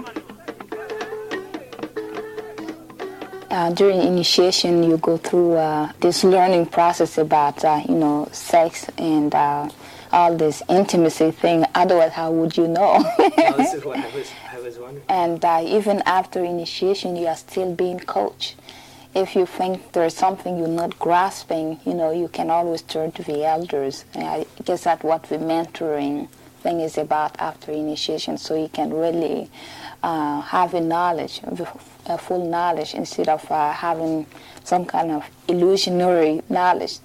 Uh, 3.50 3.72
during 3.72 4.02
initiation, 4.02 4.84
you 4.84 4.98
go 4.98 5.16
through 5.16 5.54
uh, 5.54 5.90
this 6.02 6.26
learning 6.26 6.66
process 6.66 7.18
about, 7.18 7.64
uh, 7.64 7.82
you 7.88 7.96
know, 7.96 8.28
sex 8.34 8.88
and 8.98 9.34
uh, 9.34 9.70
all 10.12 10.36
this 10.36 10.62
intimacy 10.70 11.32
thing. 11.32 11.66
Otherwise, 11.76 12.14
how 12.14 12.32
would 12.32 12.58
you 12.58 12.68
know? 12.68 12.98
oh, 13.20 13.54
this 13.58 13.74
is 13.74 13.86
what 13.86 13.98
I 13.98 14.08
was, 14.16 14.32
I 14.52 14.60
was 14.60 14.78
wondering. 14.78 15.06
And 15.10 15.44
uh, 15.44 15.62
even 15.66 16.02
after 16.06 16.44
initiation, 16.44 17.16
you 17.16 17.28
are 17.28 17.36
still 17.36 17.74
being 17.74 18.00
coached. 18.00 18.56
If 19.16 19.36
you 19.36 19.46
think 19.46 19.92
there's 19.94 20.16
something 20.16 20.58
you're 20.58 20.68
not 20.68 20.98
grasping, 21.00 21.80
you 21.86 21.94
know, 21.94 22.12
you 22.12 22.28
can 22.28 22.50
always 22.50 22.84
turn 22.84 23.12
to 23.14 23.24
the 23.24 23.44
elders. 23.44 24.06
And 24.14 24.24
I 24.24 24.46
guess 24.64 24.84
that's 24.84 25.04
what 25.04 25.24
the 25.24 25.38
mentoring 25.38 26.30
thing 26.62 26.80
is 26.82 26.98
about 26.98 27.40
after 27.40 27.72
initiation, 27.72 28.38
so 28.38 28.56
you 28.56 28.68
can 28.68 28.94
really 28.94 29.50
uh, 30.04 30.42
have 30.42 30.74
a 30.74 30.82
knowledge, 30.82 31.42
a 32.06 32.18
full 32.18 32.50
knowledge, 32.50 32.94
instead 32.94 33.30
of 33.30 33.50
uh, 33.52 33.72
having 33.72 34.26
some 34.64 34.86
kind 34.86 35.12
of 35.12 35.26
illusionary 35.48 36.42
knowledge 36.50 37.00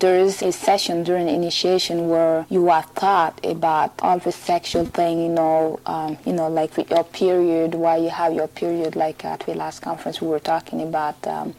there 0.00 0.18
is 0.18 0.40
a 0.40 0.50
session 0.50 1.04
during 1.04 1.28
initiation 1.28 2.08
where 2.08 2.46
you 2.48 2.70
are 2.70 2.84
taught 2.94 3.38
about 3.44 3.92
all 4.00 4.18
the 4.18 4.32
sexual 4.32 4.86
thing, 4.86 5.20
you 5.20 5.28
know, 5.28 5.78
um, 5.84 6.16
you 6.24 6.32
know, 6.32 6.48
like 6.48 6.74
with 6.78 6.90
your 6.90 7.04
period, 7.04 7.74
why 7.74 7.98
you 7.98 8.08
have 8.08 8.32
your 8.32 8.48
period. 8.48 8.96
Like 8.96 9.24
at 9.26 9.40
the 9.40 9.54
last 9.54 9.80
conference, 9.80 10.22
we 10.22 10.28
were 10.28 10.40
talking 10.40 10.80
about 10.80 11.26
um, 11.26 11.54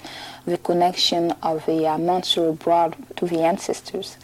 the 0.45 0.57
connection 0.57 1.31
of 1.43 1.63
the 1.67 1.87
uh, 1.87 1.99
menstrual 1.99 2.53
blood 2.53 2.95
to 3.17 3.27
the 3.27 3.41
ancestors, 3.41 4.17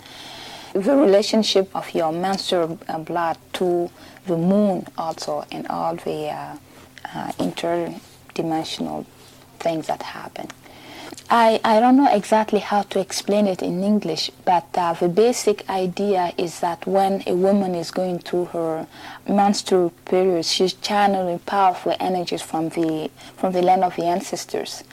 the 0.73 0.95
relationship 0.95 1.69
of 1.75 1.93
your 1.93 2.11
menstrual 2.11 2.79
uh, 2.87 2.97
blood 2.97 3.37
to 3.53 3.89
the 4.25 4.35
moon 4.35 4.87
also, 4.97 5.45
and 5.51 5.67
all 5.67 5.95
the 5.95 6.29
uh, 6.29 6.55
uh, 7.13 7.31
interdimensional 7.33 9.05
things 9.59 9.85
that 9.85 10.01
happen. 10.01 10.47
I, 11.29 11.59
I 11.61 11.81
don't 11.81 11.97
know 11.97 12.09
exactly 12.09 12.59
how 12.59 12.83
to 12.83 13.01
explain 13.01 13.47
it 13.47 13.61
in 13.61 13.83
English, 13.83 14.31
but 14.45 14.65
uh, 14.75 14.93
the 14.93 15.09
basic 15.09 15.69
idea 15.69 16.31
is 16.37 16.61
that 16.61 16.87
when 16.87 17.21
a 17.27 17.35
woman 17.35 17.75
is 17.75 17.91
going 17.91 18.19
through 18.19 18.45
her 18.45 18.87
menstrual 19.27 19.89
period, 20.05 20.45
she's 20.45 20.71
channeling 20.71 21.39
powerful 21.39 21.93
energies 21.99 22.41
from 22.41 22.69
the, 22.69 23.11
from 23.35 23.51
the 23.51 23.61
land 23.61 23.83
of 23.83 23.97
the 23.97 24.05
ancestors. 24.05 24.85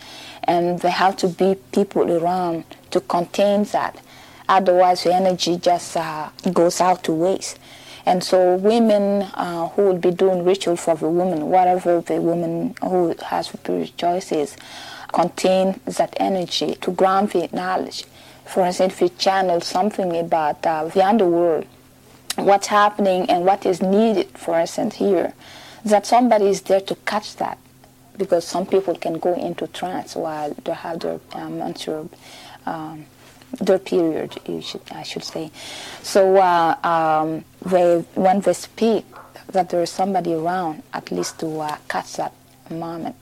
And 0.43 0.81
there 0.81 0.91
have 0.91 1.17
to 1.19 1.29
be 1.29 1.55
people 1.71 2.11
around 2.11 2.65
to 2.91 3.01
contain 3.01 3.63
that. 3.67 4.01
Otherwise, 4.49 5.05
the 5.05 5.15
energy 5.15 5.57
just 5.57 5.97
uh, 5.97 6.31
goes 6.53 6.81
out 6.81 7.05
to 7.05 7.13
waste. 7.13 7.61
And 8.07 8.23
so 8.23 8.57
women 8.57 9.23
uh, 9.35 9.69
who 9.69 9.83
will 9.83 9.99
be 9.99 10.11
doing 10.11 10.45
ritual 10.45 10.77
for 10.77 10.95
the 10.95 11.09
woman, 11.09 11.49
whatever 11.49 12.01
the 12.01 12.21
woman 12.21 12.75
who 12.83 13.15
has 13.27 13.49
period 13.49 13.97
choices, 13.97 14.57
contain 15.13 15.81
that 15.87 16.15
energy 16.19 16.75
to 16.83 16.91
ground 16.91 17.31
the 17.31 17.49
knowledge. 17.53 18.05
For 18.45 18.65
instance, 18.67 19.01
we 19.01 19.09
channel 19.11 19.61
something 19.61 20.15
about 20.17 20.67
uh, 20.67 20.89
the 20.89 21.05
underworld, 21.05 21.67
what's 22.37 22.67
happening 22.67 23.31
and 23.31 23.45
what 23.47 23.65
is 23.65 23.81
needed, 23.81 24.29
for 24.37 24.61
instance, 24.61 24.97
here, 24.97 25.33
that 25.85 26.05
somebody 26.05 26.47
is 26.47 26.61
there 26.63 26.81
to 26.81 26.95
catch 27.07 27.37
that. 27.37 27.59
Because 28.17 28.47
some 28.47 28.67
people 28.67 28.95
can 28.95 29.19
go 29.19 29.35
into 29.35 29.67
trance 29.69 30.15
while 30.15 30.55
they 30.65 30.73
have 30.73 31.01
their 31.01 31.21
um, 31.33 31.61
um, 32.67 33.07
their 33.61 33.79
period, 33.79 34.39
should, 34.63 34.83
I 34.91 35.03
should 35.03 35.25
say. 35.25 35.51
So 36.03 36.37
uh, 36.37 36.77
um, 36.83 37.45
they, 37.65 38.05
when 38.15 38.41
they 38.41 38.53
speak, 38.53 39.05
that 39.49 39.69
there 39.71 39.83
is 39.83 39.91
somebody 39.91 40.33
around 40.33 40.83
at 40.93 41.11
least 41.11 41.39
to 41.41 41.61
uh, 41.61 41.77
catch 41.89 42.15
that 42.17 42.33
moment 42.71 43.15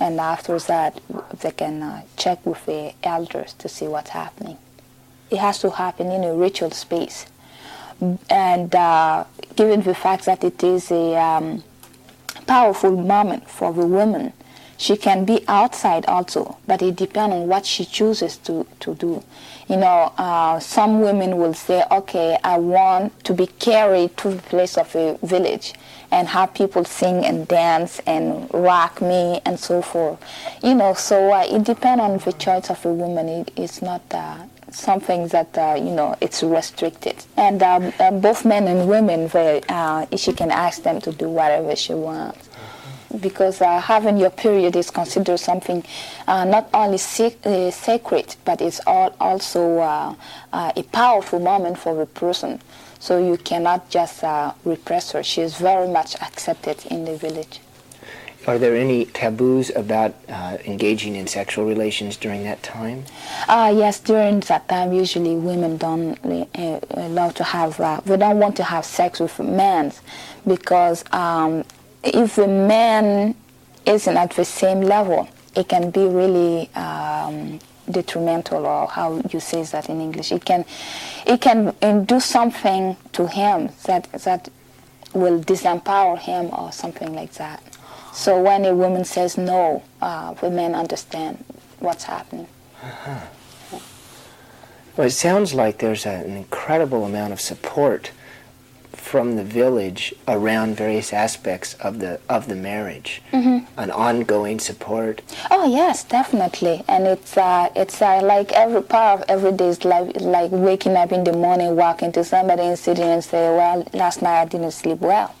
and 0.00 0.20
after 0.20 0.58
that 0.58 1.00
they 1.40 1.50
can 1.50 1.82
uh, 1.82 2.02
check 2.16 2.44
with 2.44 2.64
the 2.66 2.92
elders 3.02 3.52
to 3.54 3.68
see 3.68 3.86
what's 3.86 4.10
happening. 4.10 4.58
It 5.30 5.38
has 5.38 5.58
to 5.60 5.70
happen 5.70 6.10
in 6.10 6.24
a 6.24 6.34
ritual 6.34 6.70
space, 6.70 7.26
and 8.28 8.74
uh, 8.74 9.24
given 9.56 9.82
the 9.82 9.94
fact 9.94 10.26
that 10.26 10.44
it 10.44 10.62
is 10.62 10.90
a 10.90 11.16
um, 11.16 11.62
powerful 12.46 12.96
moment 12.96 13.48
for 13.48 13.72
the 13.72 13.86
woman, 13.86 14.32
she 14.76 14.96
can 14.96 15.24
be 15.24 15.44
outside 15.48 16.04
also, 16.06 16.58
but 16.66 16.82
it 16.82 16.96
depends 16.96 17.34
on 17.34 17.48
what 17.48 17.64
she 17.64 17.84
chooses 17.84 18.36
to, 18.38 18.66
to 18.80 18.94
do. 18.94 19.22
You 19.68 19.76
know, 19.76 20.12
uh, 20.18 20.60
some 20.60 21.00
women 21.00 21.38
will 21.38 21.54
say, 21.54 21.84
okay, 21.90 22.38
I 22.44 22.58
want 22.58 23.24
to 23.24 23.32
be 23.32 23.46
carried 23.46 24.16
to 24.18 24.30
the 24.30 24.42
place 24.42 24.76
of 24.76 24.94
a 24.94 25.18
village 25.22 25.72
and 26.10 26.28
have 26.28 26.52
people 26.54 26.84
sing 26.84 27.24
and 27.24 27.48
dance 27.48 28.00
and 28.06 28.52
rock 28.52 29.00
me 29.00 29.40
and 29.46 29.58
so 29.58 29.80
forth. 29.80 30.20
You 30.62 30.74
know, 30.74 30.94
so 30.94 31.32
uh, 31.32 31.44
it 31.48 31.64
depends 31.64 32.02
on 32.02 32.18
the 32.18 32.32
choice 32.32 32.70
of 32.70 32.84
a 32.84 32.92
woman. 32.92 33.28
It, 33.28 33.52
it's 33.56 33.80
not 33.80 34.02
uh, 34.12 34.36
something 34.70 35.28
that, 35.28 35.56
uh, 35.56 35.76
you 35.78 35.90
know, 35.90 36.14
it's 36.20 36.42
restricted. 36.42 37.16
And 37.36 37.62
um, 37.62 37.92
uh, 37.98 38.10
both 38.10 38.44
men 38.44 38.68
and 38.68 38.88
women, 38.88 39.28
they, 39.28 39.62
uh, 39.68 40.06
she 40.16 40.32
can 40.34 40.50
ask 40.50 40.82
them 40.82 41.00
to 41.00 41.12
do 41.12 41.28
whatever 41.28 41.74
she 41.74 41.94
wants 41.94 42.43
because 43.20 43.60
uh, 43.60 43.80
having 43.80 44.16
your 44.16 44.30
period 44.30 44.76
is 44.76 44.90
considered 44.90 45.38
something 45.38 45.84
uh, 46.26 46.44
not 46.44 46.68
only 46.74 46.96
uh, 46.96 47.70
sacred, 47.70 48.36
but 48.44 48.60
it's 48.60 48.80
all 48.86 49.14
also 49.20 49.78
uh, 49.78 50.14
uh, 50.52 50.72
a 50.76 50.82
powerful 50.84 51.38
moment 51.38 51.78
for 51.78 51.94
the 51.94 52.06
person. 52.06 52.60
So 52.98 53.18
you 53.18 53.36
cannot 53.36 53.90
just 53.90 54.24
uh, 54.24 54.54
repress 54.64 55.12
her. 55.12 55.22
She 55.22 55.42
is 55.42 55.56
very 55.56 55.88
much 55.88 56.14
accepted 56.22 56.84
in 56.86 57.04
the 57.04 57.16
village. 57.16 57.60
Are 58.46 58.58
there 58.58 58.76
any 58.76 59.06
taboos 59.06 59.70
about 59.74 60.14
engaging 60.66 61.16
in 61.16 61.26
sexual 61.26 61.64
relations 61.64 62.18
during 62.18 62.44
that 62.44 62.62
time? 62.62 63.04
yes, 63.48 64.00
during 64.00 64.40
that 64.40 64.68
time, 64.68 64.92
usually 64.92 65.34
women 65.34 65.78
don't 65.78 66.22
love 66.94 67.32
to 67.36 67.44
have, 67.44 67.78
they 68.04 68.18
don't 68.18 68.38
want 68.38 68.54
to 68.56 68.64
have 68.64 68.84
sex 68.84 69.18
with 69.18 69.38
men 69.38 69.92
because 70.46 71.04
um, 71.10 71.64
if 72.04 72.36
the 72.36 72.46
man 72.46 73.34
isn't 73.86 74.16
at 74.16 74.30
the 74.32 74.44
same 74.44 74.80
level, 74.82 75.28
it 75.56 75.68
can 75.68 75.90
be 75.90 76.06
really 76.06 76.70
um, 76.74 77.58
detrimental, 77.90 78.66
or 78.66 78.86
how 78.88 79.22
you 79.30 79.40
say 79.40 79.62
that 79.62 79.88
in 79.88 80.00
English. 80.00 80.32
It 80.32 80.44
can, 80.44 80.64
it 81.26 81.40
can 81.40 82.04
do 82.04 82.20
something 82.20 82.96
to 83.12 83.26
him 83.26 83.70
that 83.86 84.10
that 84.12 84.48
will 85.12 85.40
disempower 85.40 86.18
him, 86.18 86.50
or 86.52 86.72
something 86.72 87.14
like 87.14 87.32
that. 87.34 87.62
So 88.12 88.40
when 88.40 88.64
a 88.64 88.74
woman 88.74 89.04
says 89.04 89.36
no, 89.38 89.82
uh, 90.00 90.34
the 90.34 90.50
men 90.50 90.74
understand 90.74 91.44
what's 91.78 92.04
happening. 92.04 92.48
Uh-huh. 92.82 93.20
Well, 94.96 95.06
it 95.06 95.10
sounds 95.10 95.54
like 95.54 95.78
there's 95.78 96.06
an 96.06 96.36
incredible 96.36 97.04
amount 97.04 97.32
of 97.32 97.40
support 97.40 98.12
from 99.14 99.36
the 99.36 99.44
village 99.44 100.12
around 100.26 100.74
various 100.74 101.12
aspects 101.12 101.74
of 101.74 102.00
the 102.00 102.18
of 102.28 102.48
the 102.48 102.56
marriage, 102.56 103.22
mm-hmm. 103.32 103.58
an 103.78 103.88
ongoing 103.92 104.58
support. 104.58 105.22
Oh 105.52 105.66
yes, 105.70 106.02
definitely, 106.02 106.82
and 106.88 107.06
it's 107.06 107.36
uh, 107.36 107.68
it's 107.76 108.02
uh, 108.02 108.20
like 108.24 108.50
every 108.50 108.82
part 108.82 109.20
of 109.20 109.24
every 109.28 109.52
day's 109.52 109.84
life, 109.84 110.10
like 110.20 110.50
waking 110.50 110.96
up 110.96 111.12
in 111.12 111.22
the 111.22 111.32
morning, 111.32 111.76
walking 111.76 112.10
to 112.10 112.24
somebody 112.24 112.62
and 112.62 112.76
sitting 112.76 113.04
and 113.04 113.22
say, 113.22 113.54
"Well, 113.56 113.86
last 113.92 114.20
night 114.20 114.40
I 114.42 114.46
didn't 114.46 114.72
sleep 114.72 114.98
well," 114.98 115.32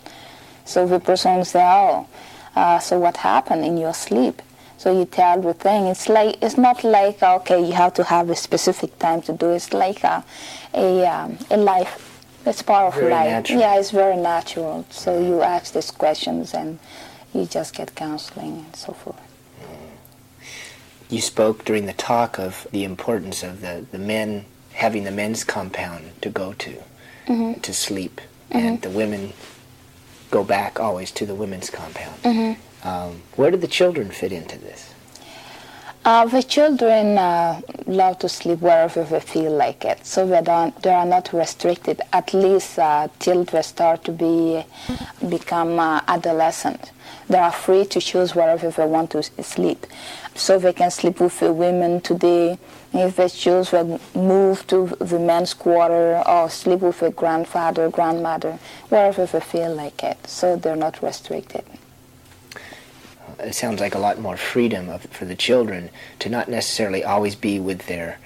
so 0.64 0.86
the 0.86 1.00
person 1.00 1.44
say, 1.44 1.64
"Oh, 1.64 2.06
uh, 2.54 2.78
so 2.78 3.00
what 3.00 3.16
happened 3.16 3.64
in 3.64 3.76
your 3.76 3.92
sleep?" 3.92 4.40
So 4.78 4.96
you 4.96 5.04
tell 5.04 5.40
the 5.40 5.52
thing. 5.52 5.86
It's 5.88 6.08
like 6.08 6.40
it's 6.40 6.56
not 6.56 6.84
like 6.84 7.20
okay, 7.24 7.58
you 7.66 7.72
have 7.72 7.94
to 7.94 8.04
have 8.04 8.30
a 8.30 8.36
specific 8.36 9.00
time 9.00 9.20
to 9.22 9.32
do. 9.32 9.50
It. 9.50 9.56
It's 9.56 9.72
like 9.72 10.04
a 10.04 10.24
a, 10.74 11.06
um, 11.06 11.38
a 11.50 11.56
life 11.56 12.13
it's 12.46 12.62
part 12.62 12.88
of 12.88 12.94
very 12.94 13.10
life. 13.10 13.28
Natural. 13.28 13.60
Yeah, 13.60 13.78
it's 13.78 13.90
very 13.90 14.16
natural. 14.16 14.86
So 14.90 15.20
you 15.20 15.42
ask 15.42 15.72
these 15.72 15.90
questions 15.90 16.54
and 16.54 16.78
you 17.32 17.46
just 17.46 17.74
get 17.74 17.94
counseling 17.94 18.64
and 18.66 18.76
so 18.76 18.92
forth. 18.92 19.20
You 21.10 21.20
spoke 21.20 21.64
during 21.64 21.86
the 21.86 21.92
talk 21.92 22.38
of 22.38 22.66
the 22.72 22.84
importance 22.84 23.42
of 23.42 23.60
the, 23.60 23.86
the 23.90 23.98
men 23.98 24.46
having 24.72 25.04
the 25.04 25.10
men's 25.10 25.44
compound 25.44 26.10
to 26.22 26.30
go 26.30 26.52
to, 26.54 26.82
mm-hmm. 27.26 27.60
to 27.60 27.72
sleep, 27.72 28.20
mm-hmm. 28.50 28.58
and 28.58 28.82
the 28.82 28.90
women 28.90 29.32
go 30.30 30.42
back 30.42 30.80
always 30.80 31.10
to 31.12 31.26
the 31.26 31.34
women's 31.34 31.70
compound. 31.70 32.22
Mm-hmm. 32.22 32.88
Um, 32.88 33.22
where 33.36 33.50
do 33.50 33.56
the 33.56 33.68
children 33.68 34.10
fit 34.10 34.32
into 34.32 34.58
this? 34.58 34.93
Uh, 36.06 36.26
the 36.26 36.42
children 36.42 37.16
uh, 37.16 37.58
love 37.86 38.18
to 38.18 38.28
sleep 38.28 38.60
wherever 38.60 39.04
they 39.04 39.20
feel 39.20 39.50
like 39.50 39.86
it, 39.86 40.04
so 40.04 40.26
they 40.26 40.42
don't 40.42 40.82
they 40.82 40.92
are 40.92 41.06
not 41.06 41.32
restricted 41.32 41.98
at 42.12 42.34
least 42.34 42.78
uh, 42.78 43.08
till 43.18 43.42
they 43.44 43.62
start 43.62 44.04
to 44.04 44.12
be 44.12 44.62
become 45.30 45.78
uh, 45.80 46.02
adolescent. 46.06 46.92
They 47.30 47.38
are 47.38 47.50
free 47.50 47.86
to 47.86 48.02
choose 48.02 48.34
wherever 48.34 48.70
they 48.70 48.84
want 48.84 49.12
to 49.12 49.22
sleep, 49.42 49.86
so 50.34 50.58
they 50.58 50.74
can 50.74 50.90
sleep 50.90 51.20
with 51.20 51.40
the 51.40 51.54
women 51.54 52.02
today. 52.02 52.58
If 52.92 53.16
they 53.16 53.30
choose, 53.30 53.70
they 53.70 53.98
move 54.14 54.66
to 54.66 54.94
the 55.00 55.18
men's 55.18 55.54
quarter 55.54 56.22
or 56.28 56.50
sleep 56.50 56.80
with 56.80 57.00
a 57.00 57.12
grandfather, 57.12 57.88
grandmother, 57.88 58.58
wherever 58.90 59.24
they 59.24 59.40
feel 59.40 59.74
like 59.74 60.04
it. 60.04 60.26
So 60.26 60.56
they're 60.56 60.76
not 60.76 61.02
restricted 61.02 61.64
it 63.38 63.54
sounds 63.54 63.80
like 63.80 63.94
a 63.94 63.98
lot 63.98 64.18
more 64.18 64.36
freedom 64.36 64.88
of, 64.88 65.02
for 65.02 65.24
the 65.24 65.34
children 65.34 65.90
to 66.20 66.28
not 66.28 66.48
necessarily 66.48 67.04
always 67.04 67.34
be 67.34 67.60
with 67.60 67.86
their 67.86 68.18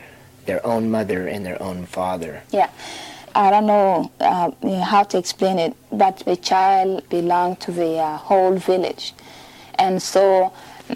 their 0.47 0.65
own 0.67 0.91
mother 0.91 1.29
and 1.29 1.45
their 1.45 1.63
own 1.63 1.85
father. 1.85 2.43
Yeah. 2.51 2.71
I 3.35 3.51
don't 3.51 3.67
know 3.67 4.11
uh, 4.19 4.51
how 4.83 5.03
to 5.05 5.19
explain 5.19 5.59
it, 5.59 5.77
but 5.93 6.21
the 6.21 6.37
child 6.37 7.07
belongs 7.11 7.59
to 7.67 7.71
the 7.71 7.99
uh, 7.99 8.17
whole 8.17 8.57
village. 8.57 9.13
And 9.75 10.03
so 10.03 10.53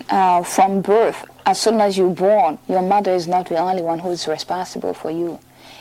uh, 0.09 0.43
from 0.43 0.81
birth, 0.81 1.27
as 1.45 1.61
soon 1.61 1.81
as 1.83 1.99
you're 1.99 2.15
born, 2.15 2.59
your 2.67 2.81
mother 2.81 3.13
is 3.13 3.29
not 3.29 3.51
the 3.51 3.59
only 3.59 3.83
one 3.83 3.99
who 3.99 4.11
is 4.11 4.27
responsible 4.27 4.95
for 4.95 5.11
you. 5.11 5.39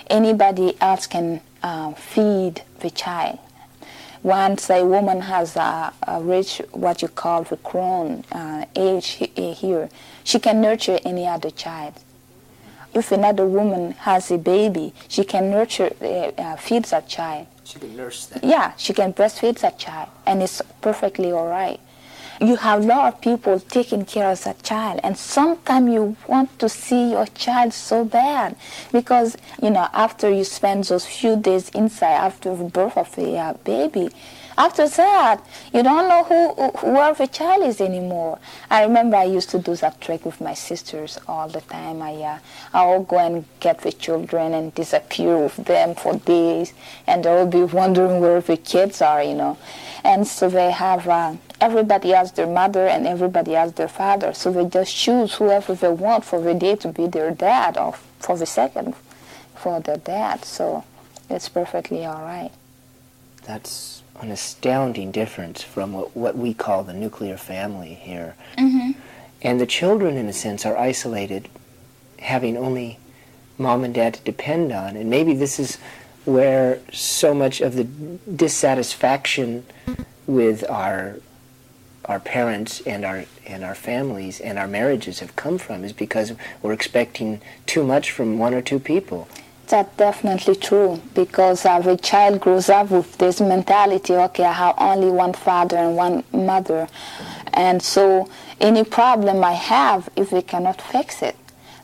Anybody 0.07 0.75
else 0.81 1.07
can 1.07 1.39
uh, 1.63 1.93
feed 1.93 2.63
the 2.81 2.89
child 2.89 3.39
once 4.23 4.69
a 4.69 4.85
woman 4.85 5.21
has 5.21 5.57
uh, 5.57 5.91
reached 6.21 6.61
what 6.71 7.01
you 7.01 7.07
call 7.07 7.43
the 7.43 7.57
crone 7.57 8.23
uh, 8.31 8.65
age 8.75 9.19
here, 9.35 9.89
she 10.23 10.39
can 10.39 10.61
nurture 10.61 10.99
any 11.03 11.27
other 11.27 11.49
child. 11.49 11.93
if 12.93 13.11
another 13.11 13.45
woman 13.45 13.93
has 13.93 14.29
a 14.31 14.37
baby, 14.37 14.93
she 15.07 15.23
can 15.23 15.49
nurture, 15.49 15.91
uh, 16.01 16.05
uh, 16.05 16.55
feed 16.57 16.83
that 16.85 17.07
child. 17.07 17.47
She 17.63 17.79
can 17.79 17.95
nurse 17.95 18.25
that. 18.27 18.43
Yeah, 18.43 18.73
she 18.75 18.93
can 18.93 19.13
breastfeed 19.13 19.59
that 19.59 19.79
child, 19.79 20.09
and 20.25 20.43
it's 20.43 20.61
perfectly 20.81 21.31
all 21.31 21.47
right. 21.47 21.79
You 22.41 22.55
have 22.55 22.83
a 22.83 22.87
lot 22.87 23.13
of 23.13 23.21
people 23.21 23.59
taking 23.59 24.03
care 24.03 24.31
of 24.31 24.43
that 24.45 24.63
child, 24.63 24.99
and 25.03 25.15
sometimes 25.15 25.93
you 25.93 26.17
want 26.27 26.57
to 26.57 26.69
see 26.69 27.11
your 27.11 27.27
child 27.27 27.71
so 27.71 28.03
bad 28.03 28.55
because 28.91 29.37
you 29.61 29.69
know 29.69 29.87
after 29.93 30.27
you 30.27 30.43
spend 30.43 30.85
those 30.85 31.05
few 31.05 31.35
days 31.35 31.69
inside 31.69 32.15
after 32.15 32.55
the 32.55 32.63
birth 32.63 32.97
of 32.97 33.15
a 33.19 33.37
uh, 33.37 33.53
baby, 33.63 34.09
after 34.57 34.87
that, 34.87 35.45
you 35.73 35.81
don't 35.81 36.09
know 36.09 36.23
who, 36.23 36.71
who 36.77 37.15
the 37.15 37.27
child 37.27 37.63
is 37.63 37.79
anymore. 37.79 38.37
I 38.69 38.83
remember 38.83 39.17
I 39.17 39.23
used 39.23 39.49
to 39.51 39.59
do 39.59 39.75
that 39.77 40.01
trick 40.01 40.25
with 40.25 40.41
my 40.41 40.53
sisters 40.53 41.17
all 41.27 41.47
the 41.47 41.61
time. 41.61 42.01
I, 42.01 42.13
uh, 42.15 42.39
I 42.73 42.85
will 42.85 43.03
go 43.03 43.17
and 43.17 43.45
get 43.59 43.79
the 43.79 43.91
children 43.91 44.53
and 44.53 44.73
disappear 44.75 45.37
with 45.37 45.55
them 45.55 45.95
for 45.95 46.17
days, 46.17 46.73
and 47.07 47.23
they 47.23 47.29
will 47.29 47.47
be 47.47 47.63
wondering 47.81 48.19
where 48.19 48.41
the 48.41 48.57
kids 48.57 49.01
are, 49.01 49.23
you 49.23 49.35
know. 49.35 49.57
And 50.03 50.27
so 50.27 50.49
they 50.49 50.71
have, 50.71 51.07
uh, 51.07 51.35
everybody 51.59 52.09
has 52.09 52.31
their 52.31 52.47
mother 52.47 52.87
and 52.87 53.05
everybody 53.05 53.51
has 53.53 53.73
their 53.73 53.87
father. 53.87 54.33
So 54.33 54.51
they 54.51 54.65
just 54.65 54.95
choose 54.95 55.35
whoever 55.35 55.75
they 55.75 55.89
want 55.89 56.25
for 56.25 56.41
the 56.41 56.53
day 56.53 56.75
to 56.77 56.87
be 56.89 57.07
their 57.07 57.31
dad 57.31 57.77
or 57.77 57.93
for 58.19 58.37
the 58.37 58.45
second 58.45 58.95
for 59.55 59.79
their 59.79 59.97
dad. 59.97 60.43
So 60.43 60.83
it's 61.29 61.49
perfectly 61.49 62.05
all 62.05 62.21
right. 62.21 62.51
That's 63.43 64.03
an 64.19 64.31
astounding 64.31 65.11
difference 65.11 65.63
from 65.63 65.93
what, 65.93 66.15
what 66.15 66.37
we 66.37 66.53
call 66.53 66.83
the 66.83 66.93
nuclear 66.93 67.37
family 67.37 67.93
here. 67.93 68.35
Mm-hmm. 68.57 68.91
And 69.43 69.59
the 69.59 69.65
children, 69.65 70.17
in 70.17 70.27
a 70.27 70.33
sense, 70.33 70.65
are 70.65 70.77
isolated, 70.77 71.49
having 72.19 72.57
only 72.57 72.99
mom 73.57 73.83
and 73.83 73.93
dad 73.93 74.15
to 74.15 74.21
depend 74.21 74.71
on. 74.71 74.95
And 74.95 75.09
maybe 75.09 75.33
this 75.33 75.59
is 75.59 75.77
where 76.25 76.79
so 76.91 77.33
much 77.33 77.61
of 77.61 77.75
the 77.75 77.83
dissatisfaction 78.35 79.65
with 80.27 80.69
our 80.69 81.17
our 82.05 82.19
parents 82.19 82.81
and 82.81 83.05
our 83.05 83.25
and 83.45 83.63
our 83.63 83.75
families 83.75 84.39
and 84.39 84.57
our 84.57 84.67
marriages 84.67 85.19
have 85.19 85.35
come 85.35 85.57
from 85.57 85.83
is 85.83 85.93
because 85.93 86.33
we're 86.61 86.73
expecting 86.73 87.39
too 87.65 87.83
much 87.83 88.11
from 88.11 88.39
one 88.39 88.53
or 88.53 88.61
two 88.61 88.79
people. 88.79 89.27
That's 89.67 89.95
definitely 89.95 90.55
true 90.55 91.01
because 91.15 91.65
every 91.65 91.95
child 91.95 92.41
grows 92.41 92.67
up 92.69 92.91
with 92.91 93.17
this 93.17 93.39
mentality, 93.39 94.13
okay, 94.13 94.43
I 94.43 94.51
have 94.51 94.75
only 94.77 95.09
one 95.09 95.31
father 95.31 95.77
and 95.77 95.95
one 95.95 96.25
mother. 96.33 96.89
And 97.53 97.81
so 97.81 98.29
any 98.59 98.83
problem 98.83 99.43
I 99.45 99.53
have, 99.53 100.09
if 100.17 100.33
we 100.33 100.41
cannot 100.41 100.81
fix 100.81 101.21
it, 101.21 101.37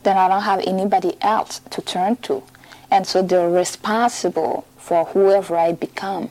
then 0.03 0.17
I 0.17 0.27
don't 0.27 0.41
have 0.41 0.59
anybody 0.67 1.15
else 1.21 1.59
to 1.69 1.81
turn 1.81 2.17
to. 2.23 2.43
And 2.89 3.05
so 3.05 3.21
they're 3.21 3.49
responsible 3.49 4.65
for 4.77 5.05
whoever 5.05 5.55
I 5.57 5.73
become. 5.73 6.29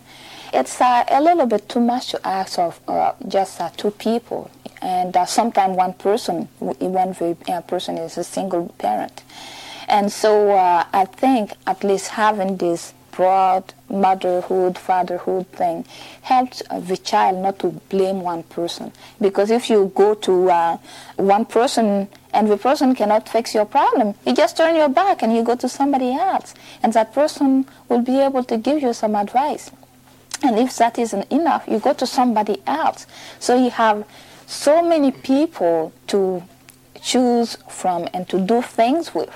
It's 0.53 0.81
uh, 0.81 1.05
a 1.09 1.21
little 1.21 1.47
bit 1.47 1.69
too 1.69 1.81
much 1.81 2.13
to 2.13 2.27
ask 2.27 2.59
of 2.59 2.81
uh, 2.89 3.13
just 3.29 3.61
uh, 3.61 3.71
two 3.77 3.91
people. 3.91 4.51
And 4.81 5.17
uh, 5.17 5.27
sometimes 5.27 5.77
one 5.77 5.95
person, 5.95 6.49
the 6.61 7.37
uh, 7.49 7.61
person 7.63 7.99
is 7.99 8.17
a 8.17 8.25
single 8.25 8.69
parent. 8.79 9.23
And 9.89 10.11
so 10.11 10.53
uh, 10.53 10.87
I 10.93 11.05
think 11.05 11.53
at 11.67 11.85
least 11.85 12.09
having 12.09 12.57
this 12.57 12.95
broad 13.11 13.75
motherhood, 13.89 14.79
fatherhood 14.79 15.47
thing 15.49 15.85
helps 16.23 16.63
the 16.71 16.97
child 16.97 17.39
not 17.39 17.59
to 17.59 17.69
blame 17.89 18.21
one 18.21 18.43
person. 18.45 18.93
Because 19.21 19.51
if 19.51 19.69
you 19.69 19.93
go 19.95 20.15
to 20.15 20.79
one 21.17 21.45
person 21.47 22.09
and 22.37 22.51
the 22.51 22.59
person 22.59 22.95
cannot 22.95 23.29
fix 23.29 23.55
your 23.55 23.65
problem, 23.65 24.15
you 24.27 24.35
just 24.35 24.59
turn 24.59 24.77
your 24.77 24.91
back 24.91 25.23
and 25.23 25.35
you 25.35 25.43
go 25.43 25.57
to 25.57 25.69
somebody 25.69 26.13
else. 26.13 26.55
And 26.83 26.93
that 26.93 27.15
person 27.15 27.67
will 27.89 28.03
be 28.03 28.21
able 28.21 28.45
to 28.45 28.59
give 28.59 28.83
you 28.83 28.93
some 28.93 29.15
advice. 29.15 29.71
And 30.43 30.59
if 30.59 30.77
that 30.77 30.99
isn't 30.99 31.33
enough, 31.33 31.65
you 31.67 31.79
go 31.79 31.95
to 31.95 32.07
somebody 32.07 32.63
else. 32.67 33.07
So 33.41 33.57
you 33.57 33.71
have 33.71 34.07
so 34.47 34.83
many 34.83 35.13
people 35.13 35.95
to 36.09 36.43
choose 37.01 37.57
from 37.71 38.07
and 38.13 38.29
to 38.29 38.39
do 38.39 38.61
things 38.61 39.15
with 39.15 39.33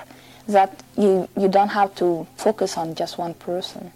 that 0.47 0.83
you, 0.95 1.27
you 1.35 1.47
don't 1.47 1.69
have 1.69 1.95
to 1.95 2.27
focus 2.37 2.77
on 2.77 2.93
just 2.93 3.17
one 3.17 3.33
person. 3.33 3.91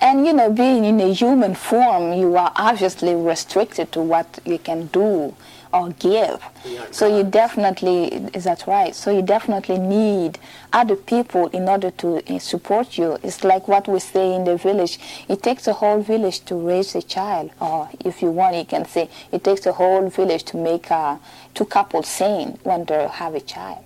And 0.00 0.26
you 0.26 0.32
know, 0.32 0.50
being 0.50 0.86
in 0.86 1.00
a 1.00 1.12
human 1.12 1.54
form, 1.54 2.14
you 2.14 2.36
are 2.36 2.52
obviously 2.56 3.14
restricted 3.14 3.92
to 3.92 4.00
what 4.00 4.38
you 4.46 4.58
can 4.58 4.86
do 4.86 5.34
or 5.72 5.90
give. 5.90 6.42
So 6.90 7.06
you 7.06 7.24
definitely, 7.24 8.06
is 8.34 8.44
that 8.44 8.66
right? 8.66 8.94
So 8.94 9.10
you 9.10 9.22
definitely 9.22 9.78
need 9.78 10.38
other 10.72 10.96
people 10.96 11.48
in 11.48 11.68
order 11.68 11.90
to 11.92 12.34
uh, 12.34 12.38
support 12.38 12.98
you. 12.98 13.18
It's 13.22 13.44
like 13.44 13.68
what 13.68 13.88
we 13.88 13.98
say 14.00 14.34
in 14.34 14.44
the 14.44 14.56
village. 14.56 14.98
It 15.28 15.42
takes 15.42 15.66
a 15.66 15.72
whole 15.72 16.00
village 16.00 16.44
to 16.46 16.54
raise 16.54 16.94
a 16.94 17.02
child. 17.02 17.50
Or 17.60 17.88
if 18.04 18.22
you 18.22 18.30
want, 18.30 18.56
you 18.56 18.64
can 18.64 18.84
say 18.84 19.10
it 19.32 19.44
takes 19.44 19.66
a 19.66 19.72
whole 19.72 20.08
village 20.08 20.44
to 20.44 20.56
make 20.56 20.90
uh, 20.90 21.18
two 21.54 21.64
couples 21.64 22.08
sane 22.08 22.58
when 22.62 22.84
they 22.84 23.06
have 23.08 23.34
a 23.34 23.40
child 23.40 23.84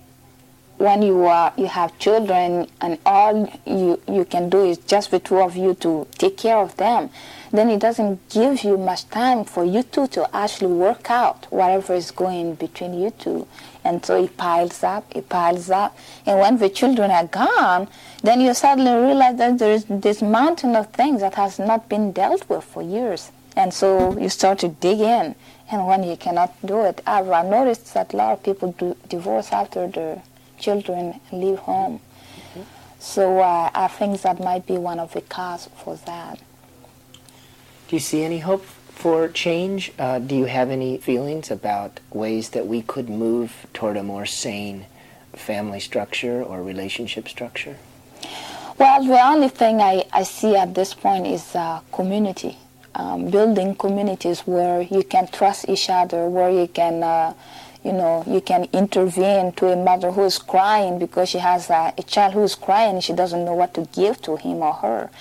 when 0.77 1.01
you 1.01 1.23
are 1.25 1.53
you 1.55 1.67
have 1.67 1.97
children 1.99 2.67
and 2.81 2.97
all 3.05 3.49
you 3.65 3.99
you 4.07 4.25
can 4.25 4.49
do 4.49 4.65
is 4.65 4.77
just 4.79 5.11
the 5.11 5.19
two 5.19 5.39
of 5.39 5.55
you 5.55 5.73
to 5.75 6.07
take 6.17 6.35
care 6.35 6.57
of 6.57 6.75
them 6.77 7.09
then 7.53 7.69
it 7.69 7.79
doesn't 7.79 8.17
give 8.29 8.63
you 8.63 8.77
much 8.77 9.07
time 9.09 9.45
for 9.45 9.63
you 9.63 9.83
two 9.83 10.07
to 10.07 10.27
actually 10.35 10.73
work 10.73 11.09
out 11.09 11.45
whatever 11.51 11.93
is 11.93 12.11
going 12.11 12.55
between 12.55 12.93
you 12.99 13.11
two 13.11 13.47
and 13.85 14.05
so 14.05 14.21
it 14.21 14.35
piles 14.35 14.83
up 14.83 15.05
it 15.15 15.29
piles 15.29 15.69
up 15.69 15.97
and 16.25 16.39
when 16.39 16.57
the 16.57 16.69
children 16.69 17.09
are 17.11 17.27
gone 17.27 17.87
then 18.23 18.41
you 18.41 18.53
suddenly 18.53 18.91
realize 19.05 19.37
that 19.37 19.57
there 19.59 19.71
is 19.71 19.85
this 19.85 20.21
mountain 20.21 20.75
of 20.75 20.91
things 20.91 21.21
that 21.21 21.35
has 21.35 21.59
not 21.59 21.87
been 21.87 22.11
dealt 22.11 22.49
with 22.49 22.63
for 22.63 22.81
years 22.81 23.31
and 23.55 23.73
so 23.73 24.17
you 24.19 24.27
start 24.27 24.59
to 24.59 24.67
dig 24.67 24.99
in 24.99 25.35
and 25.71 25.87
when 25.87 26.03
you 26.03 26.17
cannot 26.17 26.51
do 26.65 26.81
it 26.81 27.01
i've 27.07 27.27
noticed 27.45 27.93
that 27.93 28.13
a 28.13 28.17
lot 28.17 28.33
of 28.33 28.43
people 28.43 28.71
do 28.73 28.95
divorce 29.07 29.51
after 29.51 29.87
the 29.87 30.21
children 30.63 31.19
leave 31.31 31.59
home. 31.59 31.99
Mm-hmm. 31.99 32.61
So 32.99 33.39
uh, 33.39 33.69
I 33.73 33.87
think 33.87 34.21
that 34.21 34.39
might 34.39 34.65
be 34.65 34.77
one 34.77 34.99
of 34.99 35.13
the 35.13 35.21
causes 35.21 35.71
for 35.83 35.95
that. 36.05 36.39
Do 37.93 37.97
you 37.97 38.01
see 38.01 38.23
any 38.23 38.39
hope 38.39 38.65
for 38.65 39.27
change? 39.27 39.91
Uh, 39.99 40.17
do 40.17 40.35
you 40.35 40.45
have 40.45 40.71
any 40.71 40.97
feelings 40.97 41.51
about 41.51 41.99
ways 42.09 42.49
that 42.49 42.65
we 42.65 42.81
could 42.81 43.07
move 43.07 43.67
toward 43.71 43.97
a 43.97 44.01
more 44.01 44.25
sane 44.25 44.87
family 45.33 45.79
structure 45.79 46.41
or 46.41 46.63
relationship 46.63 47.29
structure? 47.29 47.77
Well, 48.79 49.05
the 49.05 49.23
only 49.23 49.49
thing 49.49 49.79
I, 49.79 50.05
I 50.11 50.23
see 50.23 50.55
at 50.55 50.73
this 50.73 50.95
point 50.95 51.27
is 51.27 51.55
uh, 51.55 51.81
community. 51.91 52.57
Um, 52.95 53.29
building 53.29 53.75
communities 53.75 54.39
where 54.47 54.81
you 54.81 55.03
can 55.03 55.27
trust 55.27 55.69
each 55.69 55.87
other, 55.87 56.27
where 56.27 56.49
you 56.49 56.67
can 56.67 57.03
uh, 57.03 57.35
you 57.83 57.91
know, 57.91 58.23
you 58.25 58.41
can 58.41 58.67
intervene 58.73 59.51
to 59.51 59.67
a 59.67 59.75
mother 59.75 60.11
who 60.11 60.23
is 60.23 60.39
crying 60.39 60.97
because 60.97 61.29
she 61.29 61.37
has 61.37 61.69
a, 61.69 61.93
a 61.95 62.01
child 62.01 62.33
who 62.33 62.41
is 62.41 62.55
crying 62.55 62.95
and 62.95 63.03
she 63.03 63.13
doesn't 63.13 63.45
know 63.45 63.53
what 63.53 63.75
to 63.75 63.81
give 63.93 64.19
to 64.23 64.35
him 64.37 64.63
or 64.63 64.73
her. 64.73 65.11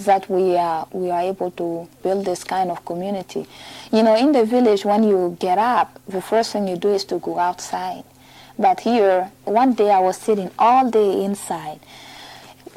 That 0.00 0.28
we 0.30 0.56
are, 0.56 0.86
we 0.92 1.10
are 1.10 1.22
able 1.22 1.50
to 1.52 1.88
build 2.02 2.24
this 2.24 2.44
kind 2.44 2.70
of 2.70 2.84
community. 2.84 3.46
You 3.92 4.02
know, 4.02 4.16
in 4.16 4.32
the 4.32 4.44
village, 4.44 4.84
when 4.84 5.02
you 5.02 5.36
get 5.40 5.58
up, 5.58 5.98
the 6.06 6.22
first 6.22 6.52
thing 6.52 6.68
you 6.68 6.76
do 6.76 6.90
is 6.90 7.04
to 7.06 7.18
go 7.18 7.38
outside. 7.38 8.04
But 8.58 8.80
here, 8.80 9.30
one 9.44 9.74
day 9.74 9.90
I 9.90 9.98
was 9.98 10.16
sitting 10.16 10.50
all 10.58 10.90
day 10.90 11.24
inside 11.24 11.80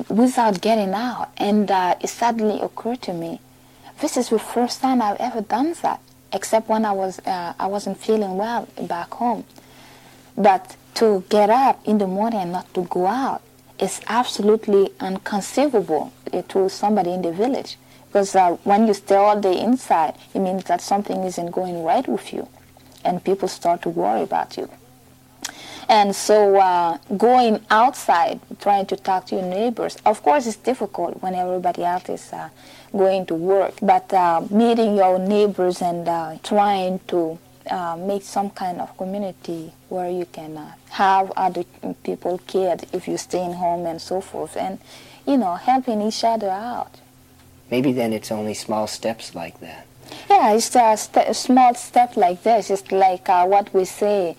without 0.10 0.62
getting 0.62 0.94
out, 0.94 1.30
and 1.38 1.70
uh, 1.70 1.96
it 2.02 2.10
suddenly 2.10 2.60
occurred 2.60 3.02
to 3.04 3.14
me, 3.14 3.40
this 4.00 4.18
is 4.18 4.30
the 4.30 4.40
first 4.40 4.82
time 4.82 5.02
I've 5.02 5.18
ever 5.20 5.42
done 5.42 5.76
that 5.84 6.02
except 6.34 6.70
when 6.70 6.86
I 6.86 6.92
was 6.92 7.20
uh, 7.20 7.54
I 7.60 7.68
wasn't 7.68 7.98
feeling 7.98 8.38
well 8.38 8.68
back 8.82 9.14
home. 9.14 9.44
But 10.38 10.76
to 10.96 11.24
get 11.30 11.50
up 11.50 11.86
in 11.86 11.98
the 11.98 12.08
morning 12.08 12.42
and 12.42 12.52
not 12.52 12.74
to 12.74 12.84
go 12.84 13.08
out 13.08 13.42
is 13.80 14.02
absolutely 14.08 14.92
inconceivable 15.02 16.14
to 16.50 16.70
somebody 16.70 17.12
in 17.14 17.22
the 17.22 17.32
village. 17.32 17.78
Because 18.08 18.36
uh, 18.36 18.58
when 18.64 18.88
you 18.88 18.94
stay 18.94 19.16
all 19.16 19.40
day 19.40 19.58
inside, 19.60 20.16
it 20.34 20.40
means 20.40 20.66
that 20.66 20.82
something 20.82 21.24
isn't 21.24 21.52
going 21.52 21.84
right 21.84 22.08
with 22.08 22.34
you, 22.34 22.48
and 23.06 23.24
people 23.24 23.48
start 23.48 23.82
to 23.84 23.90
worry 23.90 24.24
about 24.24 24.58
you. 24.58 24.70
And 25.88 26.16
so 26.16 26.58
uh, 26.58 26.98
going 27.18 27.66
outside, 27.70 28.40
trying 28.60 28.86
to 28.88 28.96
talk 28.96 29.26
to 29.28 29.36
your 29.36 29.46
neighbors, 29.46 29.98
of 30.06 30.24
course 30.24 30.46
it's 30.48 30.58
difficult 30.58 31.22
when 31.22 31.36
everybody 31.36 31.84
else 31.84 32.08
is 32.10 32.32
uh, 32.34 32.50
going 32.92 33.26
to 33.26 33.36
work, 33.36 33.74
but 33.82 34.14
uh, 34.14 34.42
meeting 34.50 34.96
your 34.96 35.20
neighbors 35.20 35.82
and 35.82 36.08
uh, 36.08 36.38
trying 36.44 37.00
to 37.08 37.38
uh, 37.70 37.98
make 37.98 38.24
some 38.24 38.50
kind 38.52 38.80
of 38.82 38.96
community 38.98 39.74
where 39.90 40.10
you 40.10 40.26
can 40.32 40.58
have 40.90 41.32
other 41.36 41.64
people 42.04 42.40
cared 42.48 42.86
if 42.94 43.08
you're 43.08 43.18
staying 43.18 43.54
home 43.54 43.86
and 43.86 44.02
so 44.02 44.22
forth, 44.22 44.56
and 44.58 44.80
you 45.32 45.38
know 45.38 45.56
helping 45.56 46.02
each 46.02 46.24
other 46.24 46.50
out. 46.50 47.00
Maybe 47.70 47.94
then 47.94 48.12
it's 48.12 48.32
only 48.32 48.54
small 48.54 48.86
steps 48.88 49.34
like 49.34 49.62
that. 49.62 49.88
Yeah, 50.30 50.54
it's 50.54 50.76
a, 50.76 50.98
st- 50.98 51.30
a 51.30 51.34
small 51.34 51.74
step 51.74 52.18
like 52.18 52.44
this. 52.44 52.70
It's 52.70 52.92
like 52.92 53.30
uh, 53.30 53.46
what 53.46 53.74
we 53.74 53.86
say. 53.86 54.36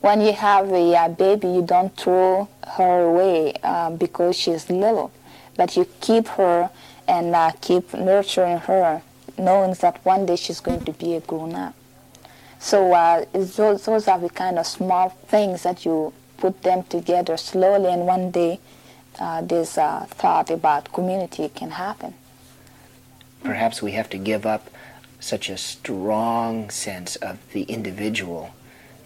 When 0.00 0.20
you 0.20 0.32
have 0.32 0.72
a 0.72 0.96
uh, 0.96 1.08
baby, 1.10 1.46
you 1.46 1.62
don't 1.62 1.96
throw 1.96 2.48
her 2.76 3.02
away 3.02 3.54
uh, 3.62 3.90
because 3.90 4.36
she's 4.36 4.68
little, 4.68 5.12
but 5.56 5.76
you 5.76 5.86
keep 6.00 6.26
her 6.26 6.70
and 7.06 7.32
uh, 7.36 7.52
keep 7.60 7.94
nurturing 7.94 8.58
her, 8.58 9.02
knowing 9.38 9.74
that 9.74 10.04
one 10.04 10.26
day 10.26 10.34
she's 10.34 10.58
going 10.58 10.84
to 10.86 10.92
be 10.92 11.14
a 11.14 11.20
grown 11.20 11.54
up. 11.54 11.76
So 12.58 12.92
uh, 12.92 13.26
those, 13.32 13.84
those 13.84 14.08
are 14.08 14.18
the 14.18 14.28
kind 14.28 14.58
of 14.58 14.66
small 14.66 15.10
things 15.10 15.62
that 15.62 15.84
you 15.84 16.12
put 16.36 16.62
them 16.62 16.82
together 16.82 17.36
slowly, 17.36 17.92
and 17.92 18.04
one 18.04 18.32
day 18.32 18.58
uh, 19.18 19.42
this 19.42 19.78
uh, 19.78 20.06
thought 20.08 20.50
about 20.50 20.92
community 20.92 21.48
can 21.48 21.70
happen. 21.72 22.14
Perhaps 23.42 23.82
we 23.82 23.92
have 23.92 24.08
to 24.10 24.18
give 24.18 24.46
up 24.46 24.70
such 25.20 25.48
a 25.48 25.56
strong 25.56 26.70
sense 26.70 27.16
of 27.16 27.38
the 27.52 27.62
individual. 27.62 28.54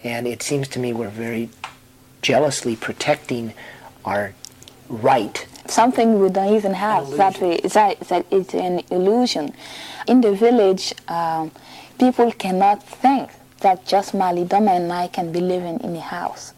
And 0.02 0.26
it 0.26 0.42
seems 0.42 0.68
to 0.68 0.78
me 0.78 0.92
we're 0.92 1.08
very 1.08 1.50
jealously 2.22 2.76
protecting 2.76 3.54
our 4.04 4.34
right. 4.88 5.46
Something 5.66 6.20
we 6.20 6.28
don't 6.28 6.54
even 6.54 6.74
have. 6.74 7.10
That, 7.16 7.40
way, 7.40 7.58
that, 7.58 8.00
that 8.00 8.26
it's 8.30 8.54
an 8.54 8.82
illusion. 8.90 9.52
In 10.06 10.20
the 10.20 10.32
village, 10.32 10.94
um, 11.08 11.50
people 11.98 12.30
cannot 12.32 12.82
think 12.82 13.30
that 13.60 13.84
just 13.86 14.14
Mali 14.14 14.44
Malidoma 14.44 14.76
and 14.76 14.92
I 14.92 15.08
can 15.08 15.32
be 15.32 15.40
living 15.40 15.80
in 15.80 15.96
a 15.96 16.00
house. 16.00 16.52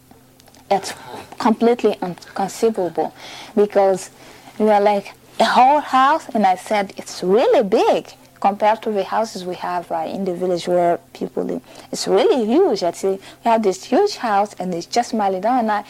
It's 0.71 0.93
completely 1.39 1.97
inconceivable 2.01 3.13
because 3.55 4.11
we 4.59 4.69
are 4.69 4.81
like 4.81 5.13
a 5.39 5.45
whole 5.45 5.79
house, 5.79 6.27
and 6.33 6.45
I 6.45 6.55
said 6.55 6.93
it's 6.97 7.23
really 7.23 7.63
big 7.63 8.13
compared 8.39 8.81
to 8.83 8.91
the 8.91 9.03
houses 9.03 9.43
we 9.45 9.55
have 9.55 9.91
uh, 9.91 10.05
in 10.07 10.25
the 10.25 10.33
village 10.33 10.67
where 10.67 10.99
people 11.13 11.43
live. 11.43 11.61
It's 11.91 12.07
really 12.07 12.45
huge. 12.45 12.83
Actually, 12.83 13.19
we 13.43 13.51
have 13.51 13.63
this 13.63 13.85
huge 13.85 14.17
house, 14.17 14.53
and 14.59 14.73
it's 14.73 14.85
just 14.85 15.13
Malidoma 15.13 15.59
and 15.59 15.71
I. 15.71 15.83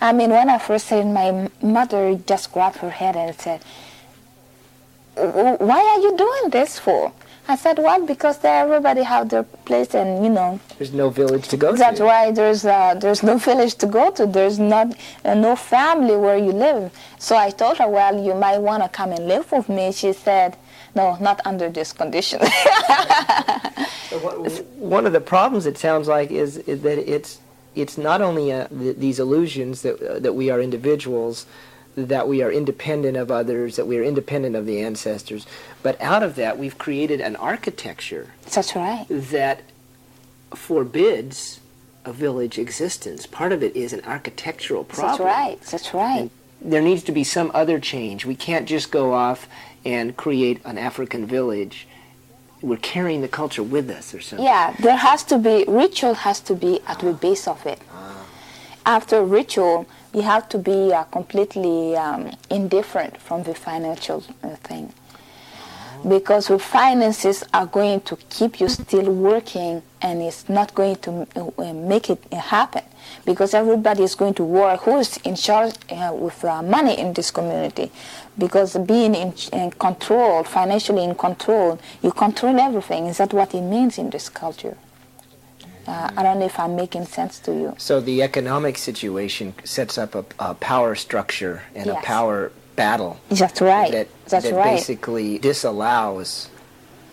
I 0.00 0.12
mean, 0.12 0.30
when 0.30 0.48
I 0.48 0.58
first 0.58 0.86
said, 0.86 1.06
my 1.06 1.50
mother 1.60 2.14
just 2.26 2.52
grabbed 2.52 2.76
her 2.76 2.90
head 2.90 3.16
and 3.16 3.38
said, 3.38 3.60
"Why 5.14 5.80
are 5.80 6.00
you 6.00 6.16
doing 6.16 6.50
this 6.50 6.78
for?" 6.78 7.12
I 7.50 7.56
said, 7.56 7.78
well, 7.78 8.06
because 8.06 8.38
everybody 8.44 9.02
have 9.02 9.28
their 9.28 9.42
place, 9.42 9.92
and 9.94 10.24
you 10.24 10.30
know. 10.30 10.60
There's 10.78 10.92
no 10.92 11.10
village 11.10 11.48
to 11.48 11.56
go 11.56 11.74
that's 11.74 11.98
to. 11.98 12.04
why 12.04 12.30
there's 12.30 12.64
uh, 12.64 12.94
there's 12.94 13.22
no 13.24 13.38
village 13.50 13.74
to 13.76 13.86
go 13.86 14.12
to. 14.12 14.24
There's 14.26 14.60
not 14.60 14.96
uh, 15.24 15.34
no 15.34 15.56
family 15.56 16.16
where 16.16 16.38
you 16.38 16.52
live. 16.52 16.92
So 17.18 17.36
I 17.36 17.50
told 17.50 17.78
her, 17.78 17.88
well, 17.88 18.14
you 18.22 18.34
might 18.34 18.58
want 18.58 18.84
to 18.84 18.88
come 18.88 19.10
and 19.10 19.26
live 19.26 19.50
with 19.50 19.68
me. 19.68 19.90
She 19.90 20.12
said, 20.12 20.56
no, 20.94 21.16
not 21.20 21.40
under 21.44 21.68
this 21.68 21.92
condition. 21.92 22.40
One 24.78 25.06
of 25.06 25.12
the 25.12 25.20
problems, 25.20 25.66
it 25.66 25.76
sounds 25.78 26.06
like, 26.08 26.30
is, 26.30 26.58
is 26.58 26.82
that 26.82 26.98
it's 26.98 27.38
it's 27.74 27.96
not 27.98 28.20
only 28.20 28.52
uh, 28.52 28.68
th- 28.68 28.96
these 28.96 29.18
illusions 29.18 29.82
that 29.82 30.00
uh, 30.02 30.18
that 30.20 30.34
we 30.34 30.50
are 30.50 30.60
individuals, 30.60 31.46
that 31.96 32.28
we 32.28 32.42
are 32.42 32.50
independent 32.50 33.16
of 33.16 33.30
others, 33.30 33.76
that 33.76 33.86
we 33.86 33.98
are 33.98 34.02
independent 34.02 34.56
of 34.56 34.66
the 34.66 34.80
ancestors, 34.80 35.46
but 35.82 36.00
out 36.00 36.22
of 36.22 36.36
that 36.36 36.58
we've 36.58 36.78
created 36.78 37.20
an 37.20 37.36
architecture. 37.36 38.32
That's 38.50 38.74
right. 38.76 39.06
That 39.08 39.62
forbids 40.54 41.60
a 42.04 42.12
village 42.12 42.58
existence. 42.58 43.26
Part 43.26 43.52
of 43.52 43.62
it 43.62 43.76
is 43.76 43.92
an 43.92 44.02
architectural 44.04 44.84
problem. 44.84 45.10
That's 45.10 45.20
right. 45.20 45.60
That's 45.62 45.94
right. 45.94 46.20
And 46.20 46.30
there 46.60 46.82
needs 46.82 47.02
to 47.04 47.12
be 47.12 47.24
some 47.24 47.50
other 47.54 47.78
change. 47.78 48.24
We 48.24 48.34
can't 48.36 48.68
just 48.68 48.90
go 48.90 49.12
off 49.12 49.48
and 49.84 50.16
create 50.16 50.60
an 50.64 50.78
African 50.78 51.26
village. 51.26 51.86
We're 52.62 52.76
carrying 52.76 53.22
the 53.22 53.28
culture 53.28 53.62
with 53.62 53.88
us 53.90 54.14
or 54.14 54.20
something. 54.20 54.44
Yeah, 54.44 54.74
there 54.78 54.96
has 54.96 55.24
to 55.24 55.38
be 55.38 55.64
ritual 55.66 56.14
has 56.14 56.40
to 56.40 56.54
be 56.54 56.80
at 56.86 56.98
the 57.00 57.14
base 57.14 57.48
of 57.48 57.64
it. 57.64 57.80
Ah. 57.92 58.26
After 58.84 59.24
ritual, 59.24 59.86
you 60.12 60.22
have 60.22 60.48
to 60.48 60.58
be 60.58 60.92
uh, 60.92 61.04
completely 61.04 61.96
um, 61.96 62.30
indifferent 62.50 63.16
from 63.18 63.42
the 63.44 63.54
financial 63.54 64.24
uh, 64.42 64.56
thing. 64.56 64.92
Because 66.08 66.48
the 66.48 66.58
finances 66.58 67.44
are 67.52 67.66
going 67.66 68.00
to 68.02 68.16
keep 68.30 68.58
you 68.58 68.68
still 68.68 69.12
working 69.12 69.82
and 70.00 70.22
it's 70.22 70.48
not 70.48 70.74
going 70.74 70.96
to 70.96 71.26
uh, 71.36 71.74
make 71.74 72.08
it 72.08 72.24
happen. 72.32 72.82
Because 73.26 73.52
everybody 73.52 74.02
is 74.02 74.14
going 74.14 74.34
to 74.34 74.44
work 74.44 74.80
who's 74.80 75.18
in 75.18 75.36
charge 75.36 75.74
uh, 75.90 76.10
with 76.14 76.42
uh, 76.42 76.62
money 76.62 76.98
in 76.98 77.12
this 77.12 77.30
community. 77.30 77.92
Because 78.38 78.78
being 78.78 79.14
in, 79.14 79.34
in 79.52 79.70
control, 79.72 80.42
financially 80.42 81.04
in 81.04 81.14
control, 81.14 81.78
you 82.02 82.12
control 82.12 82.58
everything. 82.58 83.06
Is 83.06 83.18
that 83.18 83.34
what 83.34 83.54
it 83.54 83.60
means 83.60 83.98
in 83.98 84.08
this 84.08 84.30
culture? 84.30 84.76
Uh, 85.90 86.08
I 86.16 86.22
don't 86.22 86.38
know 86.38 86.46
if 86.46 86.58
I'm 86.60 86.76
making 86.76 87.06
sense 87.06 87.40
to 87.40 87.52
you. 87.52 87.74
So 87.78 88.00
the 88.00 88.22
economic 88.22 88.78
situation 88.78 89.54
sets 89.64 89.98
up 89.98 90.14
a, 90.14 90.24
a 90.38 90.54
power 90.54 90.94
structure 90.94 91.62
and 91.74 91.86
Yes. 91.86 91.98
a 91.98 92.06
power 92.06 92.52
battle. 92.76 93.18
That's 93.28 93.60
right. 93.60 93.90
That, 93.90 94.08
That's 94.26 94.44
that 94.44 94.54
right. 94.54 94.76
basically 94.76 95.38
disallows. 95.38 96.48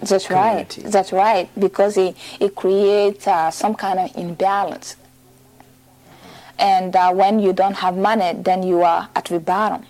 That's 0.02 0.30
right. 0.30 0.70
That's 0.86 1.12
right. 1.12 1.50
Because 1.58 1.98
it, 1.98 2.16
it 2.40 2.54
creates 2.54 3.26
uh, 3.28 3.50
some 3.50 3.74
kind 3.74 3.98
of 4.00 4.16
imbalance. 4.16 4.96
And 6.60 6.96
uh, 6.96 7.12
when 7.14 7.40
you 7.40 7.54
don't 7.54 7.78
have 7.78 7.98
money, 7.98 8.34
then 8.40 8.62
you 8.62 8.84
are 8.84 9.10
at 9.16 9.26
the 9.26 9.40
bottom, 9.40 9.88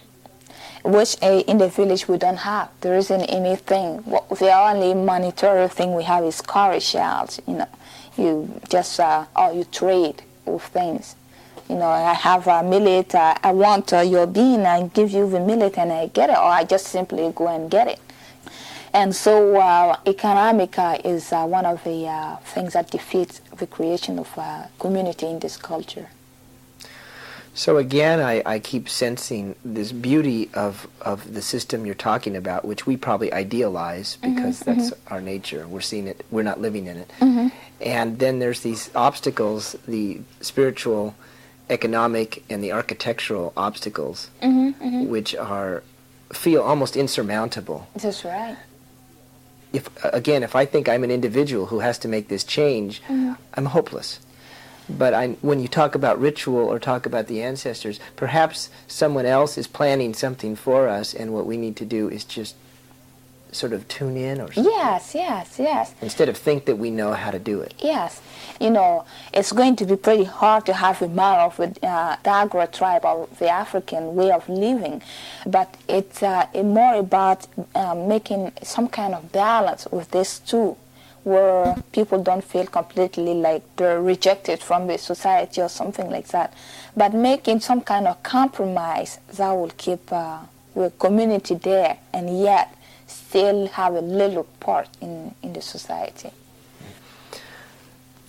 which 0.85 1.17
uh, 1.21 1.43
in 1.45 1.57
the 1.57 1.67
village 1.67 2.07
we 2.07 2.17
don't 2.17 2.37
have. 2.37 2.69
There 2.81 2.95
isn't 2.95 3.21
anything. 3.23 3.97
What, 4.05 4.29
the 4.29 4.51
only 4.57 4.93
monetary 4.93 5.67
thing 5.67 5.93
we 5.93 6.03
have 6.03 6.23
is 6.23 6.41
cowrie 6.41 6.79
shells. 6.79 7.41
You 7.47 7.55
know, 7.59 7.67
you 8.17 8.59
just 8.69 8.99
uh, 8.99 9.25
you 9.53 9.63
trade 9.65 10.23
with 10.45 10.63
things. 10.63 11.15
You 11.69 11.75
know, 11.75 11.89
I 11.89 12.13
have 12.13 12.47
a 12.47 12.63
millet. 12.63 13.13
Uh, 13.13 13.35
I 13.43 13.51
want 13.51 13.91
uh, 13.93 13.99
your 13.99 14.25
bean. 14.25 14.65
I 14.65 14.87
give 14.87 15.11
you 15.11 15.29
the 15.29 15.39
millet, 15.39 15.77
and 15.77 15.91
I 15.91 16.07
get 16.07 16.29
it, 16.29 16.37
or 16.37 16.45
I 16.45 16.63
just 16.63 16.87
simply 16.87 17.31
go 17.35 17.47
and 17.47 17.69
get 17.69 17.87
it. 17.87 17.99
And 18.93 19.13
so, 19.15 19.57
uh, 19.57 19.97
uh, 20.05 20.97
is 21.03 21.31
uh, 21.33 21.45
one 21.45 21.65
of 21.65 21.83
the 21.83 22.07
uh, 22.07 22.37
things 22.37 22.73
that 22.73 22.89
defeats 22.89 23.41
the 23.57 23.67
creation 23.67 24.17
of 24.17 24.37
a 24.37 24.69
community 24.79 25.27
in 25.27 25.39
this 25.39 25.57
culture. 25.57 26.07
So 27.57 27.77
again, 27.77 28.19
I, 28.19 28.43
I 28.45 28.59
keep 28.59 28.87
sensing 28.87 29.55
this 29.65 29.91
beauty 29.91 30.47
of, 30.53 30.87
of 31.01 31.33
the 31.33 31.41
system 31.41 31.87
you're 31.87 31.95
talking 31.95 32.35
about, 32.35 32.65
which 32.65 32.85
we 32.85 32.97
probably 32.97 33.33
idealize 33.33 34.19
Mhm, 34.21 34.35
because 34.35 34.59
that's 34.59 34.93
our 35.07 35.21
nature. 35.21 35.67
We're 35.67 35.81
seeing 35.81 36.05
it. 36.05 36.23
We're 36.29 36.43
not 36.43 36.61
living 36.61 36.85
in 36.85 36.97
it. 36.97 37.11
Mhm. 37.19 37.51
And 37.81 38.19
then 38.19 38.37
there's 38.37 38.61
these 38.61 38.91
obstacles, 38.93 39.75
the 39.87 40.19
spiritual, 40.39 41.15
economic, 41.71 42.43
and 42.47 42.63
the 42.63 42.71
architectural 42.73 43.53
obstacles, 43.57 44.29
Mhm, 44.43 44.75
mhm. 44.75 45.07
which 45.07 45.33
are 45.35 45.81
feel 46.31 46.61
almost 46.61 46.95
insurmountable. 46.95 47.87
That's 47.95 48.23
right. 48.23 48.55
If 49.73 49.89
again, 50.03 50.43
if 50.43 50.55
I 50.55 50.65
think 50.65 50.87
I'm 50.87 51.03
an 51.03 51.09
individual 51.11 51.65
who 51.67 51.79
has 51.79 51.97
to 51.99 52.07
make 52.07 52.27
this 52.27 52.43
change. 52.43 53.01
I'm 53.55 53.65
hopeless. 53.65 54.19
But 54.89 55.13
I, 55.13 55.27
when 55.41 55.59
you 55.59 55.67
talk 55.67 55.95
about 55.95 56.19
ritual 56.19 56.65
or 56.65 56.79
talk 56.79 57.05
about 57.05 57.27
the 57.27 57.41
ancestors, 57.43 57.99
perhaps 58.15 58.69
someone 58.87 59.25
else 59.25 59.57
is 59.57 59.67
planning 59.67 60.13
something 60.13 60.55
for 60.55 60.87
us, 60.87 61.13
and 61.13 61.33
what 61.33 61.45
we 61.45 61.57
need 61.57 61.75
to 61.77 61.85
do 61.85 62.09
is 62.09 62.23
just 62.23 62.55
sort 63.51 63.73
of 63.73 63.87
tune 63.87 64.17
in, 64.17 64.39
or 64.39 64.51
something. 64.51 64.71
Yes, 64.71 65.15
yes, 65.15 65.55
yes. 65.57 65.93
instead 66.01 66.29
of 66.29 66.37
think 66.37 66.65
that 66.65 66.77
we 66.77 66.91
know 66.91 67.13
how 67.13 67.31
to 67.31 67.39
do 67.39 67.61
it. 67.61 67.73
Yes, 67.79 68.21
you 68.59 68.69
know, 68.69 69.05
it's 69.33 69.51
going 69.51 69.75
to 69.77 69.85
be 69.85 69.95
pretty 69.95 70.25
hard 70.25 70.65
to 70.65 70.73
have 70.73 71.01
a 71.01 71.07
model 71.07 71.47
of 71.47 71.57
the 71.57 71.87
uh, 71.87 72.17
Dagara 72.17 72.71
tribe 72.71 73.05
or 73.05 73.27
the 73.39 73.49
African 73.49 74.15
way 74.15 74.31
of 74.31 74.47
living, 74.49 75.01
but 75.45 75.75
it's 75.87 76.21
uh, 76.23 76.47
more 76.63 76.95
about 76.95 77.47
uh, 77.75 77.95
making 77.95 78.51
some 78.63 78.87
kind 78.87 79.13
of 79.13 79.31
balance 79.31 79.87
with 79.91 80.11
these 80.11 80.39
two, 80.39 80.75
where 81.27 81.75
people 81.91 82.23
don't 82.23 82.43
feel 82.43 82.65
completely 82.65 83.33
like 83.33 83.61
they're 83.75 84.01
rejected 84.01 84.59
from 84.61 84.87
the 84.87 84.97
society 84.97 85.61
or 85.61 85.67
something 85.67 86.09
like 86.09 86.29
that, 86.29 86.53
but 86.95 87.13
making 87.13 87.59
some 87.59 87.81
kind 87.81 88.07
of 88.07 88.23
compromise 88.23 89.19
that 89.33 89.51
will 89.51 89.73
keep 89.77 90.09
uh, 90.13 90.39
the 90.73 90.89
community 90.97 91.55
there 91.55 91.97
and 92.13 92.41
yet 92.41 92.73
still 93.07 93.67
have 93.67 93.93
a 93.93 93.99
little 93.99 94.45
part 94.61 94.87
in, 95.01 95.35
in 95.43 95.51
the 95.51 95.61
society. 95.61 96.31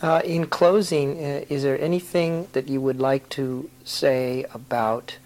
Uh, 0.03 0.21
in 0.25 0.47
closing, 0.47 1.25
uh, 1.25 1.45
is 1.49 1.63
there 1.63 1.81
anything 1.81 2.49
that 2.53 2.69
you 2.69 2.81
would 2.81 2.99
like 2.99 3.29
to 3.29 3.71
say 3.85 4.45
about 4.53 5.19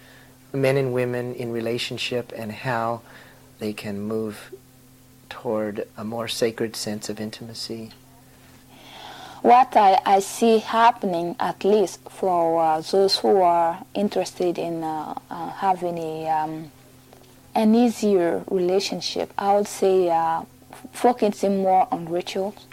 men 0.53 0.77
and 0.77 0.93
women 0.93 1.35
in 1.35 1.51
relationship 1.53 2.33
and 2.37 2.53
how 2.53 3.01
they 3.61 3.73
can 3.73 3.99
move 3.99 4.53
toward 5.43 5.87
a 5.97 6.05
more 6.05 6.29
sacred 6.29 6.77
sense 6.77 7.09
of 7.09 7.21
intimacy? 7.21 7.91
What 9.43 9.77
I, 9.77 10.01
I 10.07 10.21
see 10.21 10.59
happening, 10.59 11.35
at 11.41 11.65
least 11.65 11.99
for 12.09 12.63
uh, 12.63 12.81
those 12.81 13.19
who 13.19 13.41
are 13.41 13.85
interested 13.93 14.57
in 14.57 14.85
uh, 14.85 15.19
uh, 15.29 15.49
having 15.51 15.99
a, 15.99 16.29
um, 16.29 16.71
an 17.57 17.75
easier 17.75 18.45
relationship, 18.49 19.33
I 19.37 19.57
would 19.57 19.67
say 19.67 20.09
uh, 20.09 20.43
focusing 20.93 21.63
more 21.63 21.89
on 21.91 22.09
rituals 22.09 22.67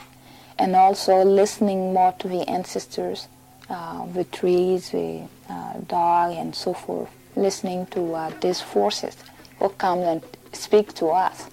and 0.60 0.76
also 0.76 1.24
listening 1.24 1.94
more 1.94 2.14
to 2.20 2.28
the 2.28 2.48
ancestors 2.48 3.28
uh, 3.70 4.06
the 4.14 4.24
trees, 4.24 4.90
the 4.90 5.28
uh, 5.48 5.74
dog, 5.88 6.34
and 6.36 6.56
so 6.56 6.74
forth, 6.74 7.10
listening 7.36 7.86
to 7.88 8.02
these 8.42 8.60
forces 8.62 9.16
who 9.60 9.70
come 9.70 10.00
and 10.00 10.24
speak 10.54 10.92
to 10.96 11.06
us, 11.08 11.46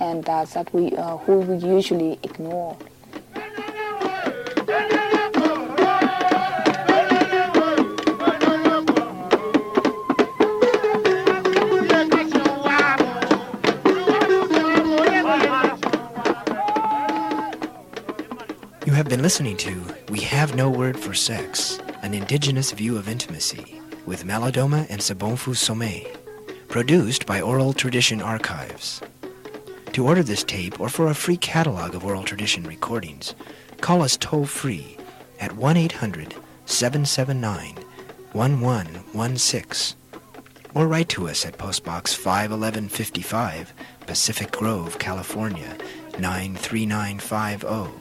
and 0.00 0.28
uh, 0.28 0.44
that 0.44 0.72
we 0.72 0.96
uh, 0.96 1.16
who 1.18 1.40
we 1.40 1.56
usually 1.56 2.18
ignore. 2.22 2.76
You 18.84 18.92
have 18.92 19.08
been 19.08 19.22
listening 19.22 19.56
to 19.58 19.82
We 20.10 20.20
Have 20.20 20.54
No 20.54 20.70
Word 20.70 20.98
for 20.98 21.12
Sex, 21.12 21.78
an 22.02 22.14
indigenous 22.14 22.70
view 22.72 22.96
of 22.96 23.08
intimacy, 23.08 23.80
with 24.06 24.24
Malidoma 24.24 24.86
and 24.88 25.00
Sobonfu 25.00 25.54
Somé, 25.54 26.06
produced 26.68 27.26
by 27.26 27.40
Oral 27.40 27.72
Tradition 27.72 28.22
Archives. 28.22 29.02
To 29.96 30.04
order 30.06 30.22
this 30.22 30.44
tape 30.44 30.78
or 30.78 30.90
for 30.90 31.08
a 31.08 31.14
free 31.14 31.38
catalog 31.38 31.94
of 31.94 32.04
oral 32.04 32.22
tradition 32.22 32.64
recordings, 32.64 33.34
call 33.80 34.02
us 34.02 34.18
toll 34.18 34.44
free 34.44 34.98
at 35.40 35.56
1 35.56 35.74
800 35.78 36.34
779 36.66 37.76
1116 38.32 39.96
or 40.74 40.86
write 40.86 41.08
to 41.08 41.26
us 41.26 41.46
at 41.46 41.56
Postbox 41.56 42.14
51155, 42.14 43.72
Pacific 44.06 44.52
Grove, 44.52 44.98
California 44.98 45.74
93950. 46.18 47.98